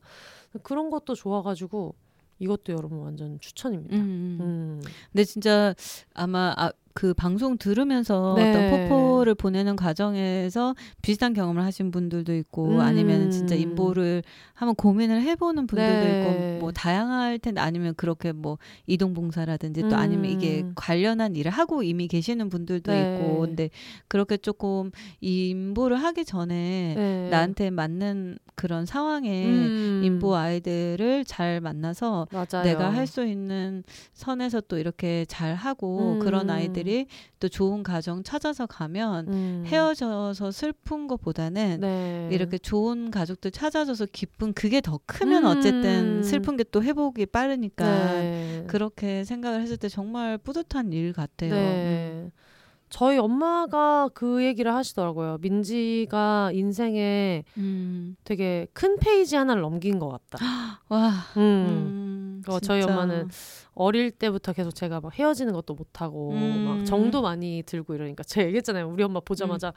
[0.52, 0.60] 음.
[0.62, 1.94] 그런 것도 좋아가지고
[2.40, 3.94] 이것도 여러분 완전 추천입니다.
[3.96, 4.38] 음, 음.
[4.40, 4.80] 음.
[5.12, 5.74] 근데 진짜
[6.14, 8.50] 아마 아, 그 방송 들으면서 네.
[8.50, 12.80] 어떤 포포를 보내는 과정에서 비슷한 경험을 하신 분들도 있고 음.
[12.80, 14.22] 아니면 진짜 인보를
[14.54, 16.24] 한번 고민을 해보는 분들도 네.
[16.24, 19.94] 있고 뭐 다양할 텐데 아니면 그렇게 뭐 이동봉사라든지 또 음.
[19.94, 23.14] 아니면 이게 관련한 일을 하고 이미 계시는 분들도 네.
[23.16, 23.70] 있고 근데
[24.08, 24.90] 그렇게 조금
[25.20, 27.28] 인보를 하기 전에 네.
[27.30, 30.02] 나한테 맞는 그런 상황에 음.
[30.04, 32.64] 인보 아이들을 잘 만나서 맞아요.
[32.64, 36.18] 내가 할 수 있는 선에서 또 이렇게 잘 하고 음.
[36.20, 37.06] 그런 아이들 이
[37.40, 39.64] 또 좋은 가정 찾아서 가면 음.
[39.66, 42.28] 헤어져서 슬픈 것보다는 네.
[42.30, 45.48] 이렇게 좋은 가족들 찾아줘서 기쁜 그게 더 크면 음.
[45.48, 47.84] 어쨌든 슬픈 게 또 회복이 빠르니까
[48.20, 48.64] 네.
[48.68, 51.50] 그렇게 생각을 했을 때 정말 뿌듯한 일 같아요.
[51.50, 52.30] 네.
[52.90, 55.38] 저희 엄마가 그 얘기를 하시더라고요.
[55.40, 58.16] 민지가 인생에 음.
[58.24, 60.38] 되게 큰 페이지 하나를 넘긴 것 같다.
[60.88, 61.12] 와.
[61.36, 61.40] 음.
[61.40, 62.19] 음.
[62.46, 62.82] 어, 저희.
[62.82, 63.28] 엄마는
[63.74, 66.64] 어릴 때부터 계속 제가 막 헤어지는 것도 못하고 음.
[66.64, 68.88] 막 정도 많이 들고 이러니까 제가 얘기했잖아요.
[68.88, 69.72] 우리 엄마 보자마자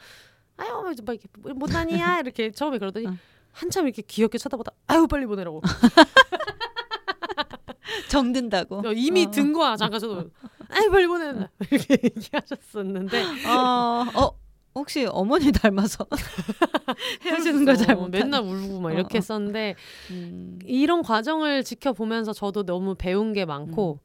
[0.57, 3.15] 아유 뭐막 이렇게 못하니야 이렇게 처음에 그러더니 어.
[3.51, 5.61] 한참 이렇게 귀엽게 쳐다보다 아유 빨리 보내라고
[8.09, 8.87] 정든다고.
[8.87, 9.31] 어, 이미 어.
[9.31, 10.29] 든 거야 잠깐 저도
[10.69, 14.39] 아유 빨리 보내라 이렇게 얘기하셨었는데 어, 어,
[14.83, 16.05] 혹시 어머니 닮아서
[17.23, 18.09] 헤어지는 걸잘 어, 못.
[18.09, 19.19] 맨날 울고 막 이렇게 어, 어.
[19.19, 19.75] 했었는데
[20.11, 20.59] 음.
[20.65, 23.99] 이런 과정을 지켜보면서 저도 너무 배운 게 많고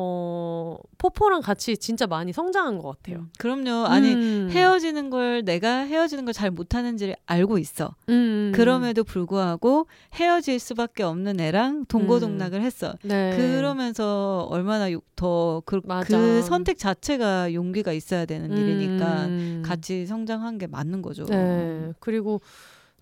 [0.00, 3.18] 어 포포랑 같이 진짜 많이 성장한 것 같아요.
[3.18, 3.30] 음.
[3.38, 3.86] 그럼요.
[3.86, 4.48] 아니 음.
[4.50, 7.96] 헤어지는 걸 내가 헤어지는 걸 잘 못하는지를 알고 있어.
[8.08, 8.52] 음.
[8.54, 12.94] 그럼에도 불구하고 헤어질 수밖에 없는 애랑 동고동락을 했어.
[13.02, 13.34] 네.
[13.36, 15.80] 그러면서 얼마나 요- 더 그.
[16.06, 19.62] 그 선택 자체가 용기가 있어야 되는 일이니까 음.
[19.66, 21.24] 같이 성장한 게 맞는 거죠.
[21.24, 21.92] 네.
[21.98, 22.40] 그리고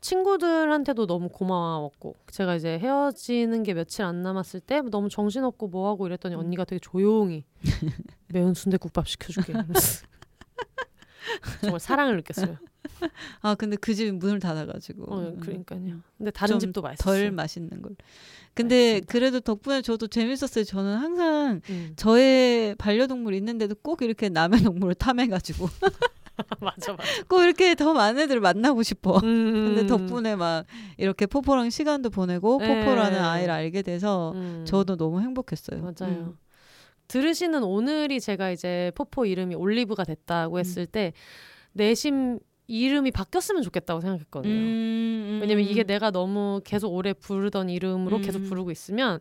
[0.07, 6.37] 친구들한테도 너무 고마웠고 제가 이제 헤어지는 게 며칠 안 남았을 때 너무 정신없고 뭐하고 이랬더니
[6.37, 6.41] 음.
[6.41, 7.45] 언니가 되게 조용히
[8.29, 9.53] 매운 순대국밥 시켜줄게
[11.61, 12.57] 정말 사랑을 느꼈어요.
[13.43, 15.13] 아 근데 그 집 문을 닫아가지고.
[15.13, 15.41] 어, 음.
[15.41, 16.01] 그러니까요.
[16.17, 17.19] 근데 다른 좀 집도 맛있어요.
[17.19, 17.97] 덜 맛있는 걸.
[18.55, 20.63] 근데 그래도 덕분에 저도 재밌었어요.
[20.65, 21.95] 저는 항상 음.
[21.97, 25.69] 저의 반려동물 있는데도 꼭 이렇게 남의 동물을 탐해가지고
[26.61, 27.23] 맞아 맞아.
[27.29, 29.19] 꼭 이렇게 더 많은 애들을 만나고 싶어.
[29.19, 30.65] 음, 근데 덕분에 막
[30.99, 32.85] 이렇게 포포랑 시간도 보내고 네.
[32.85, 34.65] 포포라는 아이를 알게 돼서 음.
[34.67, 35.81] 저도 너무 행복했어요.
[35.81, 36.15] 맞아요.
[36.15, 36.39] 음.
[37.09, 41.13] 들으시는 오늘이 제가 이제 포포 이름이 올리브가 됐다고 했을 때
[41.73, 44.53] 내심 이름이 바뀌었으면 좋겠다고 생각했거든요.
[44.53, 48.23] 음, 왜냐면 이게 내가 너무 계속 오래 부르던 이름으로 음.
[48.23, 49.21] 계속 부르고 있으면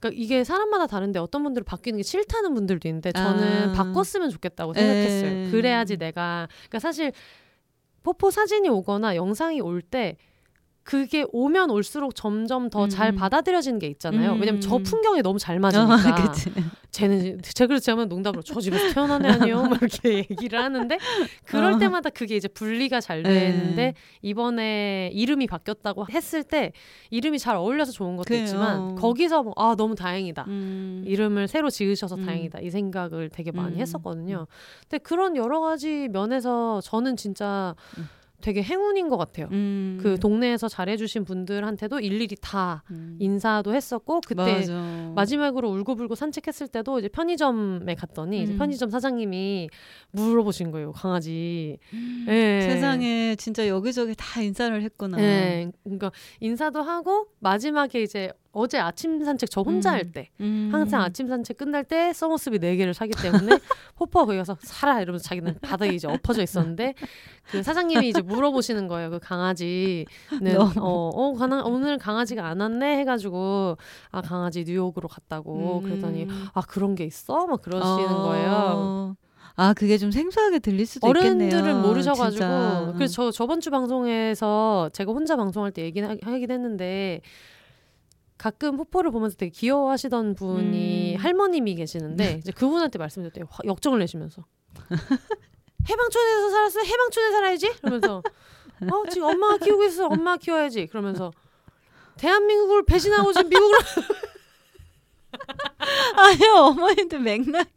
[0.00, 3.72] 그러니까 이게 사람마다 다른데 어떤 분들은 바뀌는 게 싫다는 분들도 있는데 저는 아.
[3.72, 5.30] 바꿨으면 좋겠다고 생각했어요.
[5.30, 5.50] 에.
[5.50, 7.12] 그래야지 내가 그러니까 사실
[8.02, 10.16] 포포 사진이 오거나 영상이 올 때
[10.90, 13.14] 그게 오면 올수록 점점 더잘 음.
[13.14, 14.32] 받아들여지는 게 있잖아요.
[14.32, 14.40] 음.
[14.40, 16.14] 왜냐면 저 풍경에 너무 잘 어, 맞으니까.
[16.32, 16.50] 그치.
[16.90, 19.62] 쟤는 제가 그래서 하면 농담으로 저 집에서 태어난 애 아니에요?
[19.62, 20.98] 막 이렇게 얘기를 하는데
[21.44, 21.78] 그럴 어.
[21.78, 23.52] 때마다 그게 이제 분리가 잘 네.
[23.52, 26.72] 되는데 이번에 이름이 바뀌었다고 했을 때
[27.10, 28.42] 이름이 잘 어울려서 좋은 것도 그래요.
[28.42, 30.46] 있지만 거기서 뭐, 아 너무 다행이다.
[30.48, 31.04] 음.
[31.06, 32.26] 이름을 새로 지으셔서 음.
[32.26, 33.80] 다행이다 이 생각을 되게 많이 음.
[33.80, 34.48] 했었거든요.
[34.88, 38.08] 근데 그런 여러 가지 면에서 저는 진짜 음.
[38.40, 39.48] 되게 행운인 것 같아요.
[39.52, 39.98] 음.
[40.02, 43.16] 그 동네에서 잘해주신 분들한테도 일일이 다 음.
[43.20, 45.12] 인사도 했었고 그때 맞아.
[45.14, 48.58] 마지막으로 울고불고 산책했을 때도 이제 편의점에 갔더니 이제 음.
[48.58, 49.68] 편의점 사장님이
[50.12, 51.78] 물어보신 거예요 강아지.
[52.28, 52.60] 예.
[52.62, 55.20] 세상에 진짜 여기저기 다 인사를 했구나.
[55.20, 55.70] 예.
[55.84, 59.94] 그러니까 인사도 하고 마지막에 이제 어제 아침 산책 저 혼자 음.
[59.94, 60.70] 할때 음.
[60.72, 63.58] 항상 아침 산책 끝날 때 Somersby 네 개를 사기 때문에
[63.94, 66.94] 포포가 거기 가서 사라 이러면서 자기는 바닥에 이제 엎어져 있었는데
[67.50, 69.10] 그 사장님이 이제 물어보시는 거예요.
[69.10, 70.06] 그 강아지는.
[70.78, 73.76] 어, 어 가나, 오늘 강아지가 안 왔네 해 가지고
[74.10, 76.46] 아 강아지 뉴욕으로 갔다고 그랬더니 음.
[76.54, 77.46] 아 그런 게 있어?
[77.46, 78.22] 막 그러시는 어.
[78.22, 79.16] 거예요.
[79.56, 81.82] 아 그게 좀 생소하게 들릴 수도 어른들은 있겠네요.
[81.82, 82.92] 모르셔가지고 진짜.
[82.94, 87.20] 그래서 저 저번 주 방송에서 제가 혼자 방송할 때 얘기 하긴 했는데
[88.40, 91.20] 가끔 포포를 보면서 되게 귀여워하시던 분이 음.
[91.20, 94.46] 할머님이 계시는데 이제 그분한테 말씀드렸대요 화- 역정을 내시면서.
[95.88, 97.70] 해방촌에서 살았어 해방촌에 살아야지?
[97.80, 98.22] 그러면서.
[98.90, 100.86] 어 지금 엄마가 키우고 있어 엄마가 키워야지.
[100.86, 101.30] 그러면서.
[102.16, 103.78] 대한민국을 배신하고 지금 미국으로
[106.16, 107.68] 아니요 어머님들 맥락.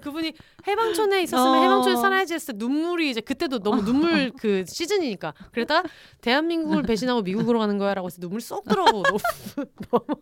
[0.00, 0.32] 그분이
[0.66, 1.62] 해방촌에 있었으면 어.
[1.62, 5.88] 해방촌에 살아야지 했을 때 눈물이 이제 그때도 너무 눈물 그 시즌이니까 그러다가
[6.20, 9.18] 대한민국을 배신하고 미국으로 가는 거야라고 해서 눈물이 쏙 들어가고 너무
[9.90, 10.04] 너무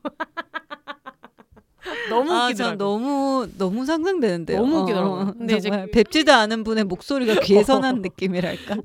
[2.10, 2.70] 너무 아, 웃기더라고.
[2.70, 4.58] 전 너무 너무 상상되는데요.
[4.58, 5.20] 너무 어, 웃기더라고요.
[5.20, 8.76] 어, 근데 이제 정말 그- 뵙지도 않은 분의 목소리가 귀에 선한 느낌이랄까.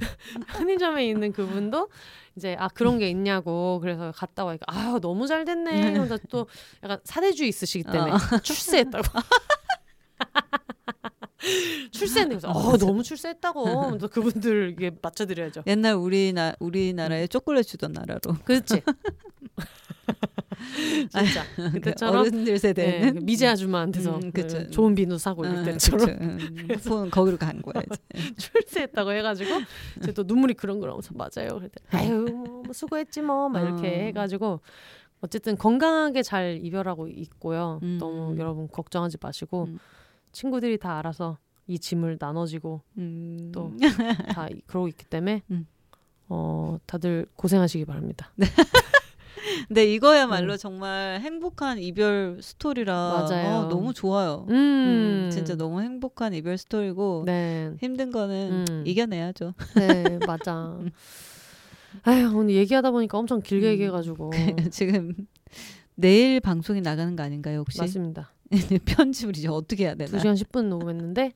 [0.48, 1.90] 편의점에 있는 그분도
[2.36, 5.92] 이제 아 그런 게 있냐고 그래서 갔다 와니까 아 너무 잘 됐네.
[5.92, 6.48] 이러면서 또
[6.84, 8.18] 약간 사대주의 있으시기 때문에 어.
[8.42, 9.04] 출세했다고.
[11.92, 13.98] 출세했는데 그래서 어 너무 출세했다고.
[14.10, 15.64] 그분들 이게 맞춰드려야죠.
[15.68, 18.20] 옛날 우리나 우리나라에 초콜릿 주던 나라로.
[18.44, 18.82] 그렇지.
[21.10, 24.60] 진짜 그때처럼 어른들 네, 세대는 그 미제 아줌마한테서 음, 그쵸.
[24.60, 26.10] 그 좋은 비누 사고 이럴 음, 때처럼.
[26.10, 28.34] 음, 손 거기로 간 거야 이제.
[28.38, 29.50] 출세했다고 해가지고
[30.02, 31.60] 이제 또 눈물이 그렁그렁해서 맞아요.
[31.60, 33.92] 그랬더니 아유 뭐, 뭐 수고했지 뭐막 이렇게 어.
[34.06, 34.62] 해가지고
[35.22, 37.80] 어쨌든 건강하게 잘 이별하고 있고요.
[37.84, 37.98] 음.
[38.00, 39.80] 너무 여러분 걱정하지 마시고 음.
[40.34, 41.38] 친구들이 다 알아서
[41.68, 43.52] 이 짐을 나눠지고 음.
[43.54, 43.72] 또
[44.36, 45.66] 다 이- 그러고 있기 때문에 음.
[46.28, 48.34] 어 다들 고생하시기 바랍니다.
[49.68, 52.94] 근데 이거야말로 정말 행복한 이별 스토리라
[53.28, 53.60] 맞아요.
[53.60, 54.46] 어, 너무 좋아요.
[54.50, 58.84] 음, 음, 진짜 너무 행복한 이별 스토리고 네, 힘든 거는 음.
[58.86, 59.54] 이겨내야죠.
[59.76, 60.80] 네 맞아.
[62.04, 63.72] 아휴 오늘 얘기하다 보니까 엄청 길게 음.
[63.74, 64.32] 얘기해가지고
[64.72, 65.14] 지금
[65.96, 67.80] 내일 방송이 나가는 거 아닌가요 혹시?
[67.80, 68.33] 맞습니다.
[68.86, 70.12] 편집을 이제 어떻게 해야 되나?
[70.12, 71.34] 2시간 10분 녹음했는데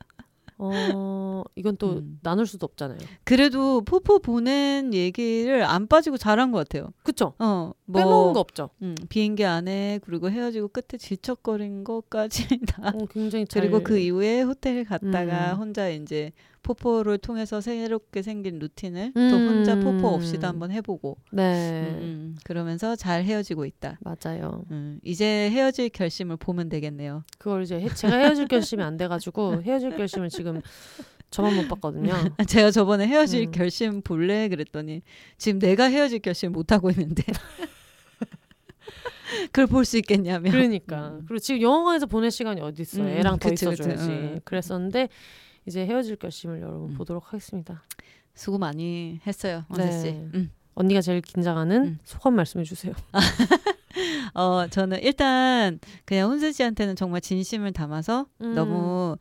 [0.59, 2.19] 어 이건 또 음.
[2.23, 2.97] 나눌 수도 없잖아요.
[3.23, 6.93] 그래도 포포 보낸 얘기를 안 빠지고 잘한 것 같아요.
[7.03, 7.33] 그쵸?
[7.37, 8.69] 어, 뭐, 빼먹은 거 없죠.
[8.81, 12.91] 음, 비행기 안에 그리고 헤어지고 끝에 질척거린 것까지 다.
[12.95, 15.59] 어, 굉장히 잘 그리고 그 이후에 호텔 갔다가 음.
[15.59, 16.31] 혼자 이제
[16.67, 19.47] 포포를 통해서 새롭게 생긴 루틴을 또 음.
[19.47, 22.35] 혼자 포포 없이도 한번 해보고 네 음, 음.
[22.43, 23.97] 그러면서 잘 헤어지고 있다.
[24.01, 24.65] 맞아요.
[24.71, 27.23] 음, 이제 헤어질 결심을 보면 되겠네요.
[27.37, 30.59] 그걸 이제 해- 제가 헤어질 결심이 안 돼가지고 헤어질 결심을 지금
[31.29, 32.13] 저만 못 봤거든요.
[32.47, 33.51] 제가 저번에 헤어질 음.
[33.51, 35.01] 결심 볼래 그랬더니
[35.37, 37.23] 지금 내가 헤어질 결심 못 하고 있는데
[39.51, 40.51] 그걸 볼 수 있겠냐며.
[40.51, 41.25] 그러니까 음.
[41.27, 43.03] 그리고 지금 영화관에서 보낼 시간이 어디 있어요?
[43.05, 43.81] 음, 애랑 더 그치, 그치.
[43.83, 44.09] 있어줘야지.
[44.09, 44.39] 음.
[44.43, 45.09] 그랬었는데
[45.67, 46.93] 이제 헤어질 결심을 여러분 음.
[46.95, 47.83] 보도록 하겠습니다.
[48.33, 49.83] 수고 많이 했어요, 네.
[49.83, 50.09] 원세 씨.
[50.15, 50.51] 음.
[50.75, 51.99] 언니가 제일 긴장하는 음.
[52.03, 52.93] 소감 말씀해 주세요.
[54.33, 58.53] 어, 저는 일단 그냥 혼세 씨한테는 정말 진심을 담아서 음.
[58.53, 59.17] 너무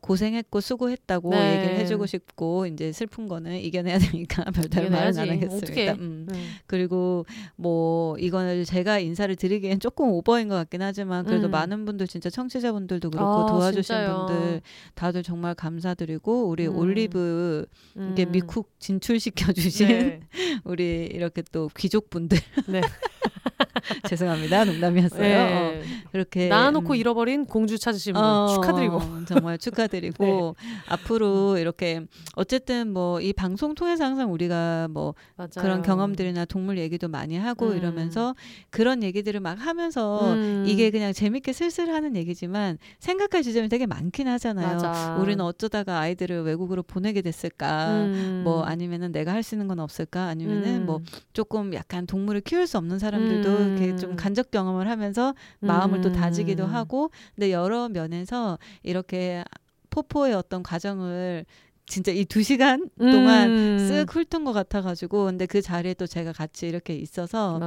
[0.00, 1.58] 고생했고 수고했다고 네.
[1.58, 5.18] 얘기를 해주고 싶고 이제 슬픈 거는 이겨내야 되니까 별다른 말은.
[5.18, 5.92] 안 하겠습니다.
[5.94, 6.26] 음.
[6.30, 6.44] 음.
[6.66, 11.50] 그리고 뭐 이거는 제가 인사를 드리기엔 조금 오버인 것 같긴 하지만 그래도 음.
[11.50, 14.26] 많은 분들 진짜 청취자분들도 그렇고 아, 도와주신 진짜요.
[14.28, 14.62] 분들
[14.94, 16.76] 다들 정말 감사드리고 우리 음.
[16.76, 17.66] 올리브
[18.12, 18.32] 이게 음.
[18.32, 20.20] 미쿡 진출시켜 주신 네.
[20.64, 22.80] 우리 이렇게 또 귀족분들 네.
[24.08, 25.36] 죄송합니다 농담이었어요.
[25.38, 25.82] 어, 네.
[26.12, 26.96] 그렇게 낳아놓고 음.
[26.96, 30.56] 잃어버린 공주 찾으신 분 어, 축하드리고 정말 축하 드리고
[30.88, 32.06] 앞으로 이렇게
[32.36, 35.50] 어쨌든 뭐 이 방송 통해서 항상 우리가 뭐 맞아요.
[35.58, 37.76] 그런 경험들이나 동물 얘기도 많이 하고 음.
[37.76, 38.34] 이러면서
[38.70, 40.64] 그런 얘기들을 막 하면서 음.
[40.66, 44.66] 이게 그냥 재밌게 슬슬 하는 얘기지만 생각할 지점이 되게 많긴 하잖아요.
[44.74, 45.16] 맞아.
[45.20, 47.90] 우리는 어쩌다가 아이들을 외국으로 보내게 됐을까?
[47.90, 48.40] 음.
[48.44, 50.26] 뭐 아니면은 내가 할 수 있는 건 없을까?
[50.26, 50.86] 아니면은 음.
[50.86, 51.00] 뭐
[51.32, 53.76] 조금 약간 동물을 키울 수 없는 사람들도 음.
[53.78, 56.12] 이렇게 좀 간접 경험을 하면서 마음을 또 음.
[56.14, 59.42] 다지기도 하고 근데 여러 면에서 이렇게
[59.90, 61.44] 포포의 어떤 과정을
[61.86, 63.76] 진짜 이 두 시간 동안 음.
[63.80, 67.58] 쓱 훑은 것 같아가지고 근데 그 자리에 또 제가 같이 이렇게 있어서.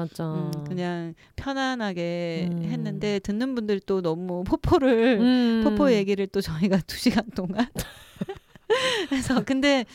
[0.56, 2.64] 음, 그냥 편안하게 음.
[2.64, 5.62] 했는데 듣는 분들이 또 너무 포포를 음.
[5.66, 7.68] 포포 얘기를 또 저희가 두 시간 동안
[9.10, 9.86] 그래서 근데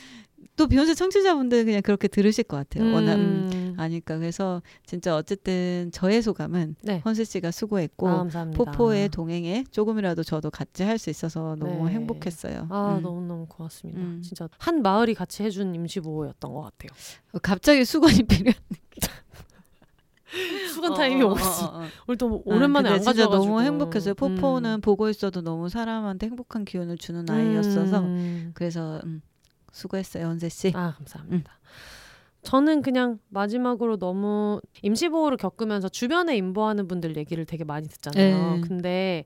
[0.58, 2.92] 또 비욘세 청취자분들 그냥 그렇게 들으실 것 같아요.
[2.92, 3.74] 워낙 음, 음.
[3.78, 7.00] 아니까 그래서 진짜 어쨌든 저의 소감은 네.
[7.04, 8.26] 헌세 씨가 수고했고 아.
[8.54, 11.94] 포포의 동행에 조금이라도 저도 같이 할 수 있어서 너무 네.
[11.94, 12.66] 행복했어요.
[12.70, 13.02] 아 음.
[13.02, 14.00] 너무 너무 고맙습니다.
[14.00, 14.20] 음.
[14.20, 16.90] 진짜 한 마을이 같이 해준 임시보호였던 것 같아요.
[17.40, 18.50] 갑자기 수건이 필요.
[20.74, 21.66] 수건 타임이 어, 어, 없어.
[21.66, 21.86] 어, 어.
[22.08, 24.14] 오늘 또 오랜만에 아, 안 가져가지고 너무 행복했어요.
[24.14, 24.80] 포포는 음.
[24.80, 28.50] 보고 있어도 너무 사람한테 행복한 기운을 주는 아이였어서 음.
[28.54, 29.22] 그래서 음,
[29.78, 30.72] 수고했어요, 헌세 씨.
[30.74, 31.52] 아 감사합니다.
[32.42, 38.56] 저는 그냥 마지막으로 너무 임시보호를 겪으면서 주변에 임보하는 분들 얘기를 되게 많이 듣잖아요.
[38.56, 38.60] 네.
[38.62, 39.24] 근데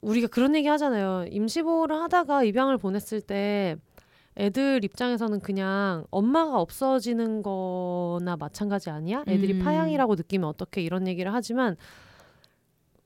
[0.00, 1.26] 우리가 그런 얘기 하잖아요.
[1.30, 3.76] 임시보호를 하다가 입양을 보냈을 때
[4.36, 9.24] 애들 입장에서는 그냥 엄마가 없어지는 거나 마찬가지 아니야?
[9.28, 9.64] 애들이 음.
[9.64, 11.76] 파양이라고 느끼면 어떻게 이런 얘기를 하지만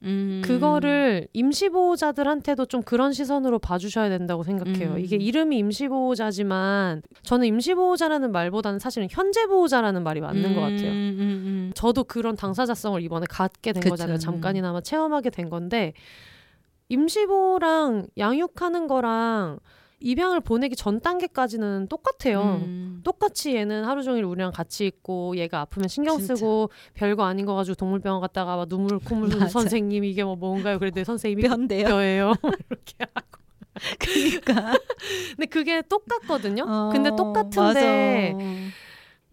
[0.06, 0.42] 음.
[0.44, 4.92] 그거를 임시보호자들한테도 좀 그런 시선으로 봐주셔야 된다고 생각해요.
[4.92, 4.98] 음.
[4.98, 10.90] 이게 이름이 임시보호자지만 저는 임시보호자라는 말보다는 사실은 현재보호자라는 말이 맞는 것 같아요.
[10.90, 11.72] 음, 음, 음.
[11.74, 13.90] 저도 그런 당사자성을 이번에 갖게 된 그쵸.
[13.90, 14.18] 거잖아요.
[14.18, 15.92] 잠깐이나마 체험하게 된 건데
[16.88, 19.58] 임시보호랑 양육하는 거랑
[20.00, 22.60] 입양을 보내기 전 단계까지는 똑같아요.
[22.64, 23.00] 음.
[23.02, 26.34] 똑같이 얘는 하루 종일 우리랑 같이 있고 얘가 아프면 신경 진짜.
[26.36, 29.48] 쓰고 별거 아닌 거 가지고 동물병원 갔다가 막 눈물 콧물 흘리는.
[29.48, 30.78] 선생님 이게 뭐 뭔가요?
[30.78, 31.86] 그랬더니 선생님이 뼈인데요.
[31.88, 32.34] 뼈예요.
[32.70, 33.46] 이렇게 하고.
[33.98, 34.78] 그러니까.
[35.30, 36.64] 근데 그게 똑같거든요.
[36.66, 38.44] 어, 근데 똑같은데 맞아.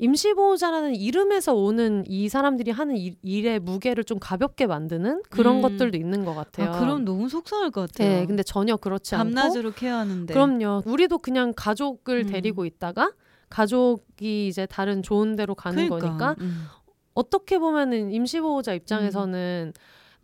[0.04, 5.62] 임시보호자라는 이름에서 오는 이 사람들이 하는 일, 일의 무게를 좀 가볍게 만드는 그런 음.
[5.62, 6.72] 것들도 있는 것 같아요.
[6.72, 8.10] 아, 그럼 너무 속상할 것 같아요.
[8.20, 10.34] 네, 근데 전혀 그렇지 않고 밤낮으로 케어하는데.
[10.34, 10.84] 그럼요.
[10.86, 12.28] 우리도 그냥 가족을 음.
[12.28, 13.14] 데리고 있다가
[13.50, 16.08] 가족이 이제 다른 좋은 데로 가는 그러니까.
[16.08, 16.66] 거니까 음.
[17.14, 19.72] 어떻게 보면은 임시보호자 입장에서는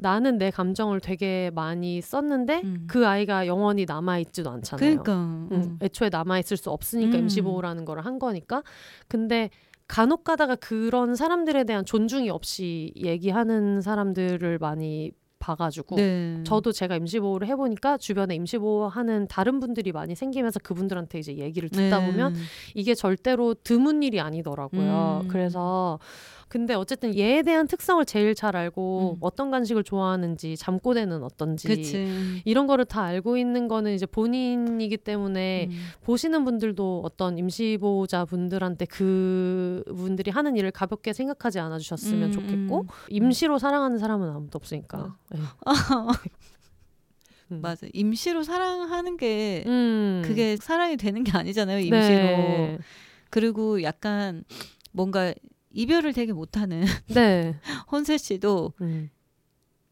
[0.02, 2.88] 나는 내 감정을 되게 많이 썼는데 음.
[2.88, 4.80] 그 아이가 영원히 남아 있지도 않잖아요.
[5.04, 5.14] 그러니까.
[5.14, 5.80] 음, 음.
[5.82, 7.24] 애초에 남아 있을 수 없으니까 음.
[7.24, 8.64] 임시보호라는 걸 한 거니까.
[9.10, 9.50] 근데
[9.90, 16.44] 간혹 가다가 그런 사람들에 대한 존중이 없이 얘기하는 사람들을 많이 봐가지고 네.
[16.46, 22.06] 저도 제가 임시보호를 해보니까 주변에 임시보호하는 다른 분들이 많이 생기면서 그분들한테 이제 얘기를 듣다 네.
[22.06, 22.36] 보면
[22.76, 25.22] 이게 절대로 드문 일이 아니더라고요.
[25.24, 25.28] 음.
[25.28, 25.98] 그래서
[26.50, 29.18] 근데 어쨌든 얘에 대한 특성을 제일 잘 알고 음.
[29.22, 32.42] 어떤 간식을 좋아하는지 잠꼬대는 어떤지 그치.
[32.44, 35.80] 이런 거를 다 알고 있는 거는 이제 본인이기 때문에 음.
[36.04, 42.82] 보시는 분들도 어떤 임시보호자 분들한테 그 분들이 하는 일을 가볍게 생각하지 않아 주셨으면 음, 좋겠고
[42.82, 42.88] 음.
[43.10, 45.16] 임시로 사랑하는 사람은 아무도 없으니까.
[45.30, 45.40] 네.
[47.52, 47.62] 음.
[47.62, 47.86] 맞아.
[47.94, 50.24] 임시로 사랑하는 게 음.
[50.26, 51.78] 그게 사랑이 되는 게 아니잖아요.
[51.78, 51.94] 임시로.
[51.94, 52.80] 네.
[53.30, 54.44] 그리고 약간
[54.92, 55.34] 뭔가
[55.80, 57.56] 이별을 되게 못하는 네.
[57.92, 59.10] 헌세 씨도 음.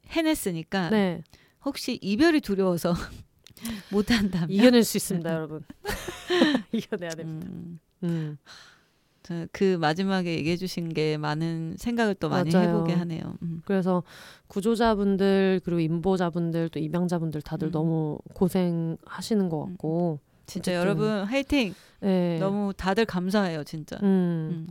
[0.07, 1.23] 해냈으니까 네.
[1.64, 2.93] 혹시 이별이 두려워서
[3.89, 5.64] 못한다면 이겨낼 수 있습니다, 여러분.
[6.73, 7.47] 이겨내야 됩니다.
[7.49, 8.38] 음, 음.
[9.23, 12.69] 저그 마지막에 얘기해 주신 게 많은 생각을 또 많이 맞아요.
[12.69, 13.35] 해보게 하네요.
[13.41, 13.61] 음.
[13.65, 14.03] 그래서
[14.47, 17.72] 구조자분들 그리고 임보자분들 또 입양자분들 다들 음.
[17.72, 20.19] 너무 고생하시는 것 같고.
[20.45, 21.73] 진짜 어쨌든, 여러분 화이팅!
[21.99, 22.39] 네.
[22.39, 23.97] 너무 다들 감사해요, 진짜.
[24.03, 24.68] 음.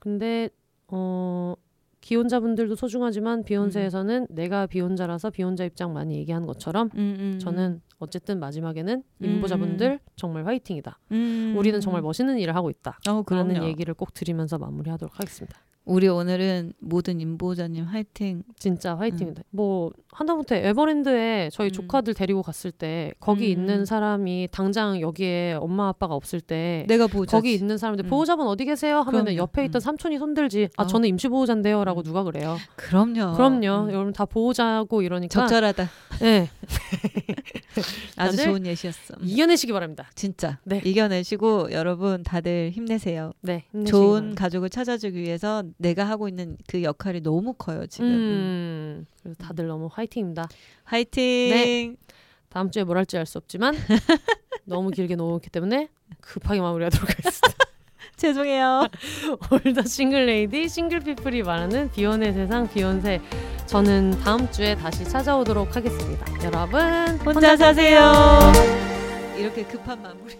[0.00, 0.10] 음.
[0.10, 0.50] 근데
[0.88, 1.54] 어
[2.00, 9.02] 기혼자분들도 소중하지만 비욘세에서는 내가 비혼자라서 비혼자 입장 많이 얘기하는 것처럼 음, 음, 저는 어쨌든 마지막에는
[9.22, 9.24] 음.
[9.24, 10.98] 임보자분들 정말 화이팅이다.
[11.12, 11.54] 음.
[11.56, 12.98] 우리는 정말 멋있는 일을 하고 있다.
[13.08, 13.64] 어, 그럼요.
[13.64, 15.58] 얘기를 꼭 드리면서 마무리하도록 하겠습니다.
[15.84, 18.44] 우리 오늘은 모든 임보자님 화이팅.
[18.56, 19.42] 진짜 화이팅이다.
[19.50, 21.72] 뭐 한다못해 에버랜드에 저희 음.
[21.72, 23.50] 조카들 데리고 갔을 때 거기 음.
[23.60, 27.36] 있는 사람이 당장 여기에 엄마 아빠가 없을 때 내가 보자.
[27.36, 28.10] 거기 있는 사람들 음.
[28.10, 29.00] 보호자분 어디 계세요?
[29.00, 29.36] 하면은.
[29.36, 29.80] 옆에 있던 음.
[29.80, 30.68] 삼촌이 손들지.
[30.76, 30.86] 아 어.
[30.86, 32.04] 저는 임시 보호자인데요라고 음.
[32.04, 32.56] 누가 그래요?
[32.76, 33.34] 그럼요.
[33.34, 33.86] 그럼요.
[33.86, 33.92] 음.
[33.92, 35.88] 여러분 다 보호자고 이러니까 적절하다.
[36.20, 36.48] 네,
[38.16, 39.14] 아주 좋은 예시였어.
[39.20, 39.22] 음.
[39.22, 40.10] 이겨내시기 바랍니다.
[40.14, 40.82] 진짜 네.
[40.84, 43.32] 이겨내시고 여러분 다들 힘내세요.
[43.42, 44.44] 네, 좋은 바랍니다.
[44.44, 49.06] 가족을 찾아주기 위해서 내가 하고 있는 그 역할이 너무 커요 지금.
[49.22, 50.48] 그래서 다들 너무 화이팅입니다.
[50.84, 51.22] 화이팅.
[51.50, 51.94] 네.
[52.48, 53.74] 다음 주에 뭘 할지 알 수 없지만
[54.64, 55.88] 너무 길게 놀았기 때문에
[56.20, 57.58] 급하게 마무리하도록 하겠습니다.
[58.16, 58.86] 죄송해요.
[59.50, 63.20] All the single lady single people이 말하는 비혼의 세상 비혼세
[63.66, 66.26] 저는 다음 주에 다시 찾아오도록 하겠습니다.
[66.44, 66.80] 여러분
[67.24, 68.12] 혼자 사세요.
[69.38, 70.38] 이렇게 급한 마무리.